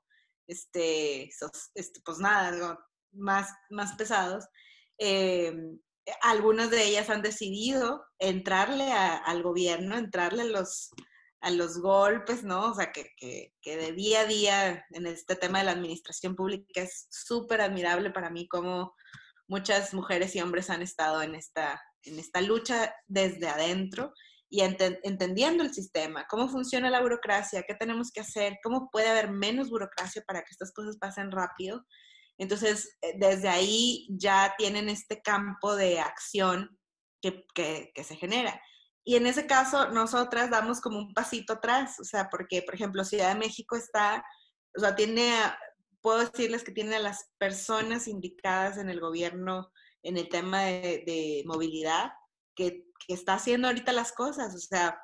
este, 0.48 1.30
este, 1.76 2.02
pues 2.04 2.20
nada, 2.20 2.78
más, 3.14 3.50
más 3.70 3.96
pesados, 3.96 4.46
eh, 5.00 5.54
algunas 6.22 6.72
de 6.72 6.84
ellas 6.84 7.10
han 7.10 7.22
decidido 7.22 8.04
entrarle 8.20 8.92
al 8.92 9.44
gobierno, 9.44 9.98
entrarle 9.98 10.44
a 10.44 10.46
los, 10.46 10.90
a 11.42 11.52
los 11.52 11.80
golpes, 11.80 12.44
¿no? 12.44 12.72
O 12.72 12.76
sea, 12.76 12.92
que, 12.92 13.12
que, 13.18 13.54
que, 13.62 13.78
de 13.78 13.92
día 13.92 14.22
a 14.22 14.26
día 14.26 14.86
en 14.92 15.06
este 15.06 15.36
tema 15.36 15.60
de 15.60 15.66
la 15.66 15.72
administración 15.72 16.36
pública 16.36 16.82
es 16.82 17.08
súper 17.10 17.62
admirable 17.62 18.12
para 18.12 18.30
mí 18.30 18.48
cómo 18.48 18.96
muchas 19.48 19.94
mujeres 19.94 20.36
y 20.36 20.42
hombres 20.42 20.70
han 20.70 20.82
estado 20.82 21.22
en 21.22 21.36
esta, 21.36 21.82
en 22.04 22.20
esta 22.20 22.42
lucha 22.42 22.94
desde 23.08 23.48
adentro 23.48 24.14
y 24.50 24.62
entendiendo 24.62 25.64
el 25.64 25.74
sistema, 25.74 26.26
cómo 26.30 26.48
funciona 26.48 26.90
la 26.90 27.02
burocracia, 27.02 27.64
qué 27.64 27.76
tenemos 27.76 28.12
que 28.12 28.22
hacer, 28.22 28.60
cómo 28.64 28.90
puede 28.90 29.10
haber 29.10 29.30
menos 29.30 29.70
burocracia 29.70 30.24
para 30.26 30.40
que 30.40 30.52
estas 30.52 30.72
cosas 30.72 30.98
pasen 30.98 31.32
rápido. 31.32 31.86
Entonces, 32.38 32.98
eh, 33.02 33.16
desde 33.18 33.50
ahí 33.50 34.08
ya 34.10 34.54
tienen 34.58 34.88
este 34.88 35.22
campo 35.22 35.76
de 35.76 36.00
acción 36.00 36.78
que, 37.22 37.46
que, 37.54 38.04
se 38.04 38.16
genera. 38.16 38.62
Y 39.08 39.16
en 39.16 39.26
ese 39.26 39.48
caso, 39.48 39.90
nosotras 39.92 40.50
damos 40.50 40.82
como 40.82 41.00
un 41.00 41.14
pasito 41.14 41.54
atrás, 41.54 41.98
o 42.02 42.04
sea, 42.04 42.28
porque, 42.30 42.62
por 42.62 42.76
ejemplo, 42.76 43.06
Ciudad 43.06 43.30
de 43.30 43.40
México 43.40 43.78
está, 43.78 44.22
o 44.76 44.82
sea, 44.82 44.98
tiene, 44.98 45.32
puedo 46.02 46.20
decirles 46.20 46.66
que 46.66 46.74
tiene 46.74 46.98
a 46.98 47.00
las 47.00 47.30
personas 47.38 48.10
indicadas 48.10 48.78
en 48.78 48.90
el 48.90 49.00
gobierno 49.00 49.72
en 50.04 50.18
el 50.18 50.28
tema 50.28 50.64
de, 50.64 51.42
movilidad, 51.46 52.12
que, 52.54 52.84
está 53.08 53.36
haciendo 53.36 53.70
ahorita 53.70 53.94
las 53.94 54.12
cosas. 54.12 54.54
O 54.54 54.60
sea, 54.60 55.00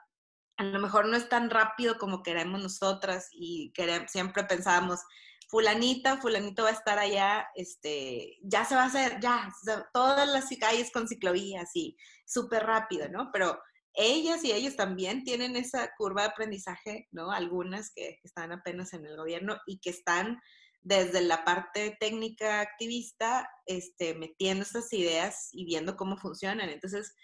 a 0.58 0.64
lo 0.66 0.82
mejor 0.82 1.06
no 1.06 1.16
es 1.16 1.30
tan 1.30 1.50
rápido 1.50 1.98
como 1.98 2.24
queremos 2.24 2.62
nosotras 2.62 3.30
y 3.32 3.72
queremos, 3.72 4.12
siempre 4.12 4.44
pensábamos, 4.44 5.00
fulanita, 5.48 6.18
fulanito 6.18 6.64
va 6.64 6.72
a 6.72 6.74
estar 6.74 7.00
allá, 7.00 7.48
este, 7.56 8.38
ya 8.42 8.66
se 8.66 8.76
va 8.76 8.84
a 8.84 8.88
hacer, 8.88 9.22
ya, 9.22 9.50
todas 9.94 10.28
las 10.28 10.50
calles 10.60 10.92
con 10.92 11.08
ciclovías 11.08 11.70
y 11.74 11.96
súper 12.26 12.66
rápido, 12.66 13.08
¿no? 13.08 13.30
Pero 13.32 13.58
ellas 13.96 14.44
y 14.44 14.52
ellos 14.52 14.76
también 14.76 15.24
tienen 15.24 15.56
esa 15.56 15.92
curva 15.98 16.24
de 16.24 16.30
aprendizaje, 16.30 17.08
¿no? 17.12 17.32
Algunas 17.32 17.92
que 17.94 18.20
están 18.24 18.52
apenas 18.52 18.94
en 18.94 19.06
el 19.06 19.16
gobierno 19.16 19.58
y 19.68 19.80
que 19.80 19.92
están 19.92 20.40
desde 20.82 21.22
la 21.22 21.46
parte 21.46 21.96
técnica 22.00 22.60
activista, 22.60 23.50
este, 23.66 24.16
metiendo 24.16 24.64
estas 24.64 24.92
ideas 24.94 25.50
y 25.52 25.66
viendo 25.66 25.96
cómo 25.96 26.18
funcionan. 26.18 26.70
Entonces, 26.70 27.16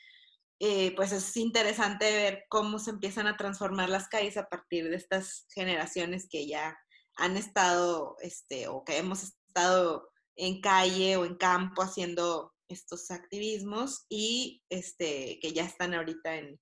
eh, 0.59 0.93
pues 0.95 1.11
es 1.11 1.35
interesante 1.37 2.11
ver 2.11 2.45
cómo 2.49 2.79
se 2.79 2.91
empiezan 2.91 3.27
a 3.27 3.37
transformar 3.37 3.89
las 3.89 4.07
calles 4.07 4.37
a 4.37 4.47
partir 4.47 4.89
de 4.89 4.95
estas 4.95 5.45
generaciones 5.53 6.27
que 6.29 6.47
ya 6.47 6.77
han 7.15 7.37
estado, 7.37 8.15
este, 8.21 8.67
o 8.67 8.83
que 8.83 8.97
hemos 8.97 9.23
estado 9.23 10.09
en 10.35 10.61
calle 10.61 11.17
o 11.17 11.25
en 11.25 11.35
campo 11.35 11.81
haciendo 11.81 12.53
estos 12.69 13.11
activismos 13.11 14.05
y 14.09 14.63
este, 14.69 15.39
que 15.41 15.51
ya 15.51 15.65
están 15.65 15.93
ahorita 15.93 16.35
en, 16.35 16.59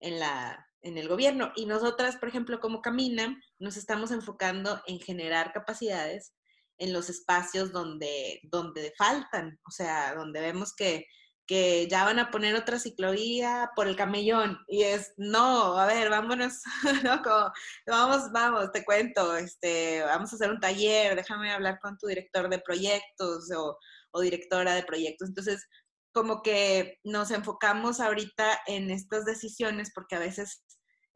en, 0.00 0.18
la, 0.18 0.66
en 0.82 0.96
el 0.96 1.08
gobierno. 1.08 1.52
Y 1.56 1.66
nosotras, 1.66 2.16
por 2.16 2.28
ejemplo, 2.28 2.60
como 2.60 2.82
Camina, 2.82 3.38
nos 3.58 3.76
estamos 3.76 4.10
enfocando 4.10 4.80
en 4.86 5.00
generar 5.00 5.52
capacidades 5.52 6.32
en 6.78 6.92
los 6.92 7.10
espacios 7.10 7.72
donde, 7.72 8.40
donde 8.44 8.92
faltan, 8.96 9.60
o 9.66 9.70
sea, 9.70 10.14
donde 10.14 10.40
vemos 10.40 10.74
que 10.74 11.06
que 11.50 11.88
ya 11.88 12.04
van 12.04 12.20
a 12.20 12.30
poner 12.30 12.54
otra 12.54 12.78
ciclovía 12.78 13.72
por 13.74 13.88
el 13.88 13.96
camellón. 13.96 14.56
Y 14.68 14.84
es, 14.84 15.12
no, 15.16 15.76
a 15.76 15.84
ver, 15.84 16.08
vámonos, 16.08 16.60
¿no? 17.02 17.20
vamos, 17.88 18.30
vamos, 18.30 18.70
te 18.70 18.84
cuento, 18.84 19.36
este, 19.36 20.00
vamos 20.04 20.32
a 20.32 20.36
hacer 20.36 20.48
un 20.48 20.60
taller, 20.60 21.16
déjame 21.16 21.50
hablar 21.50 21.80
con 21.80 21.98
tu 21.98 22.06
director 22.06 22.48
de 22.48 22.60
proyectos 22.60 23.50
o, 23.50 23.76
o 24.12 24.20
directora 24.20 24.74
de 24.74 24.84
proyectos. 24.84 25.28
Entonces, 25.28 25.66
como 26.12 26.42
que 26.42 26.98
nos 27.04 27.30
enfocamos 27.30 28.00
ahorita 28.00 28.60
en 28.66 28.90
estas 28.90 29.24
decisiones 29.24 29.92
porque 29.94 30.16
a 30.16 30.20
veces, 30.20 30.64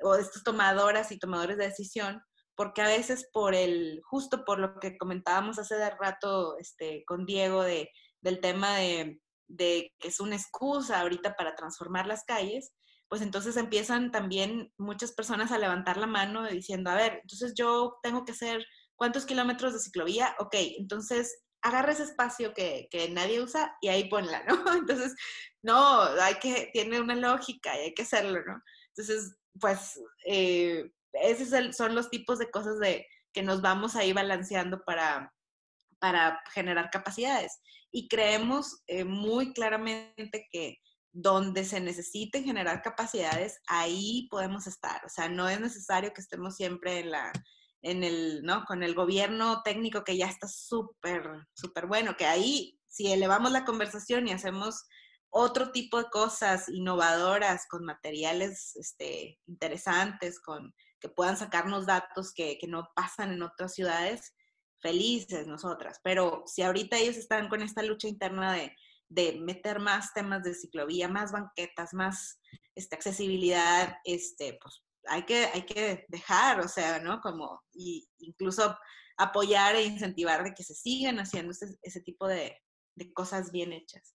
o 0.03 0.14
estas 0.14 0.45
tomadoras 0.45 1.11
y 1.12 1.18
tomadores 1.18 1.59
de 1.59 1.66
decisión, 1.66 2.22
porque 2.57 2.82
a 2.82 2.86
veces 2.86 3.28
por 3.32 3.55
el, 3.55 4.01
justo 4.05 4.45
por 4.45 4.61
lo 4.61 4.78
que 4.78 4.97
comentábamos 4.97 5.59
hace 5.59 5.74
de 5.74 5.90
rato 5.90 6.57
este, 6.59 7.03
con 7.07 7.26
Diego 7.26 7.62
de, 7.62 7.90
del 8.22 8.40
tema 8.40 8.76
de 8.76 9.20
de 9.49 9.92
que 9.99 10.09
es 10.09 10.20
una 10.20 10.36
excusa 10.36 11.01
ahorita 11.01 11.34
para 11.36 11.55
transformar 11.55 12.07
las 12.07 12.24
calles, 12.24 12.72
pues 13.09 13.22
entonces 13.22 13.57
empiezan 13.57 14.11
también 14.11 14.72
muchas 14.78 15.12
personas 15.12 15.53
a 15.53 15.59
levantar 15.59 15.97
la 15.97 16.07
mano 16.07 16.49
diciendo, 16.49 16.90
a 16.90 16.97
ver, 16.97 17.20
entonces 17.22 17.55
yo 17.57 17.97
tengo 18.03 18.24
que 18.24 18.32
hacer 18.32 18.64
cuántos 18.97 19.26
kilómetros 19.26 19.72
de 19.72 19.80
ciclovía, 19.80 20.34
ok, 20.38 20.55
entonces 20.78 21.42
agarra 21.64 21.92
ese 21.92 22.04
espacio 22.04 22.52
que, 22.52 22.88
nadie 23.12 23.42
usa 23.42 23.76
y 23.80 23.88
ahí 23.88 24.08
ponla, 24.08 24.44
¿no? 24.44 24.54
Entonces, 24.76 25.14
no, 25.62 26.02
hay 26.02 26.34
que, 26.34 26.70
tiene 26.72 27.00
una 27.00 27.16
lógica 27.16 27.74
y 27.76 27.84
hay 27.84 27.94
que 27.94 28.02
hacerlo, 28.02 28.40
¿no? 28.46 28.62
Entonces, 28.88 29.36
pues, 29.58 29.98
eh, 30.26 30.92
esos 31.14 31.76
son 31.76 31.94
los 31.94 32.10
tipos 32.10 32.38
de 32.38 32.50
cosas 32.50 32.78
de, 32.78 33.06
que 33.32 33.42
nos 33.42 33.62
vamos 33.62 33.96
ahí 33.96 34.12
balanceando 34.12 34.84
para, 34.84 35.32
para 35.98 36.40
generar 36.52 36.90
capacidades 36.90 37.60
y 37.90 38.08
creemos 38.08 38.82
eh, 38.86 39.04
muy 39.04 39.52
claramente 39.54 40.46
que 40.50 40.78
donde 41.12 41.64
se 41.64 41.80
necesiten 41.80 42.44
generar 42.44 42.82
capacidades, 42.82 43.60
ahí 43.68 44.26
podemos 44.30 44.66
estar. 44.66 45.04
O 45.06 45.08
sea, 45.08 45.28
no 45.28 45.48
es 45.48 45.60
necesario 45.60 46.12
que 46.12 46.20
estemos 46.20 46.56
siempre 46.56 46.98
en 46.98 47.12
la, 47.12 47.32
en 47.85 48.03
el, 48.03 48.43
¿no? 48.43 48.64
Con 48.64 48.82
el 48.82 48.95
gobierno 48.95 49.62
técnico 49.62 50.05
que 50.05 50.16
ya 50.16 50.26
está 50.26 50.49
súper, 50.49 51.47
súper 51.53 51.87
bueno, 51.87 52.16
que 52.16 52.24
ahí, 52.24 52.80
si 52.89 53.12
elevamos 53.12 53.53
la 53.53 53.64
conversación 53.64 54.26
y 54.26 54.32
hacemos 54.32 54.87
otro 55.28 55.70
tipo 55.70 55.99
de 55.99 56.09
cosas 56.11 56.68
innovadoras, 56.68 57.66
con 57.68 57.85
materiales 57.85 58.74
este, 58.76 59.39
interesantes, 59.47 60.41
con 60.41 60.74
que 60.99 61.11
puedan 61.11 61.37
sacarnos 61.37 61.85
datos 61.85 62.32
que, 62.32 62.57
que 62.59 62.66
no 62.66 62.89
pasan 62.97 63.32
en 63.32 63.43
otras 63.43 63.74
ciudades, 63.74 64.35
felices 64.80 65.47
nosotras, 65.47 66.01
pero 66.03 66.45
si 66.47 66.62
ahorita 66.62 66.99
ellos 66.99 67.16
están 67.16 67.49
con 67.49 67.62
esta 67.62 67.82
lucha 67.82 68.09
interna 68.09 68.55
de, 68.55 68.74
de 69.09 69.41
meter 69.41 69.78
más 69.78 70.12
temas 70.14 70.43
de 70.43 70.55
ciclovía, 70.55 71.09
más 71.09 71.32
banquetas, 71.32 71.93
más 71.93 72.39
este, 72.74 72.95
accesibilidad, 72.95 73.97
este, 74.05 74.59
pues 74.61 74.82
hay 75.09 75.24
que, 75.24 75.46
hay 75.46 75.62
que 75.66 76.07
dejar, 76.09 76.61
o 76.61 76.68
sea, 76.68 76.98
¿no? 77.00 77.20
Como, 77.20 77.62
y 77.72 78.09
incluso 78.18 78.76
apoyar 79.16 79.76
e 79.76 79.84
incentivar 79.84 80.44
de 80.44 80.55
que 80.55 80.64
se 80.64 80.74
sigan 80.74 81.18
haciendo 81.18 81.52
ese, 81.52 81.76
ese 81.82 82.00
tipo 82.00 82.26
de, 82.26 82.57
de, 82.96 83.12
cosas 83.12 83.52
bien 83.52 83.72
hechas. 83.72 84.14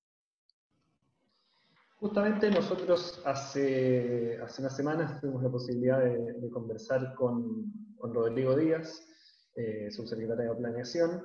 Justamente 1.97 2.49
nosotros 2.51 3.21
hace, 3.25 4.39
hace 4.43 4.61
unas 4.61 4.75
semanas 4.75 5.19
tuvimos 5.19 5.43
la 5.43 5.49
posibilidad 5.49 5.99
de, 5.99 6.33
de 6.33 6.49
conversar 6.49 7.13
con, 7.15 7.71
con 7.97 8.13
Rodrigo 8.13 8.55
Díaz, 8.55 9.07
eh, 9.55 9.89
subsecretaria 9.89 10.49
de 10.49 10.55
Planeación, 10.55 11.23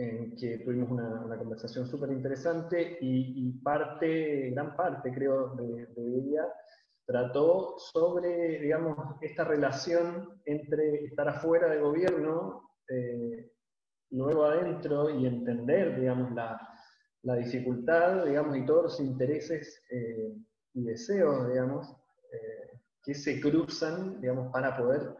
en 0.00 0.34
que 0.34 0.58
tuvimos 0.58 0.90
una, 0.90 1.36
conversación 1.36 1.86
súper 1.86 2.10
interesante 2.10 2.96
y, 3.02 3.52
parte, 3.62 4.50
gran 4.50 4.74
parte 4.74 5.12
creo 5.12 5.54
de, 5.56 5.86
ella, 5.96 6.48
trató 7.06 7.76
sobre, 7.78 8.60
digamos, 8.60 8.96
esta 9.20 9.44
relación 9.44 10.40
entre 10.44 11.04
estar 11.04 11.28
afuera 11.28 11.68
del 11.68 11.82
gobierno, 11.82 12.70
eh, 12.88 13.50
luego 14.10 14.44
adentro 14.44 15.10
y 15.10 15.26
entender, 15.26 15.98
digamos, 15.98 16.32
la, 16.32 16.60
la, 17.22 17.36
dificultad, 17.36 18.24
digamos, 18.24 18.56
y 18.56 18.64
todos 18.64 18.82
los 18.84 19.00
intereses 19.00 19.82
eh, 19.90 20.34
y 20.74 20.84
deseos, 20.84 21.48
digamos, 21.48 21.88
eh, 22.32 22.78
que 23.02 23.14
se 23.14 23.40
cruzan, 23.40 24.20
digamos, 24.20 24.52
para 24.52 24.76
poder 24.76 25.14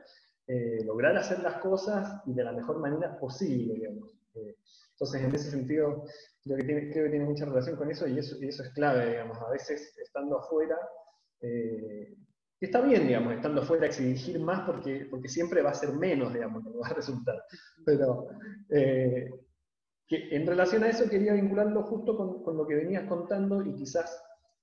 eh, 0.46 0.84
lograr 0.84 1.16
hacer 1.16 1.40
las 1.40 1.60
cosas 1.60 2.22
y 2.26 2.34
de 2.34 2.44
la 2.44 2.52
mejor 2.52 2.78
manera 2.78 3.18
posible, 3.18 3.74
digamos. 3.74 4.10
Entonces, 4.92 5.22
en 5.22 5.34
ese 5.34 5.50
sentido, 5.50 6.04
creo 6.44 6.56
que, 6.56 6.64
tiene, 6.64 6.90
creo 6.90 7.04
que 7.04 7.10
tiene 7.10 7.24
mucha 7.24 7.46
relación 7.46 7.76
con 7.76 7.90
eso 7.90 8.06
y 8.06 8.18
eso, 8.18 8.36
eso 8.40 8.62
es 8.62 8.70
clave, 8.70 9.10
digamos. 9.10 9.38
A 9.38 9.50
veces, 9.50 9.96
estando 9.98 10.38
afuera, 10.38 10.76
eh, 11.40 12.14
está 12.60 12.80
bien, 12.80 13.06
digamos, 13.06 13.34
estando 13.34 13.62
afuera 13.62 13.86
exigir 13.86 14.38
más 14.40 14.60
porque, 14.62 15.06
porque 15.10 15.28
siempre 15.28 15.62
va 15.62 15.70
a 15.70 15.74
ser 15.74 15.92
menos, 15.92 16.32
digamos, 16.32 16.64
lo 16.64 16.72
que 16.72 16.78
va 16.78 16.88
a 16.88 16.94
resultar. 16.94 17.42
Pero 17.84 18.28
que 18.68 20.28
en 20.34 20.46
relación 20.46 20.82
a 20.82 20.88
eso 20.88 21.08
quería 21.08 21.34
vincularlo 21.34 21.84
justo 21.84 22.16
con, 22.16 22.42
con 22.42 22.56
lo 22.56 22.66
que 22.66 22.74
venías 22.74 23.04
contando 23.08 23.64
y 23.64 23.74
quizás 23.74 24.20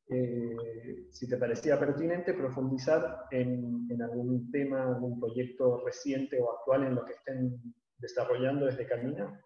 eh, 0.09 1.07
si 1.11 1.27
te 1.27 1.35
parecía 1.35 1.77
pertinente, 1.77 2.33
profundizar 2.33 3.25
en, 3.31 4.01
algún 4.01 4.49
tema, 4.51 4.83
algún 4.83 5.19
proyecto 5.19 5.83
reciente 5.83 6.39
o 6.39 6.51
actual 6.51 6.83
en 6.83 6.95
lo 6.95 7.03
que 7.03 7.13
estén 7.13 7.61
desarrollando 7.97 8.67
desde 8.67 8.87
Camina. 8.87 9.41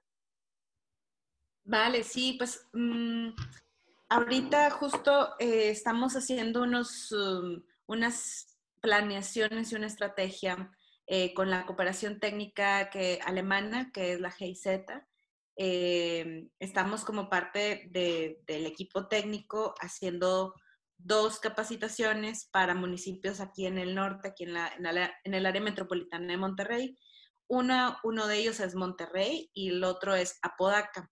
Vale, 1.64 2.04
sí, 2.04 2.36
pues 2.38 2.70
mm, 2.74 3.30
ahorita 4.12 4.70
justo 4.72 5.36
eh, 5.40 5.70
estamos 5.70 6.16
haciendo 6.16 6.64
unos, 6.64 7.12
um, 7.14 7.64
unas 7.88 8.58
planeaciones 8.82 9.72
y 9.72 9.76
una 9.76 9.88
estrategia 9.88 10.70
eh, 11.08 11.34
con 11.34 11.50
la 11.50 11.66
cooperación 11.66 12.20
técnica 12.20 12.90
que, 12.90 13.20
alemana, 13.24 13.90
que 13.94 14.12
es 14.12 14.20
la 14.20 14.32
GIZ, 14.32 14.68
eh, 15.56 16.50
estamos 16.60 17.06
como 17.06 17.30
parte 17.30 17.90
del 17.92 18.66
equipo 18.66 19.08
técnico 19.08 19.76
haciendo 19.80 20.56
dos 20.98 21.40
capacitaciones 21.40 22.50
para 22.52 22.76
municipios 22.76 23.40
aquí 23.40 23.66
en 23.66 23.78
el 23.78 23.96
norte, 23.96 24.28
aquí 24.30 24.44
en, 24.44 24.54
la, 24.54 24.74
en, 25.24 25.34
el 25.34 25.46
área 25.46 25.62
metropolitana 25.62 26.28
de 26.28 26.38
Monterrey. 26.38 26.98
Una, 27.48 27.98
uno 28.04 28.28
de 28.28 28.40
ellos 28.40 28.60
es 28.60 28.76
Monterrey 28.76 29.50
y 29.54 29.70
el 29.70 29.84
otro 29.86 30.16
es 30.16 30.38
Apodaca. 30.42 31.10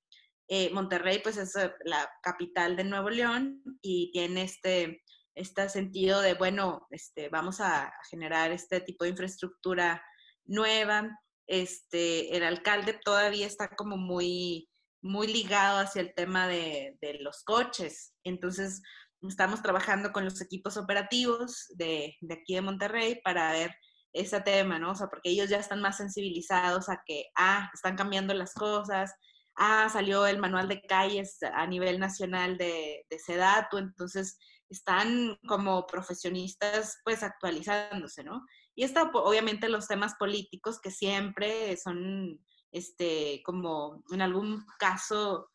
Eh, 0.51 0.71
Monterrey 0.73 1.19
pues 1.21 1.37
es 1.37 1.55
eh, 1.55 1.71
la 1.85 2.09
capital 2.23 2.75
de 2.75 2.83
Nuevo 2.83 3.11
León 3.11 3.61
y 3.83 4.11
tiene 4.11 4.41
este, 4.41 5.03
este 5.35 5.69
sentido 5.69 6.21
de, 6.21 6.33
bueno, 6.33 6.87
este, 6.89 7.29
vamos 7.29 7.61
a 7.61 7.93
generar 8.09 8.51
este 8.51 8.81
tipo 8.81 9.03
de 9.03 9.11
infraestructura 9.11 10.03
nueva, 10.45 11.07
este, 11.45 12.35
el 12.35 12.43
alcalde 12.43 12.99
todavía 13.05 13.45
está 13.45 13.69
como 13.75 13.95
muy, 13.95 14.67
muy 15.03 15.27
ligado 15.27 15.79
hacia 15.79 16.01
el 16.01 16.15
tema 16.15 16.47
de, 16.47 16.97
los 17.19 17.43
coches. 17.43 18.15
Entonces, 18.23 18.81
estamos 19.27 19.61
trabajando 19.61 20.11
con 20.11 20.25
los 20.25 20.41
equipos 20.41 20.77
operativos 20.77 21.67
de, 21.75 22.17
aquí 22.31 22.55
de 22.55 22.61
Monterrey 22.61 23.21
para 23.23 23.51
ver 23.51 23.75
ese 24.13 24.41
tema, 24.41 24.79
¿no? 24.79 24.91
O 24.91 24.95
sea, 24.95 25.07
porque 25.07 25.29
ellos 25.29 25.49
ya 25.49 25.57
están 25.57 25.81
más 25.81 25.97
sensibilizados 25.97 26.89
a 26.89 27.03
que, 27.05 27.25
ah, 27.37 27.69
están 27.71 27.95
cambiando 27.95 28.33
las 28.33 28.55
cosas, 28.55 29.13
ah, 29.59 29.89
salió 29.89 30.25
el 30.25 30.39
manual 30.39 30.67
de 30.67 30.81
calles 30.81 31.37
a 31.43 31.67
nivel 31.67 31.99
nacional 31.99 32.57
de, 32.57 33.05
de 33.09 33.19
Sedatu, 33.19 33.77
entonces 33.77 34.39
están 34.69 35.37
como 35.47 35.85
profesionistas 35.85 36.99
pues 37.03 37.23
actualizándose, 37.23 38.23
¿no? 38.23 38.45
Y 38.75 38.83
está 38.83 39.03
obviamente 39.13 39.67
los 39.67 39.87
temas 39.87 40.15
políticos 40.15 40.79
que 40.79 40.91
siempre 40.91 41.75
son, 41.77 42.39
este, 42.71 43.41
como 43.43 44.03
en 44.11 44.21
algún 44.21 44.65
caso, 44.79 45.49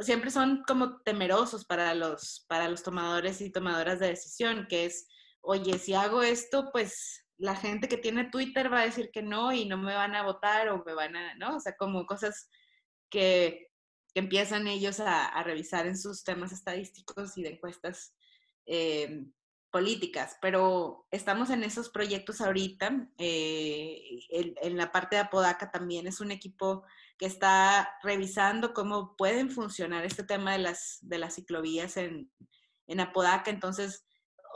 siempre 0.00 0.30
son 0.30 0.62
como 0.66 1.00
temerosos 1.00 1.64
para 1.64 1.94
los, 1.94 2.44
para 2.48 2.68
los 2.68 2.82
tomadores 2.82 3.40
y 3.40 3.50
tomadoras 3.50 3.98
de 3.98 4.08
decisión, 4.08 4.66
que 4.68 4.84
es, 4.84 5.08
oye, 5.40 5.78
si 5.78 5.94
hago 5.94 6.22
esto, 6.22 6.70
pues 6.72 7.24
la 7.36 7.56
gente 7.56 7.88
que 7.88 7.96
tiene 7.96 8.30
Twitter 8.30 8.72
va 8.72 8.80
a 8.80 8.86
decir 8.86 9.10
que 9.12 9.22
no 9.22 9.52
y 9.52 9.64
no 9.64 9.76
me 9.76 9.94
van 9.94 10.14
a 10.14 10.22
votar 10.22 10.68
o 10.68 10.84
me 10.84 10.94
van 10.94 11.16
a, 11.16 11.34
¿no? 11.34 11.56
O 11.56 11.60
sea, 11.60 11.74
como 11.76 12.06
cosas 12.06 12.48
que, 13.14 13.70
empiezan 14.16 14.68
ellos 14.68 15.00
a, 15.00 15.42
revisar 15.42 15.88
en 15.88 15.98
sus 15.98 16.22
temas 16.22 16.52
estadísticos 16.52 17.36
y 17.36 17.42
de 17.42 17.54
encuestas 17.54 18.14
eh, 18.64 19.24
políticas, 19.72 20.38
pero 20.40 21.08
estamos 21.10 21.50
en 21.50 21.64
esos 21.64 21.90
proyectos 21.90 22.40
ahorita. 22.40 23.08
Eh, 23.18 24.20
en, 24.30 24.76
la 24.76 24.92
parte 24.92 25.16
de 25.16 25.22
Apodaca 25.22 25.72
también 25.72 26.06
es 26.06 26.20
un 26.20 26.30
equipo 26.30 26.84
que 27.18 27.26
está 27.26 27.98
revisando 28.04 28.72
cómo 28.72 29.16
pueden 29.16 29.50
funcionar 29.50 30.04
este 30.04 30.22
tema 30.22 30.52
de 30.52 30.58
las, 30.58 30.98
de 31.02 31.18
las 31.18 31.34
ciclovías 31.34 31.96
en, 31.96 32.30
en 32.86 33.00
Apodaca. 33.00 33.50
Entonces, 33.50 34.06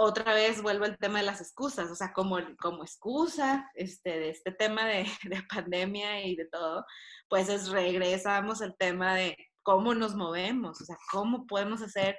otra 0.00 0.32
vez 0.32 0.62
vuelvo 0.62 0.84
al 0.84 0.96
tema 0.96 1.18
de 1.18 1.26
las 1.26 1.40
excusas, 1.40 1.90
o 1.90 1.94
sea, 1.96 2.12
como, 2.12 2.38
como 2.60 2.84
excusa 2.84 3.68
este, 3.74 4.10
de 4.10 4.30
este 4.30 4.52
tema 4.52 4.86
de, 4.86 5.04
de 5.24 5.42
pandemia 5.42 6.24
y 6.24 6.36
de 6.36 6.46
todo, 6.46 6.86
pues 7.28 7.48
es 7.48 7.68
regresamos 7.68 8.62
al 8.62 8.76
tema 8.76 9.16
de 9.16 9.36
cómo 9.64 9.94
nos 9.94 10.14
movemos, 10.14 10.80
o 10.80 10.84
sea, 10.84 10.96
cómo 11.10 11.46
podemos 11.48 11.82
hacer 11.82 12.16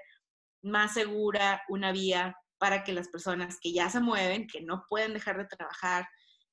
más 0.61 0.93
segura 0.93 1.63
una 1.69 1.93
vía 1.93 2.35
para 2.57 2.83
que 2.83 2.91
las 2.91 3.07
personas 3.07 3.57
que 3.61 3.71
ya 3.71 3.89
se 3.89 4.01
mueven, 4.01 4.45
que 4.45 4.61
no 4.61 4.83
pueden 4.89 5.13
dejar 5.13 5.37
de 5.37 5.45
trabajar, 5.45 6.05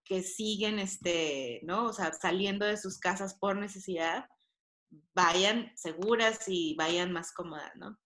que 0.04 0.22
siguen, 0.22 0.78
este, 0.78 1.58
¿no? 1.64 1.86
O 1.86 1.92
sea, 1.92 2.12
saliendo 2.12 2.64
de 2.64 2.76
sus 2.76 2.98
casas 2.98 3.34
por 3.34 3.56
necesidad, 3.56 4.26
vayan 5.12 5.72
seguras 5.74 6.44
y 6.46 6.76
vayan 6.76 7.12
más 7.12 7.32
cómodas, 7.32 7.72
¿no? 7.74 7.98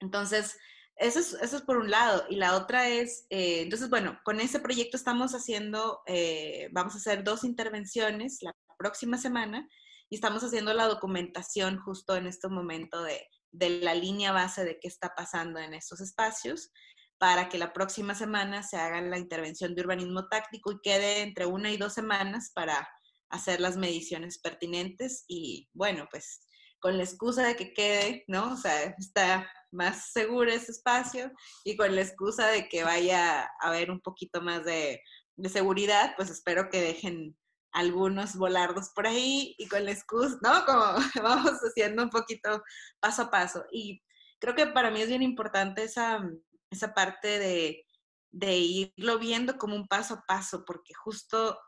Entonces, 0.00 0.58
eso 0.98 1.20
es, 1.20 1.62
por 1.62 1.78
un 1.78 1.90
lado. 1.90 2.24
Y 2.28 2.36
la 2.36 2.56
otra 2.56 2.88
es, 2.88 3.26
eh, 3.30 3.62
entonces, 3.62 3.88
bueno, 3.88 4.18
con 4.24 4.40
ese 4.40 4.60
proyecto 4.60 4.96
estamos 4.96 5.32
haciendo, 5.32 6.00
eh, 6.06 6.68
vamos 6.72 6.94
a 6.94 6.98
hacer 6.98 7.24
dos 7.24 7.44
intervenciones 7.44 8.38
la 8.42 8.54
próxima 8.78 9.16
semana 9.18 9.68
y 10.10 10.16
estamos 10.16 10.42
haciendo 10.42 10.74
la 10.74 10.86
documentación 10.86 11.78
justo 11.78 12.16
en 12.16 12.26
este 12.26 12.48
momento 12.48 13.02
de, 13.02 13.26
de 13.52 13.70
la 13.80 13.94
línea 13.94 14.32
base 14.32 14.64
de 14.64 14.78
qué 14.80 14.88
está 14.88 15.14
pasando 15.14 15.58
en 15.58 15.74
estos 15.74 16.00
espacios 16.00 16.70
para 17.18 17.48
que 17.48 17.58
la 17.58 17.72
próxima 17.72 18.14
semana 18.14 18.62
se 18.62 18.76
haga 18.76 19.00
la 19.00 19.18
intervención 19.18 19.74
de 19.74 19.82
urbanismo 19.82 20.28
táctico 20.28 20.72
y 20.72 20.80
quede 20.80 21.22
entre 21.22 21.46
una 21.46 21.70
y 21.70 21.76
dos 21.76 21.92
semanas 21.92 22.52
para 22.54 22.88
hacer 23.30 23.60
las 23.60 23.76
mediciones 23.76 24.38
pertinentes 24.38 25.24
y 25.28 25.68
bueno, 25.72 26.06
pues 26.10 26.46
con 26.80 26.96
la 26.96 27.02
excusa 27.02 27.44
de 27.44 27.56
que 27.56 27.72
quede, 27.74 28.24
¿no? 28.28 28.52
O 28.52 28.56
sea, 28.56 28.94
está 28.98 29.50
más 29.70 30.12
seguro 30.12 30.50
ese 30.50 30.72
espacio 30.72 31.30
y 31.64 31.76
con 31.76 31.94
la 31.94 32.02
excusa 32.02 32.48
de 32.48 32.68
que 32.68 32.84
vaya 32.84 33.42
a 33.42 33.48
haber 33.60 33.90
un 33.90 34.00
poquito 34.00 34.40
más 34.40 34.64
de, 34.64 35.02
de 35.36 35.48
seguridad, 35.48 36.14
pues 36.16 36.30
espero 36.30 36.68
que 36.70 36.80
dejen 36.80 37.36
algunos 37.72 38.36
volardos 38.36 38.90
por 38.94 39.06
ahí 39.06 39.54
y 39.58 39.68
con 39.68 39.84
la 39.84 39.92
excusa, 39.92 40.38
¿no? 40.42 40.64
Como 40.64 40.82
vamos 41.22 41.60
haciendo 41.62 42.02
un 42.02 42.10
poquito 42.10 42.62
paso 43.00 43.22
a 43.22 43.30
paso. 43.30 43.64
Y 43.70 44.02
creo 44.40 44.54
que 44.54 44.66
para 44.66 44.90
mí 44.90 45.00
es 45.00 45.08
bien 45.08 45.22
importante 45.22 45.84
esa, 45.84 46.28
esa 46.70 46.94
parte 46.94 47.38
de, 47.38 47.84
de 48.32 48.56
irlo 48.56 49.18
viendo 49.18 49.58
como 49.58 49.76
un 49.76 49.86
paso 49.86 50.14
a 50.14 50.24
paso, 50.26 50.64
porque 50.64 50.94
justo 50.94 51.58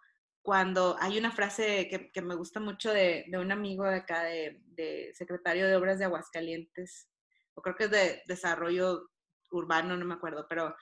cuando 0.42 0.96
hay 1.00 1.18
una 1.18 1.30
frase 1.30 1.88
que, 1.88 2.10
que 2.10 2.22
me 2.22 2.34
gusta 2.34 2.60
mucho 2.60 2.92
de, 2.92 3.24
de, 3.28 3.38
un 3.38 3.52
amigo 3.52 3.84
de 3.84 3.96
acá, 3.96 4.22
de, 4.24 4.60
de, 4.68 5.12
secretario 5.14 5.66
de 5.66 5.76
Obras 5.76 5.98
de 5.98 6.06
Aguascalientes, 6.06 7.08
o 7.54 7.62
creo 7.62 7.76
que 7.76 7.84
es 7.84 7.90
de 7.90 8.22
Desarrollo 8.26 9.08
Urbano, 9.50 9.96
no 9.96 10.04
me 10.04 10.14
acuerdo, 10.14 10.46
pero 10.48 10.74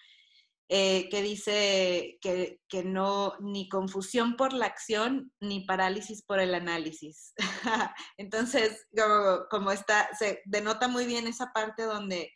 eh, 0.71 1.09
que 1.09 1.23
dice 1.23 2.19
que, 2.21 2.61
que, 2.69 2.85
no, 2.85 3.35
ni 3.41 3.71
confusión 3.71 4.37
por 4.37 4.53
la 4.53 4.67
acción, 4.67 5.33
ni 5.41 5.65
parálisis 5.65 6.23
por 6.23 6.41
el 6.41 6.55
análisis. 6.55 7.33
Entonces, 8.19 8.87
como, 8.95 9.47
como 9.51 9.73
está, 9.73 10.11
se 10.19 10.43
denota 10.45 10.87
muy 10.87 11.07
bien 11.07 11.27
esa 11.27 11.53
parte 11.55 11.85
donde 11.85 12.31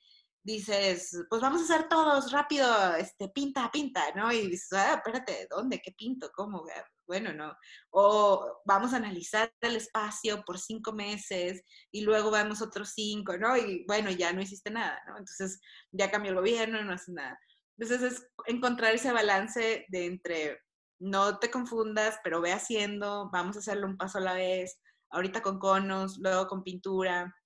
dices, 0.44 1.10
pues 1.28 1.42
vamos 1.42 1.60
a 1.60 1.64
hacer 1.64 1.88
todos 1.88 2.32
rápido, 2.32 2.94
este, 2.96 3.28
pinta, 3.28 3.70
pinta, 3.70 4.02
¿no? 4.14 4.32
Y 4.32 4.48
dices, 4.48 4.72
ah, 4.72 4.94
espérate, 4.94 5.46
¿dónde? 5.50 5.80
¿Qué 5.80 5.92
pinto? 5.92 6.30
¿Cómo? 6.34 6.64
Bueno, 7.12 7.34
no. 7.34 7.54
O 7.90 8.62
vamos 8.64 8.94
a 8.94 8.96
analizar 8.96 9.52
el 9.60 9.76
espacio 9.76 10.42
por 10.46 10.58
cinco 10.58 10.94
meses 10.94 11.62
y 11.90 12.00
luego 12.00 12.30
vamos 12.30 12.62
otros 12.62 12.92
cinco, 12.94 13.36
¿no? 13.36 13.54
Y 13.54 13.84
bueno, 13.86 14.10
ya 14.10 14.32
no 14.32 14.40
hiciste 14.40 14.70
nada, 14.70 14.98
¿no? 15.06 15.18
Entonces 15.18 15.60
ya 15.90 16.10
cambió 16.10 16.30
el 16.30 16.38
gobierno, 16.38 16.82
no 16.82 16.94
hace 16.94 17.12
nada. 17.12 17.38
Entonces 17.76 18.14
es 18.14 18.26
encontrar 18.46 18.94
ese 18.94 19.12
balance 19.12 19.84
de 19.90 20.06
entre 20.06 20.58
no 21.00 21.38
te 21.38 21.50
confundas, 21.50 22.18
pero 22.24 22.40
ve 22.40 22.54
haciendo, 22.54 23.28
vamos 23.30 23.56
a 23.56 23.58
hacerlo 23.58 23.88
un 23.88 23.98
paso 23.98 24.16
a 24.16 24.22
la 24.22 24.32
vez, 24.32 24.80
ahorita 25.10 25.42
con 25.42 25.58
conos, 25.58 26.16
luego 26.16 26.46
con 26.46 26.64
pintura 26.64 27.36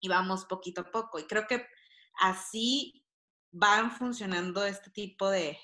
y 0.00 0.08
vamos 0.08 0.46
poquito 0.46 0.80
a 0.80 0.90
poco. 0.90 1.18
Y 1.18 1.24
creo 1.24 1.46
que 1.46 1.66
así 2.22 3.04
van 3.52 3.90
funcionando 3.90 4.64
este 4.64 4.90
tipo 4.90 5.28
de, 5.28 5.58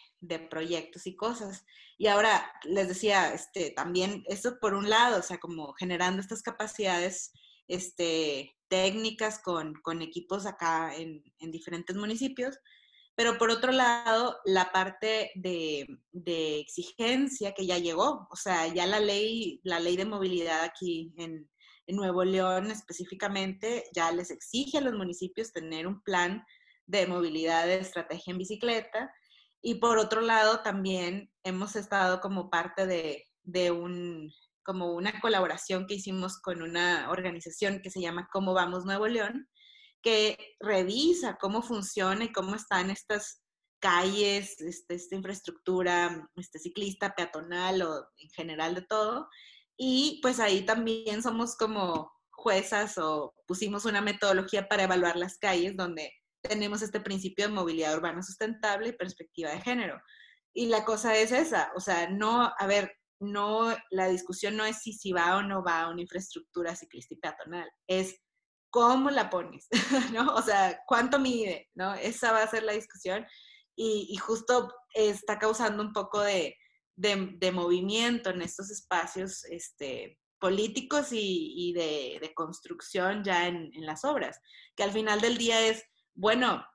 proyectos 0.51 1.07
y 1.07 1.17
cosas. 1.17 1.65
Y 1.99 2.09
ahora 2.09 2.51
les 2.65 2.89
decía, 2.89 3.33
este, 3.33 3.71
también 3.71 4.23
eso 4.27 4.59
por 4.61 4.75
un 4.75 4.91
lado, 4.91 5.21
o 5.21 5.23
sea, 5.23 5.39
como 5.39 5.73
generando 5.75 6.21
estas 6.21 6.43
capacidades 6.43 7.33
este, 7.69 8.57
técnicas 8.69 9.41
con, 9.43 9.75
equipos 10.03 10.47
acá 10.47 10.95
en, 10.97 11.23
diferentes 11.51 11.97
municipios, 11.97 12.59
pero 13.15 13.39
por 13.39 13.51
otro 13.51 13.73
lado, 13.73 14.37
la 14.45 14.73
parte 14.73 15.31
de, 15.37 15.87
exigencia 16.61 17.53
que 17.53 17.67
ya 17.67 17.79
llegó, 17.79 18.29
o 18.31 18.37
sea, 18.37 18.67
ya 18.67 18.87
la 18.87 19.01
ley, 19.01 19.61
la 19.65 19.81
ley 19.81 19.97
de 19.97 20.05
movilidad 20.05 20.63
aquí 20.63 21.15
en, 21.17 21.49
en 21.87 21.97
Nuevo 21.97 22.25
León 22.25 22.71
específicamente 22.71 23.85
ya 23.95 24.11
les 24.13 24.31
exige 24.31 24.79
a 24.79 24.81
los 24.83 24.95
municipios 24.95 25.53
tener 25.53 25.87
un 25.87 26.03
plan 26.03 26.45
de 26.87 27.07
movilidad 27.07 27.67
de 27.67 27.79
estrategia 27.79 28.33
en 28.33 28.39
bicicleta. 28.39 29.13
Y 29.69 29.81
por 29.81 29.99
otro 29.99 30.21
lado, 30.21 30.61
también 30.61 31.29
hemos 31.43 31.75
estado 31.75 32.21
como 32.21 32.51
parte 32.51 32.87
de, 33.43 33.71
un, 33.73 34.33
como 34.65 34.95
una 34.95 35.21
colaboración 35.21 35.89
que 35.89 35.95
hicimos 35.95 36.39
con 36.39 36.63
una 36.63 37.11
organización 37.11 37.81
que 37.83 37.91
se 37.91 38.01
llama 38.01 38.29
Cómo 38.33 38.55
Vamos 38.55 38.85
Nuevo 38.85 39.09
León, 39.09 39.49
que 40.03 40.55
revisa 40.61 41.37
cómo 41.41 41.63
funciona 41.63 42.27
y 42.27 42.33
cómo 42.33 42.55
están 42.55 42.91
estas 42.91 43.43
calles, 43.81 44.61
este, 44.61 44.95
esta 44.95 45.17
infraestructura 45.17 46.31
este, 46.37 46.61
ciclista, 46.61 47.17
peatonal 47.17 47.83
o 47.83 48.07
en 48.19 48.31
general 48.37 48.77
de 48.77 48.83
todo, 48.83 49.29
y 49.77 50.21
pues 50.23 50.39
ahí 50.39 50.65
también 50.65 51.25
somos 51.25 51.57
como 51.57 52.13
juezas 52.31 52.99
o 52.99 53.35
pusimos 53.49 53.85
una 53.85 54.01
metodología 54.01 54.69
para 54.69 54.85
evaluar 54.85 55.17
las 55.17 55.39
calles 55.39 55.77
donde 55.77 56.13
tenemos 56.49 56.83
este 56.83 57.01
principio 57.01 57.47
de 57.47 57.55
movilidad 57.55 57.97
urbana 57.97 58.23
sustentable 58.23 58.89
y 58.89 58.93
perspectiva 58.93 59.51
de 59.51 59.61
género. 59.61 60.01
Y 60.55 60.67
la 60.67 60.85
cosa 60.85 61.17
es 61.17 61.33
esa, 61.33 61.71
o 61.77 61.81
sea, 61.81 62.09
no, 62.09 62.53
a 62.59 62.67
ver, 62.67 62.93
no, 63.21 63.75
la 63.91 64.09
discusión 64.09 64.57
no 64.57 64.65
es 64.65 64.79
si, 64.79 64.93
si 64.93 65.13
va 65.13 65.37
o 65.37 65.43
no 65.43 65.63
va 65.63 65.89
una 65.89 66.03
infraestructura 66.03 66.75
ciclista 66.77 67.15
y 67.15 67.19
peatonal, 67.19 67.71
es 67.87 68.21
cómo 68.71 69.11
la 69.11 69.31
pones, 69.31 69.69
¿no? 70.13 70.35
O 70.35 70.43
sea, 70.43 70.81
cuánto 70.87 71.19
mide, 71.19 71.69
¿no? 71.75 71.95
Esa 71.95 72.33
va 72.33 72.43
a 72.43 72.49
ser 72.49 72.63
la 72.63 72.73
discusión 72.73 73.27
y, 73.75 74.09
y 74.11 74.17
justo 74.17 74.73
está 74.95 75.39
causando 75.39 75.83
un 75.83 75.93
poco 75.93 76.21
de, 76.21 76.57
de, 76.97 77.53
movimiento 77.53 78.31
en 78.31 78.43
estos 78.43 78.71
espacios 78.71 79.45
este, 79.45 80.19
políticos 80.39 81.09
y, 81.13 81.73
de, 81.75 82.33
construcción 82.35 83.23
ya 83.23 83.47
en, 83.47 83.71
las 83.85 84.05
obras, 84.05 84.41
que 84.75 84.83
al 84.83 84.93
final 84.93 85.21
del 85.21 85.39
día 85.39 85.67
es, 85.67 85.85
bueno, 86.17 86.67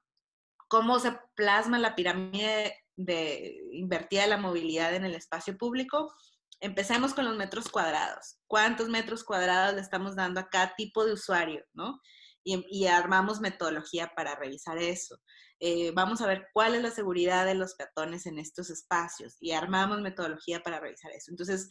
cómo 0.69 0.99
se 0.99 1.17
plasma 1.35 1.77
la 1.77 1.95
pirámide 1.95 2.77
de 2.95 3.57
invertida 3.73 4.21
de 4.21 4.29
la 4.29 4.37
movilidad 4.37 4.95
en 4.95 5.03
el 5.03 5.15
espacio 5.15 5.57
público. 5.57 6.13
Empecemos 6.61 7.13
con 7.13 7.25
los 7.25 7.35
metros 7.35 7.69
cuadrados. 7.69 8.37
¿Cuántos 8.47 8.87
metros 8.87 9.23
cuadrados 9.23 9.75
le 9.75 9.81
estamos 9.81 10.15
dando 10.15 10.39
a 10.39 10.47
cada 10.47 10.73
tipo 10.75 11.03
de 11.03 11.13
usuario? 11.13 11.63
¿no? 11.73 11.99
y, 12.43 12.85
armamos 12.87 13.39
metodología 13.39 14.11
para 14.15 14.35
revisar 14.35 14.77
eso. 14.77 15.17
Eh, 15.59 15.91
vamos 15.93 16.21
a 16.21 16.27
ver 16.27 16.47
cuál 16.53 16.75
es 16.75 16.81
la 16.81 16.91
seguridad 16.91 17.45
de 17.45 17.55
los 17.55 17.75
peatones 17.75 18.25
en 18.25 18.39
estos 18.39 18.69
espacios 18.69 19.37
y 19.39 19.51
armamos 19.51 20.01
metodología 20.01 20.61
para 20.63 20.79
revisar 20.79 21.11
eso. 21.11 21.31
Entonces, 21.31 21.69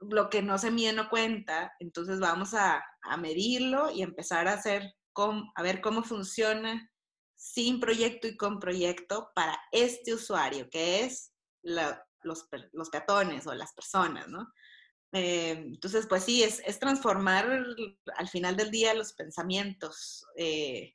lo 0.00 0.30
que 0.30 0.42
no 0.42 0.58
se 0.58 0.70
mide 0.70 0.92
no 0.92 1.08
cuenta, 1.08 1.72
entonces 1.78 2.18
vamos 2.18 2.54
a, 2.54 2.82
a 3.02 3.16
medirlo 3.16 3.90
y 3.90 4.02
empezar 4.02 4.48
a 4.48 4.54
hacer, 4.54 4.94
a 5.54 5.62
ver 5.62 5.80
cómo 5.80 6.02
funciona 6.02 6.90
sin 7.40 7.80
proyecto 7.80 8.28
y 8.28 8.36
con 8.36 8.60
proyecto 8.60 9.30
para 9.34 9.58
este 9.72 10.12
usuario, 10.12 10.68
que 10.68 11.04
es 11.04 11.32
los, 11.62 11.96
los, 12.22 12.90
peatones 12.90 13.46
o 13.46 13.54
las 13.54 13.72
personas, 13.72 14.28
¿no? 14.28 14.52
Eh, 15.12 15.52
entonces, 15.52 16.06
pues 16.06 16.24
sí, 16.24 16.42
es, 16.42 16.78
transformar 16.78 17.64
al 18.18 18.28
final 18.28 18.56
del 18.56 18.70
día 18.70 18.92
los 18.92 19.14
pensamientos. 19.14 20.26
Eh, 20.36 20.94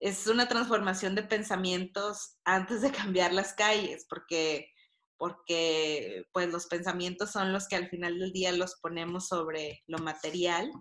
es 0.00 0.26
una 0.26 0.48
transformación 0.48 1.14
de 1.14 1.22
pensamientos 1.22 2.36
antes 2.44 2.82
de 2.82 2.90
cambiar 3.14 3.32
las 3.32 3.54
calles, 3.54 4.04
porque, 4.10 4.72
porque 5.16 6.24
pues 6.32 6.48
los 6.48 6.66
pensamientos 6.66 7.30
son 7.30 7.52
los 7.52 7.68
que 7.68 7.76
al 7.76 7.88
final 7.88 8.18
del 8.18 8.32
día 8.32 8.50
los 8.50 8.74
ponemos 8.80 9.28
sobre 9.28 9.84
lo 9.86 9.98
material 9.98 10.72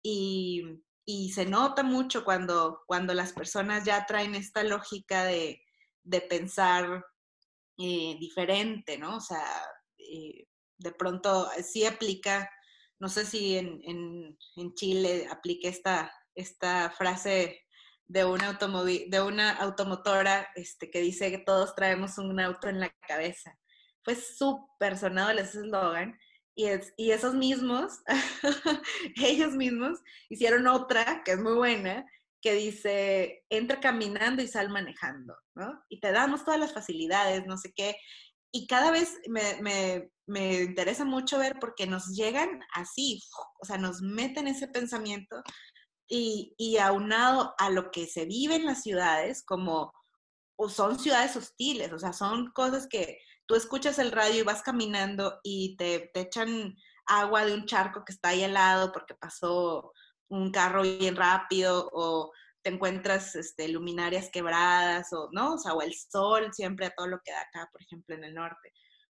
y, 0.00 0.62
y 1.10 1.30
se 1.32 1.46
nota 1.46 1.82
mucho 1.82 2.22
cuando, 2.22 2.82
cuando 2.86 3.14
las 3.14 3.32
personas 3.32 3.82
ya 3.82 4.04
traen 4.04 4.34
esta 4.34 4.62
lógica 4.62 5.24
de, 5.24 5.62
de 6.02 6.20
pensar 6.20 7.02
eh, 7.78 8.18
diferente, 8.20 8.98
¿no? 8.98 9.16
O 9.16 9.20
sea, 9.20 9.42
eh, 9.96 10.44
de 10.76 10.92
pronto 10.92 11.48
sí 11.66 11.86
aplica, 11.86 12.50
no 12.98 13.08
sé 13.08 13.24
si 13.24 13.56
en, 13.56 13.80
en, 13.84 14.38
en 14.56 14.74
Chile 14.74 15.26
aplica 15.30 15.70
esta, 15.70 16.12
esta 16.34 16.90
frase 16.90 17.64
de 18.06 18.26
una, 18.26 18.58
de 18.58 19.22
una 19.22 19.52
automotora 19.52 20.46
este, 20.56 20.90
que 20.90 21.00
dice 21.00 21.30
que 21.30 21.38
todos 21.38 21.74
traemos 21.74 22.18
un 22.18 22.38
auto 22.38 22.68
en 22.68 22.80
la 22.80 22.90
cabeza. 23.08 23.58
Fue 24.04 24.14
súper 24.14 24.98
sonado 24.98 25.30
ese 25.30 25.60
eslogan 25.60 26.18
y, 26.58 26.66
es, 26.66 26.92
y 26.96 27.12
esos 27.12 27.34
mismos, 27.34 28.00
ellos 29.14 29.52
mismos, 29.52 30.00
hicieron 30.28 30.66
otra 30.66 31.22
que 31.24 31.32
es 31.32 31.38
muy 31.38 31.54
buena, 31.54 32.04
que 32.42 32.52
dice, 32.54 33.44
entra 33.48 33.78
caminando 33.78 34.42
y 34.42 34.48
sal 34.48 34.68
manejando, 34.68 35.36
¿no? 35.54 35.80
Y 35.88 36.00
te 36.00 36.10
damos 36.10 36.44
todas 36.44 36.58
las 36.58 36.74
facilidades, 36.74 37.46
no 37.46 37.56
sé 37.58 37.72
qué. 37.76 37.94
Y 38.52 38.66
cada 38.66 38.90
vez 38.90 39.20
me, 39.28 39.62
me, 39.62 40.10
me 40.26 40.62
interesa 40.62 41.04
mucho 41.04 41.38
ver 41.38 41.60
porque 41.60 41.86
nos 41.86 42.08
llegan 42.16 42.60
así, 42.74 43.20
o 43.62 43.64
sea, 43.64 43.78
nos 43.78 44.02
meten 44.02 44.48
ese 44.48 44.66
pensamiento 44.66 45.40
y, 46.08 46.56
y 46.58 46.78
aunado 46.78 47.54
a 47.58 47.70
lo 47.70 47.92
que 47.92 48.06
se 48.08 48.24
vive 48.24 48.56
en 48.56 48.66
las 48.66 48.82
ciudades, 48.82 49.44
como 49.44 49.92
o 50.56 50.68
son 50.68 50.98
ciudades 50.98 51.36
hostiles, 51.36 51.92
o 51.92 52.00
sea, 52.00 52.12
son 52.12 52.50
cosas 52.50 52.88
que 52.88 53.20
tú 53.48 53.56
escuchas 53.56 53.98
el 53.98 54.12
radio 54.12 54.40
y 54.40 54.44
vas 54.44 54.62
caminando 54.62 55.40
y 55.42 55.74
te, 55.76 56.10
te 56.12 56.20
echan 56.20 56.76
agua 57.06 57.46
de 57.46 57.54
un 57.54 57.64
charco 57.64 58.04
que 58.04 58.12
está 58.12 58.28
ahí 58.28 58.44
al 58.44 58.92
porque 58.92 59.14
pasó 59.14 59.92
un 60.28 60.52
carro 60.52 60.82
bien 60.82 61.16
rápido 61.16 61.88
o 61.92 62.30
te 62.62 62.70
encuentras 62.70 63.34
este, 63.34 63.68
luminarias 63.68 64.28
quebradas 64.30 65.10
o, 65.14 65.30
¿no? 65.32 65.54
O 65.54 65.58
sea, 65.58 65.72
o 65.72 65.80
el 65.80 65.94
sol 65.94 66.52
siempre 66.52 66.86
a 66.86 66.94
todo 66.94 67.06
lo 67.06 67.20
que 67.24 67.32
da 67.32 67.40
acá, 67.40 67.68
por 67.72 67.82
ejemplo, 67.82 68.14
en 68.14 68.24
el 68.24 68.34
norte. 68.34 68.74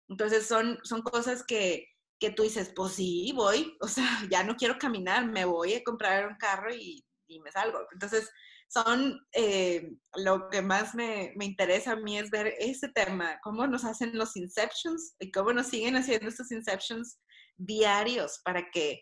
Entonces 0.08 0.48
son, 0.48 0.80
son 0.84 1.02
cosas 1.02 1.44
que, 1.44 1.90
que 2.18 2.32
tú 2.32 2.44
dices, 2.44 2.72
pues 2.74 2.94
sí, 2.94 3.34
voy, 3.36 3.78
o 3.82 3.88
sea, 3.90 4.06
ya 4.32 4.44
no 4.44 4.56
quiero 4.56 4.78
caminar, 4.80 5.26
me 5.26 5.44
voy 5.44 5.74
a 5.74 5.84
comprar 5.84 6.28
un 6.28 6.38
carro 6.38 6.74
y, 6.74 7.06
y 7.28 7.42
me 7.42 7.52
salgo. 7.52 7.80
Entonces, 7.92 8.32
son 8.72 9.20
eh, 9.34 9.92
lo 10.16 10.48
que 10.50 10.62
más 10.62 10.96
me, 10.96 11.34
me, 11.36 11.44
interesa 11.44 11.92
a 11.92 11.96
mí 11.98 12.18
es 12.18 12.30
ver 12.30 12.54
ese 12.58 12.88
tema, 12.88 13.38
cómo 13.44 13.68
nos 13.68 13.84
hacen 13.84 14.18
los 14.18 14.38
inceptions 14.38 15.16
y 15.20 15.30
cómo 15.30 15.52
nos 15.52 15.68
siguen 15.68 15.98
haciendo 15.98 16.30
estos 16.30 16.52
inceptions 16.54 17.20
diarios 17.58 18.40
para 18.46 18.72
que, 18.72 19.02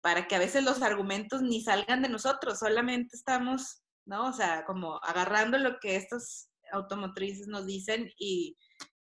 para 0.00 0.26
que 0.26 0.34
a 0.34 0.38
veces 0.38 0.64
los 0.64 0.80
argumentos 0.80 1.42
ni 1.42 1.60
salgan 1.62 2.00
de 2.00 2.08
nosotros, 2.08 2.58
solamente 2.58 3.14
estamos, 3.14 3.82
¿no? 4.06 4.30
O 4.30 4.32
sea, 4.32 4.64
como 4.64 4.98
agarrando 5.04 5.58
lo 5.58 5.78
que 5.78 5.96
estos 5.96 6.48
automotrices 6.72 7.48
nos 7.48 7.66
dicen 7.66 8.10
y, 8.16 8.56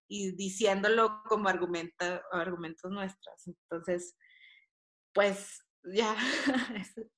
y 0.09 0.36
diciéndolo 0.36 1.24
como 1.24 1.47
argumenta, 1.47 2.22
argumentos 2.34 2.91
nuestros. 2.91 3.47
Entonces, 3.47 4.18
pues 5.14 5.66
ya. 5.84 6.18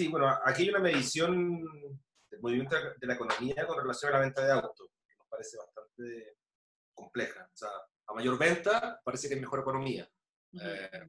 sí, 0.00 0.08
bueno, 0.08 0.28
aquí 0.44 0.62
hay 0.62 0.70
una 0.70 0.78
medición 0.78 1.60
del 2.30 2.40
movimiento 2.40 2.74
de 2.98 3.06
la 3.06 3.14
economía 3.14 3.66
con 3.66 3.78
relación 3.78 4.10
a 4.10 4.16
la 4.16 4.24
venta 4.24 4.42
de 4.46 4.52
autos, 4.52 4.88
que 5.06 5.16
nos 5.16 5.26
parece 5.28 5.58
bastante 5.58 6.36
compleja. 6.94 7.50
O 7.52 7.56
sea, 7.56 7.68
a 8.06 8.14
mayor 8.14 8.38
venta 8.38 8.98
parece 9.04 9.28
que 9.28 9.34
es 9.34 9.40
mejor 9.40 9.60
economía, 9.60 10.10
eh, 10.58 11.08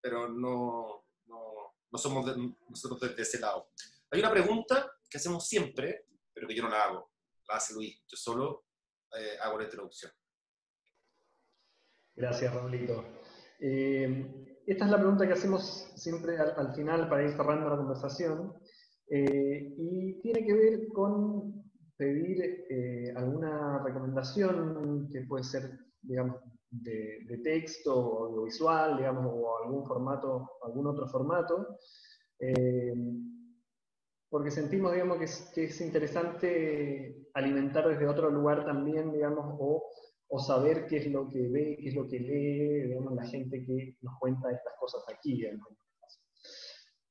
pero 0.00 0.28
no, 0.28 1.04
no, 1.26 1.74
no 1.90 1.98
somos 1.98 2.34
nosotros 2.70 3.14
de, 3.14 3.22
ese 3.22 3.40
lado. 3.40 3.72
Hay 4.10 4.20
una 4.20 4.30
pregunta 4.30 4.90
que 5.08 5.18
hacemos 5.18 5.46
siempre, 5.46 6.06
pero 6.32 6.48
que 6.48 6.54
yo 6.54 6.62
no 6.62 6.70
la 6.70 6.84
hago 6.84 7.10
hace 7.48 7.74
Luis. 7.74 8.02
Yo 8.08 8.16
solo 8.16 8.64
eh, 9.18 9.36
hago 9.42 9.58
la 9.58 9.64
introducción. 9.64 10.12
Gracias, 12.14 12.54
Raulito. 12.54 13.04
Eh, 13.58 14.59
esta 14.72 14.84
es 14.84 14.90
la 14.90 14.98
pregunta 14.98 15.26
que 15.26 15.32
hacemos 15.32 15.92
siempre 15.96 16.38
al, 16.38 16.74
final 16.74 17.08
para 17.08 17.24
ir 17.24 17.30
cerrando 17.30 17.70
la 17.70 17.76
conversación 17.76 18.54
eh, 19.08 19.74
y 19.76 20.20
tiene 20.20 20.44
que 20.44 20.52
ver 20.52 20.88
con 20.88 21.64
pedir 21.96 22.66
alguna 23.14 23.82
recomendación 23.84 25.08
que 25.12 25.22
puede 25.22 25.44
ser, 25.44 25.78
digamos, 26.00 26.36
de, 26.70 27.40
texto 27.42 27.94
o 27.94 28.26
audiovisual, 28.26 28.96
digamos, 28.96 29.26
o 29.26 29.64
algún 29.64 29.84
formato, 29.86 30.52
algún 30.62 30.86
otro 30.86 31.06
formato 31.08 31.76
porque 34.30 34.50
sentimos, 34.52 34.92
digamos, 34.92 35.18
que 35.18 35.24
es, 35.24 35.50
que 35.52 35.64
es, 35.64 35.80
interesante 35.80 37.26
alimentar 37.34 37.88
desde 37.88 38.06
otro 38.06 38.30
lugar 38.30 38.64
también, 38.64 39.12
digamos, 39.12 39.56
o, 39.58 39.84
o, 40.30 40.38
saber 40.38 40.86
qué 40.86 40.98
es 40.98 41.10
lo 41.10 41.28
que 41.28 41.48
ve, 41.48 41.76
qué 41.80 41.88
es 41.88 41.94
lo 41.94 42.08
que 42.08 42.20
lee, 42.20 42.88
digamos, 42.88 43.14
la 43.14 43.26
gente 43.26 43.64
que 43.64 43.96
nos 44.00 44.18
cuenta 44.18 44.50
estas 44.50 44.74
cosas 44.78 45.02
aquí. 45.12 45.44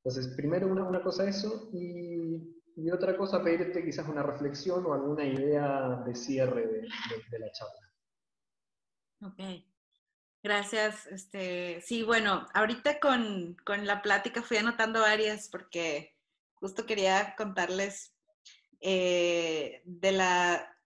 Entonces, 0.03 0.34
primero 0.36 0.67
una, 0.67 0.84
una 0.84 1.03
cosa 1.03 1.28
eso, 1.28 1.70
y, 1.74 2.61
y, 2.76 2.91
otra 2.91 3.17
cosa 3.17 3.43
pedirte 3.43 3.84
quizás 3.84 4.07
una 4.07 4.24
reflexión 4.24 4.86
o 4.86 4.93
alguna 4.93 5.26
idea 5.26 6.01
de 6.05 6.15
cierre 6.15 6.65
de, 6.67 6.82
de, 6.82 7.39
la 7.39 7.51
charla. 7.51 7.91
Ok. 9.22 9.65
Gracias. 10.41 11.05
Este, 11.07 11.82
sí, 11.82 12.03
bueno, 12.03 12.47
ahorita 12.53 12.99
con, 12.99 13.57
con 13.65 13.86
la 13.86 14.01
plática 14.01 14.41
fui 14.41 14.57
anotando 14.57 15.01
varias 15.01 15.49
porque 15.49 16.15
justo 16.53 16.86
quería 16.86 17.36
contarles 17.38 18.13
eh, 18.82 19.82
de 19.84 20.11
la, 20.13 20.78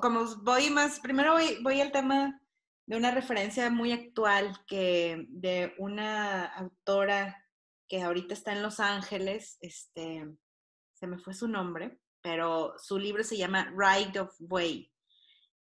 como 0.00 0.24
voy 0.42 0.70
más, 0.70 1.00
primero 1.00 1.32
voy, 1.32 1.58
voy 1.62 1.80
al 1.80 1.92
tema 1.92 2.40
de 2.86 2.96
una 2.96 3.10
referencia 3.10 3.68
muy 3.70 3.92
actual 3.92 4.56
que 4.66 5.26
de 5.28 5.74
una 5.78 6.46
autora 6.46 7.44
que 7.88 8.02
ahorita 8.02 8.34
está 8.34 8.52
en 8.52 8.62
Los 8.62 8.80
Ángeles, 8.80 9.58
este, 9.60 10.26
se 10.94 11.06
me 11.06 11.18
fue 11.18 11.34
su 11.34 11.48
nombre, 11.48 12.00
pero 12.22 12.74
su 12.78 12.98
libro 12.98 13.22
se 13.22 13.36
llama 13.36 13.72
Ride 13.76 14.20
of 14.20 14.34
Way. 14.40 14.92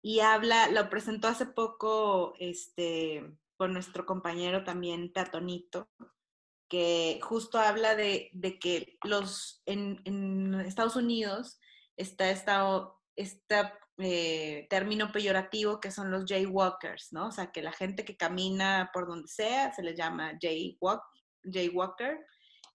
Y 0.03 0.19
habla, 0.19 0.69
lo 0.69 0.89
presentó 0.89 1.27
hace 1.27 1.45
poco 1.45 2.33
este, 2.39 3.37
con 3.55 3.73
nuestro 3.73 4.05
compañero 4.05 4.63
también 4.63 5.13
Tatonito, 5.13 5.89
que 6.67 7.19
justo 7.21 7.59
habla 7.59 7.95
de, 7.95 8.29
de 8.33 8.57
que 8.57 8.97
los, 9.03 9.61
en, 9.65 10.01
en, 10.05 10.55
Estados 10.61 10.95
Unidos 10.95 11.59
está 11.97 12.29
este 12.29 13.61
eh, 13.97 14.67
término 14.69 15.11
peyorativo 15.11 15.79
que 15.79 15.91
son 15.91 16.11
los 16.11 16.25
jaywalkers, 16.25 17.11
¿no? 17.11 17.27
O 17.27 17.31
sea, 17.31 17.51
que 17.51 17.61
la 17.61 17.71
gente 17.71 18.05
que 18.05 18.17
camina 18.17 18.89
por 18.93 19.07
donde 19.07 19.27
sea 19.27 19.73
se 19.73 19.83
le 19.83 19.95
llama 19.95 20.37
jaywalk, 20.41 21.01
jaywalker. 21.43 22.19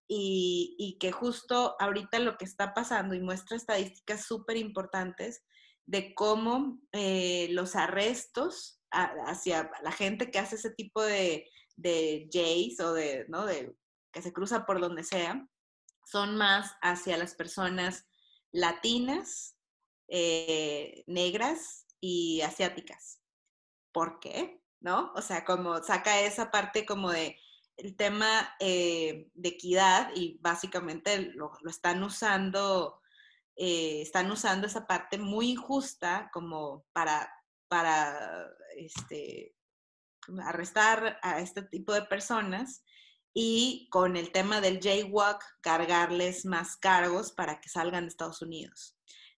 Y, 0.08 0.76
y, 0.78 0.98
que 0.98 1.10
justo 1.10 1.74
ahorita 1.80 2.20
lo 2.20 2.36
que 2.36 2.44
está 2.44 2.72
pasando 2.74 3.16
y 3.16 3.20
muestra 3.20 3.56
estadísticas 3.56 4.24
súper 4.24 4.56
importantes 4.56 5.42
de 5.84 6.14
cómo 6.14 6.80
eh, 6.92 7.48
los 7.50 7.74
arrestos 7.74 8.80
hacia 8.90 9.70
la 9.82 9.92
gente 9.92 10.30
que 10.30 10.38
hace 10.38 10.56
ese 10.56 10.70
tipo 10.70 11.02
de, 11.02 11.48
de 11.76 12.28
jays 12.32 12.80
o 12.80 12.92
de, 12.92 13.26
¿no? 13.28 13.46
de 13.46 13.74
que 14.12 14.22
se 14.22 14.32
cruza 14.32 14.64
por 14.64 14.80
donde 14.80 15.04
sea, 15.04 15.46
son 16.06 16.36
más 16.36 16.72
hacia 16.82 17.18
las 17.18 17.34
personas 17.34 18.06
latinas, 18.52 19.55
eh, 20.08 21.04
negras 21.06 21.86
y 22.00 22.40
asiáticas. 22.42 23.20
¿Por 23.92 24.20
qué? 24.20 24.60
¿No? 24.80 25.12
O 25.14 25.22
sea, 25.22 25.44
como 25.44 25.82
saca 25.82 26.20
esa 26.20 26.50
parte 26.50 26.84
como 26.84 27.10
de 27.10 27.38
el 27.76 27.94
tema 27.96 28.54
eh, 28.58 29.28
de 29.34 29.48
equidad 29.50 30.10
y 30.14 30.38
básicamente 30.40 31.32
lo, 31.34 31.52
están 31.68 32.02
usando, 32.02 33.00
eh, 33.56 34.00
están 34.02 34.30
usando 34.30 34.66
esa 34.66 34.86
parte 34.86 35.18
muy 35.18 35.50
injusta 35.50 36.30
como 36.32 36.86
para, 36.92 37.30
para 37.68 38.48
este, 38.76 39.54
arrestar 40.44 41.18
a 41.22 41.40
este 41.40 41.62
tipo 41.62 41.92
de 41.92 42.02
personas 42.02 42.82
y 43.34 43.88
con 43.90 44.16
el 44.16 44.32
tema 44.32 44.62
del 44.62 44.80
jaywalk, 44.80 45.42
cargarles 45.60 46.46
más 46.46 46.76
cargos 46.76 47.32
para 47.32 47.60
que 47.60 47.68
salgan 47.68 48.04
de 48.04 48.08
Estados 48.08 48.40
Unidos. 48.40 48.96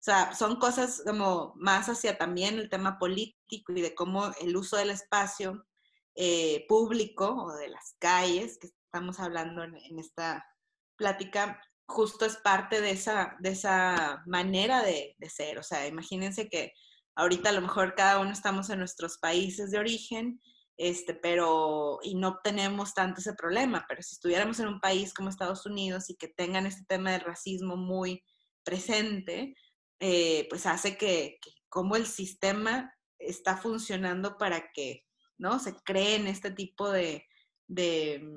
Sea, 0.07 0.33
son 0.35 0.55
cosas 0.61 1.03
como 1.05 1.53
más 1.57 1.89
hacia 1.89 2.17
también 2.17 2.61
el 2.61 2.71
tema 2.71 2.97
político 2.97 3.73
y 3.73 3.81
de 3.81 3.93
cómo 3.93 4.31
el 4.41 4.57
uso 4.57 4.77
del 4.77 4.91
espacio 4.91 5.67
eh, 6.15 6.65
público 6.69 7.35
o 7.35 7.53
de 7.57 7.69
las 7.69 7.97
calles, 7.99 8.57
que 8.61 8.69
estamos 8.69 9.19
hablando 9.19 9.65
en, 9.65 9.99
esta 9.99 10.47
plática, 10.95 11.61
justo 11.89 12.25
es 12.25 12.37
parte 12.37 12.81
de 12.81 12.93
esa, 12.93 13.37
de 13.41 13.51
esa 13.51 14.23
manera 14.27 14.85
de, 14.85 15.17
de 15.19 15.29
ser. 15.29 15.59
O 15.59 15.65
sea, 15.65 15.89
imagínense 15.89 16.49
que 16.49 16.73
ahorita 17.17 17.49
a 17.49 17.55
lo 17.55 17.63
mejor 17.63 17.97
cada 17.97 18.21
uno 18.21 18.31
estamos 18.31 18.71
en 18.71 18.79
nuestros 18.79 19.19
países 19.19 19.73
de 19.73 19.81
origen 19.81 20.41
este, 20.77 21.15
pero, 21.15 21.99
y 22.05 22.15
no 22.15 22.39
tenemos 22.45 22.95
tanto 22.95 23.21
ese 23.21 23.35
problema, 23.35 23.85
pero 23.89 24.03
si 24.03 24.15
estuviéramos 24.15 24.61
en 24.61 24.69
un 24.69 24.79
país 24.79 25.13
como 25.13 25.31
Estados 25.31 25.67
Unidos 25.67 26.11
y 26.11 26.15
que 26.15 26.29
tengan 26.29 26.65
este 26.65 26.85
tema 26.85 27.11
del 27.11 27.23
racismo 27.23 27.77
muy 27.77 28.23
presente, 28.63 29.57
eh, 30.01 30.47
pues 30.49 30.67
hace 30.67 30.97
que, 30.97 31.39
como 31.69 31.97
el 31.97 32.07
sistema 32.07 32.95
está 33.19 33.57
funcionando 33.57 34.37
para 34.37 34.73
que, 34.73 35.07
¿no? 35.39 35.59
Se 35.59 35.75
creen 35.83 36.27
este 36.27 36.51
tipo 36.51 36.91
de, 36.91 37.27
de, 37.67 38.29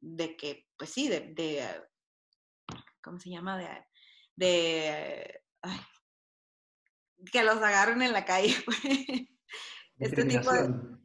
de 0.00 0.36
que, 0.36 0.66
pues 0.76 0.90
sí, 0.90 1.08
de, 1.08 1.32
de, 1.34 1.66
¿cómo 3.02 3.18
se 3.18 3.30
llama? 3.30 3.58
De, 3.58 3.84
de 4.36 5.42
que 7.32 7.42
los 7.42 7.56
agarren 7.58 8.02
en 8.02 8.12
la 8.12 8.24
calle. 8.24 8.54
este 9.98 10.24
tipo 10.24 10.52
de 10.52 10.96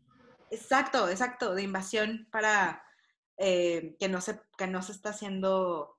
Exacto, 0.52 1.10
exacto, 1.10 1.56
de 1.56 1.64
invasión 1.64 2.28
para 2.30 2.84
eh, 3.38 3.96
que, 3.98 4.10
no 4.10 4.20
se, 4.20 4.42
que 4.58 4.68
no 4.68 4.82
se 4.82 4.92
está 4.92 5.12
haciendo 5.12 5.98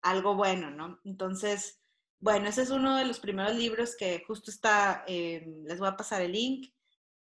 algo 0.00 0.36
bueno, 0.36 0.70
¿no? 0.70 0.98
Entonces, 1.04 1.77
bueno, 2.20 2.48
ese 2.48 2.62
es 2.62 2.70
uno 2.70 2.96
de 2.96 3.04
los 3.04 3.20
primeros 3.20 3.54
libros 3.54 3.96
que 3.96 4.22
justo 4.26 4.50
está, 4.50 5.04
eh, 5.06 5.46
les 5.64 5.78
voy 5.78 5.88
a 5.88 5.96
pasar 5.96 6.22
el 6.22 6.32
link. 6.32 6.72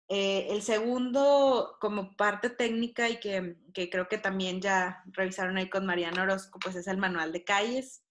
Eh, 0.09 0.47
el 0.51 0.61
segundo, 0.61 1.77
como 1.81 2.15
parte 2.15 2.49
técnica 2.49 3.09
y 3.09 3.19
que, 3.19 3.57
creo 3.73 4.07
que 4.07 4.17
también 4.17 4.61
ya 4.61 5.03
revisaron 5.07 5.57
ahí 5.57 5.69
con 5.69 5.85
Mariana 5.85 6.23
Orozco, 6.23 6.59
pues 6.59 6.75
es 6.75 6.87
el 6.87 6.97
manual 6.97 7.31
de 7.33 7.43
calles, 7.43 8.03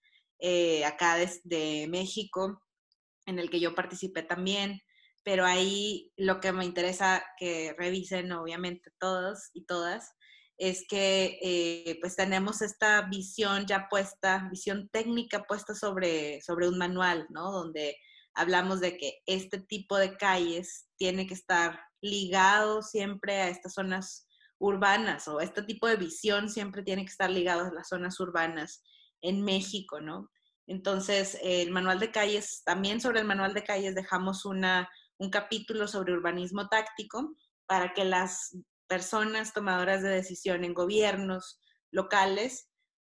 acá 0.87 1.17
desde 1.17 1.89
México, 1.89 2.63
en 3.25 3.39
el 3.39 3.49
que 3.49 3.61
yo 3.61 3.75
participé 3.75 4.23
también 4.23 4.83
pero 5.27 5.45
ahí 5.45 6.13
lo 6.17 6.39
que 6.39 6.53
me 6.53 6.65
interesa 6.65 7.21
que 7.37 7.75
revisen, 7.77 8.31
obviamente 8.31 8.93
todos 9.01 9.51
y 9.55 9.65
todas, 9.65 10.15
es 10.59 10.87
que 10.89 11.39
eh, 11.43 11.99
pues 12.01 12.17
tenemos 12.17 12.63
esta 12.63 13.03
visión 13.03 13.67
ya 13.67 13.89
puesta, 13.89 14.49
visión 14.51 14.89
técnica 14.91 15.45
puesta 15.45 15.75
sobre, 15.75 16.41
sobre 16.41 16.69
un 16.69 16.79
manual, 16.79 17.27
¿no? 17.31 17.53
Donde 17.53 17.97
hablamos 18.35 18.81
de 18.81 18.97
que 18.97 19.19
este 19.27 19.61
tipo 19.61 19.97
de 19.97 20.17
calles 20.17 20.87
tiene 20.97 21.27
que 21.27 21.35
estar 21.35 21.81
ligado 22.01 22.83
siempre 22.83 23.37
a 23.37 23.49
estas 23.49 23.75
zonas 23.75 24.27
urbanas 24.59 25.29
o 25.29 25.41
este 25.41 25.63
tipo 25.63 25.87
de 25.87 25.97
visión 25.97 26.49
siempre 26.49 26.83
tiene 26.83 27.05
que 27.05 27.11
estar 27.11 27.31
ligado 27.31 27.67
a 27.67 27.75
las 27.75 27.89
zonas 27.89 28.19
urbanas 28.21 28.83
en 29.21 29.43
México, 29.43 30.01
¿no? 30.01 30.31
Entonces, 30.67 31.39
el 31.43 31.71
manual 31.71 32.01
de 32.01 32.11
calles, 32.11 32.63
también 32.65 33.01
sobre 33.01 33.21
el 33.21 33.27
manual 33.27 33.55
de 33.55 33.63
calles 33.63 33.95
dejamos 33.95 34.45
una 34.45 34.89
un 35.19 35.31
capítulo 35.31 35.89
sobre 35.89 36.13
urbanismo 36.13 36.69
táctico 36.69 37.35
para 37.67 37.93
que 37.95 38.05
las 38.05 38.57
personas 38.89 39.53
tomadoras 39.53 40.03
de 40.03 40.11
decisión 40.11 40.65
en 40.65 40.75
gobiernos 40.75 41.61
locales 41.91 42.69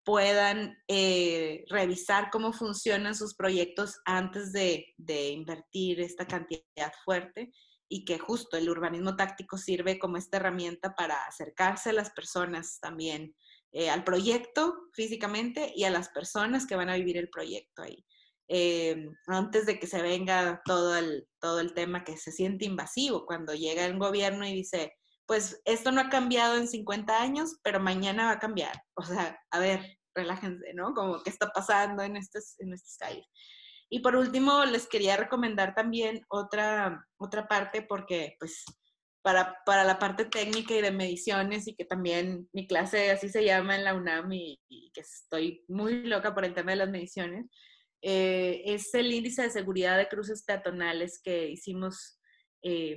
puedan 0.05 0.77
eh, 0.89 1.65
revisar 1.69 2.31
cómo 2.31 2.53
funcionan 2.53 3.15
sus 3.15 3.35
proyectos 3.35 4.01
antes 4.05 4.53
de, 4.53 4.87
invertir 5.33 6.01
esta 6.01 6.27
cantidad 6.27 6.93
fuerte 7.05 7.53
y 7.89 8.05
que 8.05 8.19
justo 8.19 8.57
el 8.57 8.71
urbanismo 8.71 9.17
táctico 9.17 9.59
sirve 9.59 9.99
como 9.99 10.17
esta 10.17 10.39
herramienta 10.39 10.95
para 10.95 11.25
acercarse 11.27 11.91
a 11.91 11.95
las 11.95 12.11
personas 12.11 12.79
también 12.81 13.35
eh, 13.73 13.91
al 13.91 14.05
proyecto 14.05 14.75
físicamente 14.95 15.73
y 15.75 15.85
a 15.85 15.91
las 15.91 16.09
personas 16.09 16.67
que 16.67 16.77
van 16.77 16.89
a 16.89 16.97
vivir 16.97 17.17
el 17.17 17.29
proyecto 17.29 17.83
ahí. 17.83 18.05
Eh, 18.49 19.07
antes 19.29 19.65
de 19.67 19.79
que 19.79 19.87
se 19.87 20.03
venga 20.03 20.61
todo 20.65 20.97
el, 20.97 21.29
todo 21.41 21.61
el 21.61 21.73
tema 21.73 22.03
que 22.03 22.17
se 22.17 22.33
siente 22.33 22.65
invasivo, 22.65 23.25
cuando 23.27 23.55
llega 23.55 23.87
el 23.87 23.97
gobierno 23.97 24.45
y 24.45 24.55
dice, 24.55 24.93
pues 25.31 25.63
esto 25.65 25.93
no 25.93 26.01
ha 26.01 26.09
cambiado 26.09 26.57
en 26.57 26.67
50 26.67 27.23
años, 27.23 27.61
pero 27.63 27.79
mañana 27.79 28.25
va 28.27 28.33
a 28.33 28.39
cambiar. 28.41 28.73
O 28.97 29.03
sea, 29.05 29.39
a 29.53 29.61
ver, 29.61 29.97
relájense, 30.13 30.75
¿no? 30.75 30.93
Como 30.93 31.23
qué 31.23 31.31
está 31.31 31.53
pasando 31.53 32.03
en, 32.03 32.17
estas, 32.17 32.57
en 32.59 32.73
estas 32.73 32.97
calles. 32.97 33.29
Y 33.89 34.01
por 34.01 34.17
último, 34.17 34.65
les 34.65 34.89
quería 34.89 35.17
recomendar 35.17 35.77
también 35.77 36.23
otra, 36.31 37.07
otra 37.17 37.47
parte, 37.47 37.81
porque 37.81 38.35
pues 38.41 38.65
para, 39.23 39.57
para, 39.65 39.85
la 39.85 40.01
parte 40.01 40.25
técnica 40.25 40.75
y 40.75 40.83
de 40.83 40.91
mediciones 40.91 41.69
y 41.69 41.77
que 41.77 41.85
también 41.85 42.49
mi 42.53 42.67
clase 42.67 43.13
así 43.13 43.29
se 43.29 43.45
llama 43.45 43.77
en 43.77 43.85
la 43.85 43.95
UNAM 43.95 44.33
y, 44.33 44.61
que 44.93 45.03
estoy 45.03 45.65
muy 45.69 46.03
loca 46.07 46.35
por 46.35 46.45
el 46.45 46.55
tema 46.55 46.73
de 46.73 46.79
las 46.79 46.91
mediciones, 46.91 47.47
eh, 48.03 48.63
es 48.65 48.93
el 48.95 49.13
índice 49.13 49.43
de 49.43 49.51
seguridad 49.51 49.97
de 49.97 50.09
cruces 50.09 50.43
peatonales 50.43 51.21
que 51.23 51.49
hicimos, 51.51 52.19
eh, 52.65 52.97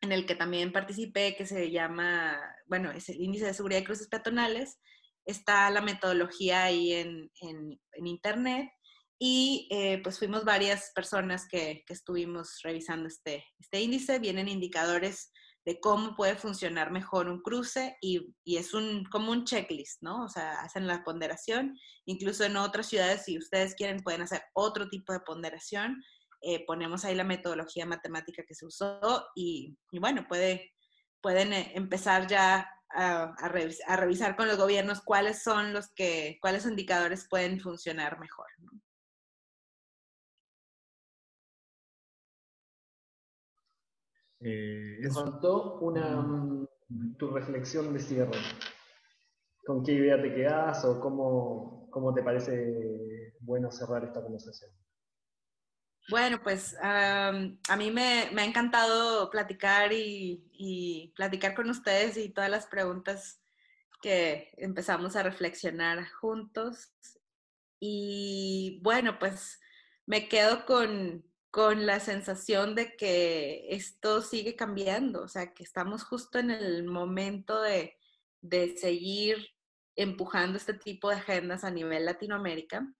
en 0.00 0.12
el 0.12 0.26
que 0.26 0.34
también 0.34 0.72
participé, 0.72 1.36
que 1.36 1.46
se 1.46 1.70
llama, 1.70 2.38
bueno, 2.66 2.90
es 2.90 3.08
el 3.08 3.20
índice 3.20 3.46
de 3.46 3.54
seguridad 3.54 3.80
de 3.80 3.86
cruces 3.86 4.08
peatonales. 4.08 4.78
Está 5.26 5.68
la 5.70 5.82
metodología 5.82 6.64
ahí 6.64 6.94
en, 6.94 7.30
en, 7.42 8.06
internet 8.06 8.70
y 9.18 9.68
eh, 9.70 10.00
pues 10.02 10.18
fuimos 10.18 10.44
varias 10.44 10.92
personas 10.94 11.46
que, 11.46 11.84
que, 11.86 11.92
estuvimos 11.92 12.60
revisando 12.62 13.06
este, 13.08 13.44
este 13.58 13.80
índice. 13.82 14.18
Vienen 14.18 14.48
indicadores 14.48 15.30
de 15.66 15.78
cómo 15.78 16.16
puede 16.16 16.36
funcionar 16.36 16.90
mejor 16.90 17.28
un 17.28 17.42
cruce 17.42 17.96
y, 18.00 18.34
y, 18.44 18.56
es 18.56 18.72
un, 18.72 19.04
como 19.04 19.32
un 19.32 19.44
checklist, 19.44 20.02
¿no? 20.02 20.24
O 20.24 20.28
sea, 20.28 20.60
hacen 20.62 20.86
la 20.86 21.04
ponderación, 21.04 21.78
incluso 22.06 22.44
en 22.44 22.56
otras 22.56 22.88
ciudades, 22.88 23.24
si 23.24 23.36
ustedes 23.36 23.74
quieren, 23.74 24.02
pueden 24.02 24.22
hacer 24.22 24.42
otro 24.54 24.88
tipo 24.88 25.12
de 25.12 25.20
ponderación. 25.20 26.02
Eh, 26.42 26.64
ponemos 26.64 27.04
ahí 27.04 27.14
la 27.14 27.24
metodología 27.24 27.84
matemática 27.84 28.44
que 28.46 28.54
se 28.54 28.66
usó 28.66 29.28
y, 29.34 29.76
y 29.90 29.98
bueno, 29.98 30.26
puede, 30.26 30.72
pueden 31.20 31.52
eh, 31.52 31.72
empezar 31.74 32.26
ya 32.26 32.66
a, 32.90 33.34
a, 33.34 33.48
revisar, 33.48 33.90
a, 33.90 33.96
revisar 33.96 34.36
con 34.36 34.48
los 34.48 34.56
gobiernos 34.56 35.02
cuáles 35.02 35.42
son 35.42 35.72
los 35.72 35.92
que, 35.92 36.38
cuáles 36.40 36.66
indicadores 36.66 37.28
pueden 37.28 37.60
funcionar 37.60 38.18
mejor, 38.18 38.46
¿no? 38.58 38.70
Eh, 44.42 44.96
Me 45.00 45.10
faltó 45.10 45.78
una, 45.80 46.66
tu 47.18 47.30
reflexión 47.30 47.92
de 47.92 48.00
cierre. 48.00 48.38
¿Con 49.66 49.84
qué 49.84 49.92
idea 49.92 50.20
te 50.20 50.34
quedas 50.34 50.82
o 50.86 50.98
cómo, 50.98 51.88
cómo 51.90 52.14
te 52.14 52.22
parece 52.22 53.34
bueno 53.40 53.70
cerrar 53.70 54.04
esta 54.04 54.22
conversación? 54.22 54.70
Bueno, 56.08 56.42
pues 56.42 56.76
a 56.82 57.32
mí 57.78 57.90
me, 57.90 58.30
ha 58.36 58.44
encantado 58.44 59.30
platicar 59.30 59.92
y, 59.92 60.44
y, 60.52 61.12
platicar 61.14 61.54
con 61.54 61.70
ustedes 61.70 62.16
y 62.16 62.30
todas 62.30 62.50
las 62.50 62.66
preguntas 62.66 63.40
que 64.02 64.52
empezamos 64.56 65.14
a 65.14 65.22
reflexionar 65.22 66.08
juntos. 66.10 66.92
Y 67.78 68.80
bueno, 68.82 69.18
pues 69.18 69.60
me 70.06 70.28
quedo 70.28 70.66
con, 70.66 71.24
con 71.50 71.84
la 71.86 71.98
sensación 72.00 72.74
de 72.74 72.96
que 72.96 73.66
esto 73.70 74.22
sigue 74.22 74.54
cambiando, 74.54 75.22
o 75.22 75.28
sea, 75.28 75.52
que 75.52 75.64
estamos 75.64 76.04
justo 76.04 76.38
en 76.38 76.50
el 76.50 76.84
momento 76.84 77.60
de, 77.60 77.96
seguir 78.76 79.48
empujando 79.96 80.56
este 80.56 80.74
tipo 80.74 81.10
de 81.10 81.16
agendas 81.16 81.64
a 81.64 81.70
nivel 81.70 82.06
Latinoamérica 82.06 82.90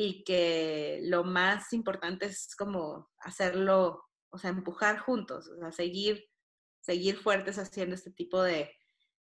y 0.00 0.22
que 0.22 1.00
lo 1.02 1.24
más 1.24 1.72
importante 1.72 2.26
es 2.26 2.54
como 2.54 3.10
hacerlo, 3.18 4.04
o 4.30 4.38
sea, 4.38 4.50
empujar 4.50 5.00
juntos, 5.00 5.48
o 5.48 5.58
sea, 5.58 5.72
seguir, 5.72 6.24
seguir 6.80 7.16
fuertes 7.16 7.58
haciendo 7.58 7.96
este 7.96 8.12
tipo 8.12 8.40
de, 8.40 8.70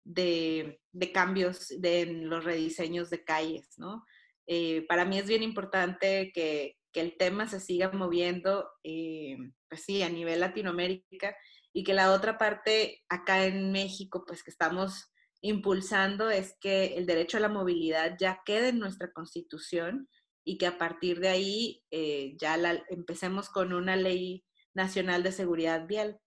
de, 0.03 0.81
cambios 1.13 1.69
de, 1.79 2.01
en 2.01 2.31
los 2.31 2.45
rediseños 2.45 3.11
de 3.11 3.23
calles, 3.23 3.75
¿no? 3.77 4.03
Eh, 4.47 4.87
para 4.89 5.05
mí 5.05 5.19
es 5.19 5.27
bien 5.27 5.43
importante 5.43 6.33
que, 6.33 6.79
que 6.91 7.03
el 7.03 7.19
tema 7.19 7.47
se 7.49 7.61
siga 7.61 7.93
moviendo, 7.93 8.67
eh, 8.83 9.37
pues 9.69 9.83
sí, 9.85 10.03
a 10.03 10.09
nivel 10.09 10.41
Latinoamérica 10.41 11.37
y 11.75 11.85
que 11.85 11.93
la 11.93 12.13
otra 12.13 12.39
parte 12.39 13.03
acá 13.11 13.45
en 13.45 13.73
México, 13.73 14.25
pues 14.27 14.43
que 14.43 14.51
estamos 14.51 15.13
impulsando 15.43 16.31
es 16.31 16.57
que 16.63 16.97
el 16.97 17.05
derecho 17.05 17.37
a 17.37 17.41
la 17.41 17.51
movilidad 17.51 18.17
ya 18.19 18.41
quede 18.47 18.71
en 18.71 18.79
nuestra 18.79 19.13
constitución 19.13 20.09
y 20.45 20.59
que 20.59 20.67
a 20.67 20.79
partir 20.79 21.21
de 21.21 21.29
ahí 21.29 21.85
eh, 21.91 22.37
ya 22.39 22.57
empecemos 22.89 23.49
con 23.49 23.73
una 23.73 23.97
ley 23.97 24.45
nacional 24.75 25.23
de 25.23 25.33
seguridad 25.33 25.87
vial. 25.87 26.21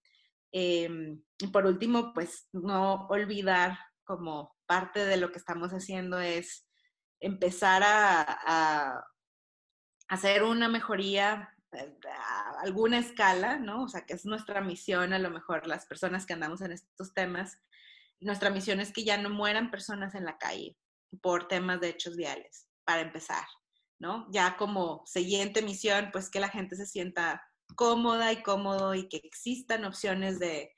Em, 0.52 1.22
y 1.40 1.48
por 1.48 1.66
último, 1.66 2.14
pues 2.14 2.48
no 2.54 3.08
olvidar 3.08 3.78
como 4.06 4.56
parte 4.66 5.06
de 5.06 5.18
lo 5.18 5.32
que 5.32 5.40
estamos 5.40 5.72
haciendo 5.72 6.20
es 6.20 6.68
empezar 7.20 7.84
a, 7.86 9.04
hacer 10.08 10.44
una 10.44 10.70
mejoría 10.70 11.50
eh, 11.72 11.98
a 12.08 12.62
alguna 12.62 13.00
escala, 13.00 13.58
¿no? 13.58 13.84
O 13.84 13.88
sea, 13.88 14.06
que 14.06 14.14
es 14.14 14.26
nuestra 14.26 14.62
misión, 14.62 15.14
a 15.14 15.20
lo 15.20 15.32
mejor 15.32 15.68
las 15.68 15.88
personas 15.88 16.26
que 16.26 16.34
andamos 16.34 16.62
en 16.62 16.72
estos 16.72 17.14
temas, 17.14 17.60
nuestra 18.20 18.50
misión 18.50 18.80
es 18.80 18.94
que 18.94 19.04
ya 19.04 19.18
no 19.18 19.30
mueran 19.30 19.72
personas 19.72 20.16
en 20.16 20.26
la 20.26 20.38
calle 20.38 20.78
por 21.22 21.48
temas 21.48 21.82
de 21.82 21.90
hechos 21.90 22.16
viales, 22.16 22.68
para 22.86 23.02
empezar, 23.02 23.46
Ya 24.32 24.58
como 24.58 25.04
siguiente 25.06 25.62
misión, 25.62 26.10
pues 26.12 26.30
que 26.30 26.40
la 26.40 26.50
gente 26.50 26.76
se 26.76 26.86
sienta 26.86 27.42
cómoda 27.76 28.32
y 28.32 28.44
cómodo 28.44 28.94
y 28.94 29.08
que 29.08 29.18
existan 29.18 29.86
opciones 29.86 30.40
de, 30.40 30.72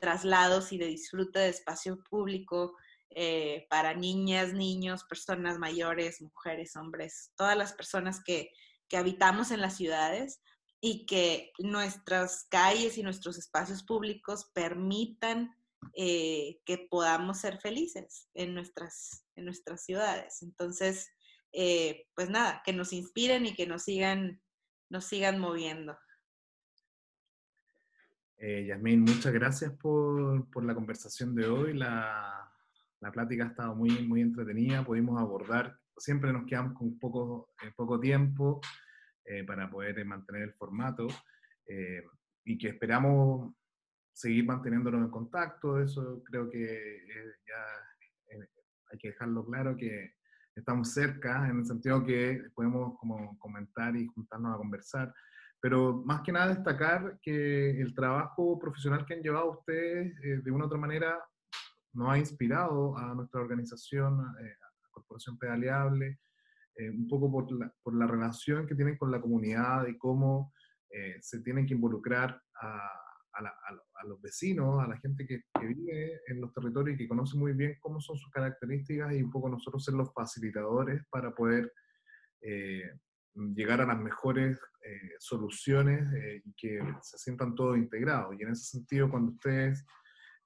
traslados 0.00 0.72
y 0.72 0.78
de 0.78 0.86
disfrute 0.86 1.40
de 1.40 1.48
espacio 1.48 2.02
público 2.08 2.76
eh, 3.10 3.66
para 3.70 3.94
niñas, 3.94 4.52
niños, 4.52 5.04
personas 5.04 5.58
mayores, 5.58 6.20
mujeres, 6.20 6.76
hombres, 6.76 7.32
todas 7.36 7.56
las 7.56 7.72
personas 7.72 8.22
que, 8.22 8.50
habitamos 8.96 9.50
en 9.50 9.60
las 9.60 9.76
ciudades 9.76 10.40
y 10.80 11.04
que 11.04 11.50
nuestras 11.58 12.44
calles 12.48 12.96
y 12.96 13.02
nuestros 13.02 13.36
espacios 13.38 13.82
públicos 13.82 14.52
permitan 14.54 15.52
eh, 15.96 16.60
que 16.64 16.86
podamos 16.88 17.40
ser 17.40 17.58
felices 17.58 18.28
en 18.34 18.54
nuestras, 18.54 19.26
en 19.34 19.46
nuestras 19.46 19.84
ciudades. 19.84 20.42
Entonces, 20.42 21.08
eh, 21.54 22.06
pues 22.14 22.28
nada, 22.30 22.62
que 22.64 22.72
nos 22.72 22.92
inspiren 22.92 23.46
y 23.46 23.54
que 23.54 23.66
nos 23.66 23.84
sigan, 23.84 24.40
nos 24.90 25.04
sigan 25.04 25.38
moviendo. 25.38 25.96
Eh, 28.38 28.76
muchas 28.98 29.32
gracias 29.32 29.72
por, 29.72 30.50
por, 30.50 30.64
la 30.64 30.74
conversación 30.74 31.34
de 31.34 31.46
hoy. 31.46 31.72
La, 31.72 32.52
la, 33.00 33.12
plática 33.12 33.44
ha 33.44 33.48
estado 33.48 33.74
muy, 33.74 33.90
muy 34.06 34.20
entretenida. 34.20 34.84
Pudimos 34.84 35.18
abordar, 35.20 35.78
siempre 35.96 36.32
nos 36.32 36.44
quedamos 36.44 36.76
con 36.76 36.98
poco, 36.98 37.54
eh, 37.62 37.72
poco 37.76 38.00
tiempo 38.00 38.60
eh, 39.24 39.44
para 39.44 39.70
poder 39.70 40.04
mantener 40.04 40.42
el 40.42 40.52
formato 40.54 41.06
eh, 41.66 42.04
y 42.44 42.58
que 42.58 42.68
esperamos 42.68 43.54
seguir 44.12 44.44
manteniéndonos 44.44 45.04
en 45.04 45.10
contacto. 45.10 45.80
Eso 45.80 46.22
creo 46.24 46.50
que 46.50 47.06
ya 47.46 48.38
hay 48.90 48.98
que 48.98 49.08
dejarlo 49.08 49.46
claro 49.46 49.76
que 49.76 50.16
estamos 50.54 50.92
cerca, 50.92 51.48
en 51.48 51.58
el 51.58 51.66
sentido 51.66 52.04
que 52.04 52.42
podemos 52.54 52.98
como 52.98 53.38
comentar 53.38 53.96
y 53.96 54.06
juntarnos 54.06 54.54
a 54.54 54.58
conversar. 54.58 55.12
Pero 55.60 56.02
más 56.04 56.20
que 56.22 56.32
nada 56.32 56.54
destacar 56.54 57.18
que 57.22 57.80
el 57.80 57.94
trabajo 57.94 58.58
profesional 58.58 59.04
que 59.06 59.14
han 59.14 59.22
llevado 59.22 59.52
ustedes 59.52 60.14
eh, 60.22 60.40
de 60.42 60.50
una 60.50 60.64
u 60.64 60.66
otra 60.66 60.78
manera 60.78 61.18
nos 61.94 62.10
ha 62.10 62.18
inspirado 62.18 62.96
a 62.98 63.14
nuestra 63.14 63.40
organización, 63.40 64.20
eh, 64.40 64.52
a 64.60 64.90
Corporación 64.90 65.38
Pedaleable, 65.38 66.18
eh, 66.76 66.90
un 66.90 67.08
poco 67.08 67.30
por 67.30 67.50
la, 67.52 67.72
por 67.82 67.94
la, 67.94 68.06
relación 68.06 68.66
que 68.66 68.74
tienen 68.74 68.98
con 68.98 69.10
la 69.10 69.20
comunidad 69.20 69.86
y 69.86 69.96
cómo 69.96 70.52
se 71.20 71.40
tienen 71.40 71.66
que 71.66 71.74
involucrar 71.74 72.40
a, 72.62 73.03
a, 73.36 74.06
los 74.06 74.20
vecinos, 74.20 74.82
a 74.82 74.88
la 74.88 74.98
gente 74.98 75.26
que, 75.26 75.42
que, 75.58 75.66
vive 75.66 76.20
en 76.28 76.40
los 76.40 76.52
territorios 76.52 76.94
y 76.94 76.98
que 76.98 77.08
conoce 77.08 77.36
muy 77.36 77.52
bien 77.52 77.76
cómo 77.80 78.00
son 78.00 78.16
sus 78.16 78.30
características 78.30 79.12
y 79.12 79.22
un 79.22 79.30
poco 79.30 79.48
nosotros 79.48 79.84
ser 79.84 79.94
los 79.94 80.12
facilitadores 80.12 81.02
para 81.10 81.34
poder 81.34 81.72
llegar 83.34 83.80
a 83.80 83.86
las 83.86 83.98
mejores 83.98 84.60
eh, 84.82 85.14
soluciones 85.18 86.06
eh, 86.14 86.42
y 86.44 86.54
que 86.54 86.78
se 87.02 87.18
sientan 87.18 87.54
todos 87.54 87.76
integrados. 87.76 88.34
Y 88.38 88.42
en 88.42 88.50
ese 88.50 88.64
sentido, 88.64 89.10
cuando 89.10 89.32
ustedes 89.32 89.84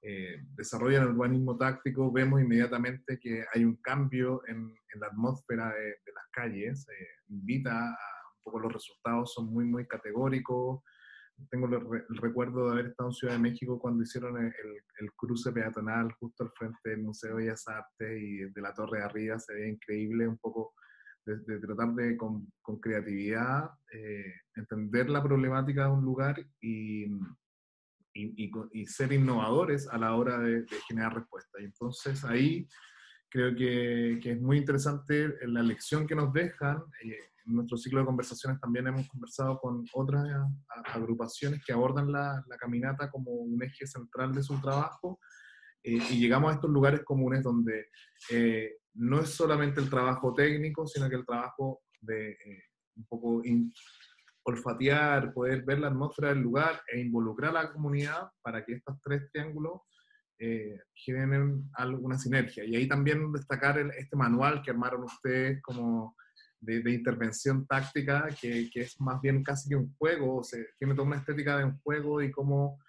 eh, 0.01 0.41
desarrollan 0.55 1.03
el 1.03 1.09
urbanismo 1.09 1.57
táctico, 1.57 2.11
vemos 2.11 2.41
inmediatamente 2.41 3.19
que 3.19 3.45
hay 3.53 3.65
un 3.65 3.75
cambio 3.77 4.41
en, 4.47 4.73
la 4.95 5.07
atmósfera 5.07 5.73
de, 5.73 5.97
las 6.13 6.25
calles, 6.31 6.87
invita 7.27 7.89
a 7.89 7.97
un 8.37 8.43
poco 8.43 8.59
los 8.59 8.73
resultados, 8.73 9.33
son 9.33 9.47
muy, 9.53 9.65
muy 9.65 9.85
categóricos. 9.87 10.81
Tengo 11.49 11.67
el, 11.67 12.17
recuerdo 12.17 12.67
de 12.67 12.71
haber 12.73 12.85
estado 12.87 13.09
en 13.09 13.13
Ciudad 13.13 13.33
de 13.33 13.39
México 13.39 13.79
cuando 13.79 14.03
hicieron 14.03 14.37
el, 14.37 14.53
el, 14.99 15.11
cruce 15.15 15.51
peatonal 15.51 16.11
justo 16.13 16.43
al 16.43 16.51
frente 16.51 16.89
del 16.89 17.03
Museo 17.03 17.35
de 17.35 17.43
Bellas 17.43 17.67
Artes 17.67 18.21
y 18.21 18.37
de 18.49 18.61
la 18.61 18.73
torre 18.73 18.99
de 18.99 19.05
arriba 19.05 19.39
se 19.39 19.53
ve 19.53 19.69
increíble, 19.69 20.27
un 20.27 20.37
poco 20.37 20.73
de, 21.25 21.59
tratar 21.59 21.93
de 21.93 22.17
con, 22.17 22.47
creatividad 22.81 23.69
eh, 23.91 24.33
entender 24.55 25.09
la 25.09 25.23
problemática 25.23 25.85
de 25.85 25.91
un 25.91 26.03
lugar 26.03 26.39
y, 26.61 27.05
y, 28.13 28.51
y, 28.71 28.85
ser 28.85 29.13
innovadores 29.13 29.87
a 29.87 29.97
la 29.97 30.15
hora 30.15 30.39
de, 30.39 30.65
generar 30.87 31.15
respuestas. 31.15 31.61
Y 31.61 31.65
entonces 31.65 32.23
ahí 32.25 32.67
creo 33.29 33.55
que, 33.55 34.19
que, 34.21 34.31
es 34.31 34.41
muy 34.41 34.57
interesante 34.57 35.35
la 35.47 35.61
lección 35.61 36.07
que 36.07 36.15
nos 36.15 36.33
dejan. 36.33 36.83
Eh, 37.03 37.19
en 37.49 37.55
nuestro 37.55 37.77
ciclo 37.77 37.99
de 37.99 38.05
conversaciones 38.05 38.59
también 38.61 38.87
hemos 38.87 39.07
conversado 39.07 39.59
con 39.59 39.83
otras 39.93 40.23
agrupaciones 40.85 41.61
que 41.65 41.73
abordan 41.73 42.11
la, 42.11 42.43
la 42.47 42.57
caminata 42.57 43.09
como 43.09 43.31
un 43.31 43.61
eje 43.63 43.87
central 43.87 44.33
de 44.33 44.43
su 44.43 44.59
trabajo. 44.61 45.19
Eh, 45.83 45.99
y 46.11 46.19
llegamos 46.19 46.51
a 46.51 46.55
estos 46.55 46.69
lugares 46.69 47.01
comunes 47.03 47.43
donde 47.43 47.87
no 48.93 49.21
es 49.21 49.29
solamente 49.29 49.79
el 49.79 49.89
trabajo 49.89 50.33
técnico, 50.33 50.85
sino 50.85 51.09
que 51.09 51.15
el 51.15 51.25
trabajo 51.25 51.81
de 52.01 52.31
eh, 52.31 52.63
un 52.95 53.05
poco 53.05 53.41
olfatear, 54.43 55.33
poder 55.33 55.63
ver 55.63 55.79
la 55.79 55.87
atmósfera 55.87 56.29
del 56.29 56.39
lugar 56.39 56.81
e 56.91 56.99
involucrar 56.99 57.51
a 57.51 57.63
la 57.63 57.71
comunidad 57.71 58.29
para 58.41 58.63
que 58.65 58.73
estos 58.73 58.99
tres 59.01 59.29
triángulos 59.31 59.81
eh, 60.39 60.79
generen 60.93 61.69
alguna 61.73 62.17
sinergia. 62.17 62.63
Y 62.63 62.75
ahí 62.75 62.87
también 62.87 63.31
destacar 63.31 63.79
este 63.97 64.15
manual 64.15 64.61
que 64.61 64.71
armaron 64.71 65.03
ustedes 65.03 65.61
como 65.61 66.15
de, 66.61 66.91
intervención 66.91 67.65
táctica, 67.65 68.27
que, 68.39 68.69
que, 68.69 68.81
es 68.81 68.99
más 68.99 69.21
bien 69.21 69.43
casi 69.43 69.69
que 69.69 69.75
un 69.75 69.93
juego, 69.97 70.37
o 70.37 70.43
sea, 70.43 70.59
tiene 70.77 70.93
toda 70.93 71.07
una 71.07 71.17
estética 71.17 71.57
de 71.57 71.65
un 71.65 71.79
juego 71.79 72.21
y 72.21 72.31
cómo 72.31 72.79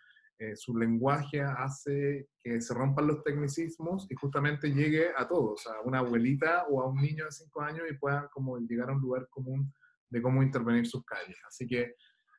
eh, 0.42 0.56
su 0.56 0.74
lenguaje 0.74 1.42
hace 1.42 2.30
que 2.42 2.62
se 2.62 2.72
rompan 2.72 3.06
los 3.06 3.22
tecnicismos 3.22 4.10
y 4.10 4.14
justamente 4.14 4.72
llegue 4.72 5.10
a 5.14 5.28
todos, 5.28 5.66
a 5.66 5.82
una 5.82 5.98
abuelita 5.98 6.64
o 6.70 6.80
a 6.80 6.88
un 6.88 6.98
niño 6.98 7.26
de 7.26 7.30
5 7.30 7.60
años 7.60 7.82
y 7.90 7.98
puedan 7.98 8.26
como 8.28 8.56
llegar 8.56 8.88
a 8.88 8.94
un 8.94 9.02
lugar 9.02 9.28
común 9.28 9.70
de 10.08 10.22
cómo 10.22 10.42
intervenir 10.42 10.86
sus 10.86 11.04
calles. 11.04 11.36
Así 11.46 11.66
que 11.66 11.94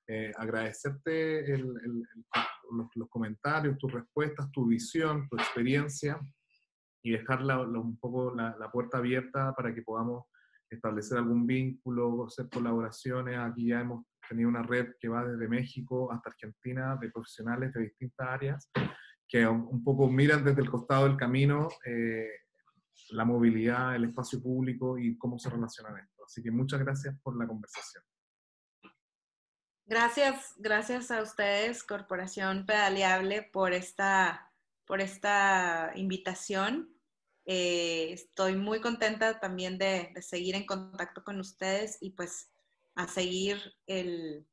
eh, 0.08 0.32
agradecerte 0.36 1.60
los, 1.60 3.08
comentarios, 3.08 3.78
tus 3.78 3.92
respuestas, 3.92 4.50
tu 4.52 4.66
visión, 4.66 5.30
tu 5.30 5.36
experiencia 5.36 6.20
y 7.04 7.12
dejar 7.12 7.44
un 7.44 8.00
poco 8.00 8.34
la, 8.34 8.58
la, 8.58 8.72
puerta 8.72 8.98
abierta 8.98 9.54
para 9.54 9.76
que 9.76 9.84
podamos 9.84 10.26
establecer 10.76 11.18
algún 11.18 11.46
vínculo, 11.46 12.26
hacer 12.26 12.50
colaboraciones. 12.50 13.38
Aquí 13.38 13.68
ya 13.68 13.82
hemos 13.82 14.06
tenido 14.28 14.50
una 14.50 14.64
red 14.64 14.94
que 15.00 15.10
va 15.10 15.26
desde 15.26 15.48
México 15.48 16.12
hasta 16.12 16.30
Argentina 16.30 16.98
de 17.00 17.10
profesionales 17.10 17.74
de 17.74 17.82
distintas 17.82 18.28
áreas 18.28 18.72
que 19.28 19.48
un 19.48 19.84
poco 19.84 20.10
miran 20.10 20.44
desde 20.44 20.62
el 20.62 20.70
costado 20.70 21.06
del 21.08 21.16
camino 21.16 21.70
eh, 21.86 22.28
la 23.12 23.26
movilidad, 23.26 23.96
el 23.96 24.06
espacio 24.06 24.42
público 24.42 24.98
y 24.98 25.18
cómo 25.18 25.40
se 25.40 25.50
relacionan 25.50 25.98
esto. 25.98 26.26
Así 26.26 26.42
que 26.42 26.52
muchas 26.52 26.80
gracias 26.80 27.16
por 27.22 27.38
la 27.38 27.48
conversación. 27.48 28.04
Gracias, 29.86 30.54
gracias 30.58 31.12
a 31.12 31.22
ustedes, 31.22 31.84
Corporación 31.84 32.66
Pedaleable, 32.66 33.44
por 33.44 33.74
esta, 33.74 34.52
por 34.86 35.02
esta 35.02 35.92
invitación. 35.96 36.90
Eh, 37.46 38.14
estoy 38.14 38.56
muy 38.56 38.82
contenta 38.82 39.40
también 39.40 39.78
de, 39.78 40.12
de, 40.14 40.22
seguir 40.22 40.56
en 40.56 40.66
contacto 40.66 41.24
con 41.24 41.40
ustedes 41.40 41.98
y 42.00 42.12
pues 42.12 42.52
a 42.96 43.08
seguir 43.08 43.60
el, 43.88 44.46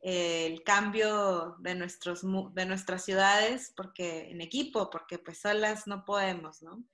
el 0.00 0.62
cambio 0.62 1.56
de, 1.58 1.74
nuestros, 1.74 2.22
de 2.54 2.66
nuestras 2.66 3.04
ciudades 3.04 3.72
porque 3.76 4.30
en 4.30 4.40
equipo, 4.40 4.90
porque 4.90 5.18
pues 5.18 5.40
solas 5.40 5.86
no 5.86 6.04
podemos, 6.04 6.62
¿no? 6.62 6.84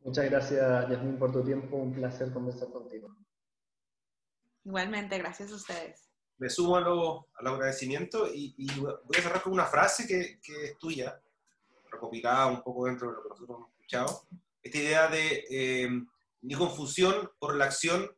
Muchas 0.00 0.24
gracias, 0.30 0.88
Yasmin, 0.88 1.18
por 1.18 1.32
tu 1.32 1.44
tiempo. 1.44 1.76
Un 1.76 1.92
placer 1.92 2.32
conversar 2.32 2.70
contigo. 2.70 3.14
Igualmente, 4.64 5.18
gracias 5.18 5.52
a 5.52 5.56
ustedes. 5.56 6.08
Me 6.38 6.50
sumo 6.50 6.76
al 6.76 7.46
agradecimiento 7.46 8.26
y, 8.26 8.54
y, 8.56 8.80
voy 8.80 8.96
a 9.16 9.22
cerrar 9.22 9.42
con 9.42 9.52
una 9.52 9.66
frase 9.66 10.06
que, 10.06 10.40
que, 10.40 10.64
es 10.64 10.78
tuya, 10.78 11.20
recopilada 11.92 12.46
un 12.46 12.62
poco 12.62 12.86
dentro 12.86 13.08
de 13.08 13.14
lo 13.14 13.22
que 13.22 13.28
nosotros 13.28 13.58
hemos 13.58 13.70
escuchado. 13.72 14.26
Esta 14.62 14.78
idea 14.78 15.08
de 15.08 15.44
eh, 15.50 15.90
ni 16.40 16.54
confusión 16.54 17.30
por 17.38 17.56
la 17.56 17.66
acción 17.66 18.10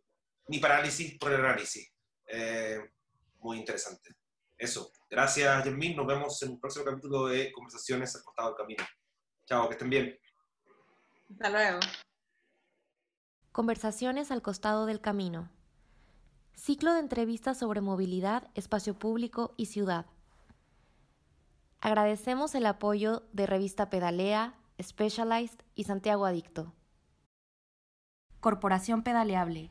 ni 0.49 0.59
parálisis 0.59 1.19
por 1.19 1.33
el 1.33 1.45
análisis. 1.45 1.93
Eh, 2.27 2.81
muy 3.41 3.59
interesante. 3.59 4.15
Eso. 4.57 4.91
Gracias, 5.11 5.65
Yasmin. 5.65 5.97
Nos 5.97 6.07
vemos 6.07 6.43
en 6.43 6.51
un 6.51 6.61
próximo 6.61 6.85
capítulo 6.85 7.27
de 7.27 7.53
Conversaciones 7.53 8.15
al 8.17 8.25
costado 8.25 8.49
del 8.49 8.57
camino. 8.57 8.85
Chao, 9.47 9.69
que 9.69 9.75
estén 9.75 9.91
bien. 9.91 10.19
Hasta 11.31 11.51
luego. 11.51 11.81
Conversaciones 13.53 14.31
al 14.31 14.43
costado 14.43 14.87
del 14.87 15.01
camino. 15.01 15.51
Ciclo 16.55 16.93
de 16.93 17.01
entrevistas 17.01 17.59
sobre 17.59 17.81
movilidad, 17.81 18.51
espacio 18.55 18.99
público 18.99 19.55
y 19.57 19.67
ciudad. 19.67 20.07
Agradecemos 21.85 22.55
el 22.55 22.65
apoyo 22.65 23.25
de 23.35 23.45
Revista 23.45 23.91
Pedalea, 23.91 24.55
Specialized 24.83 25.59
y 25.75 25.85
Santiago 25.85 26.25
Adicto. 26.25 26.73
Corporación 28.41 29.03
Pedaleable, 29.03 29.71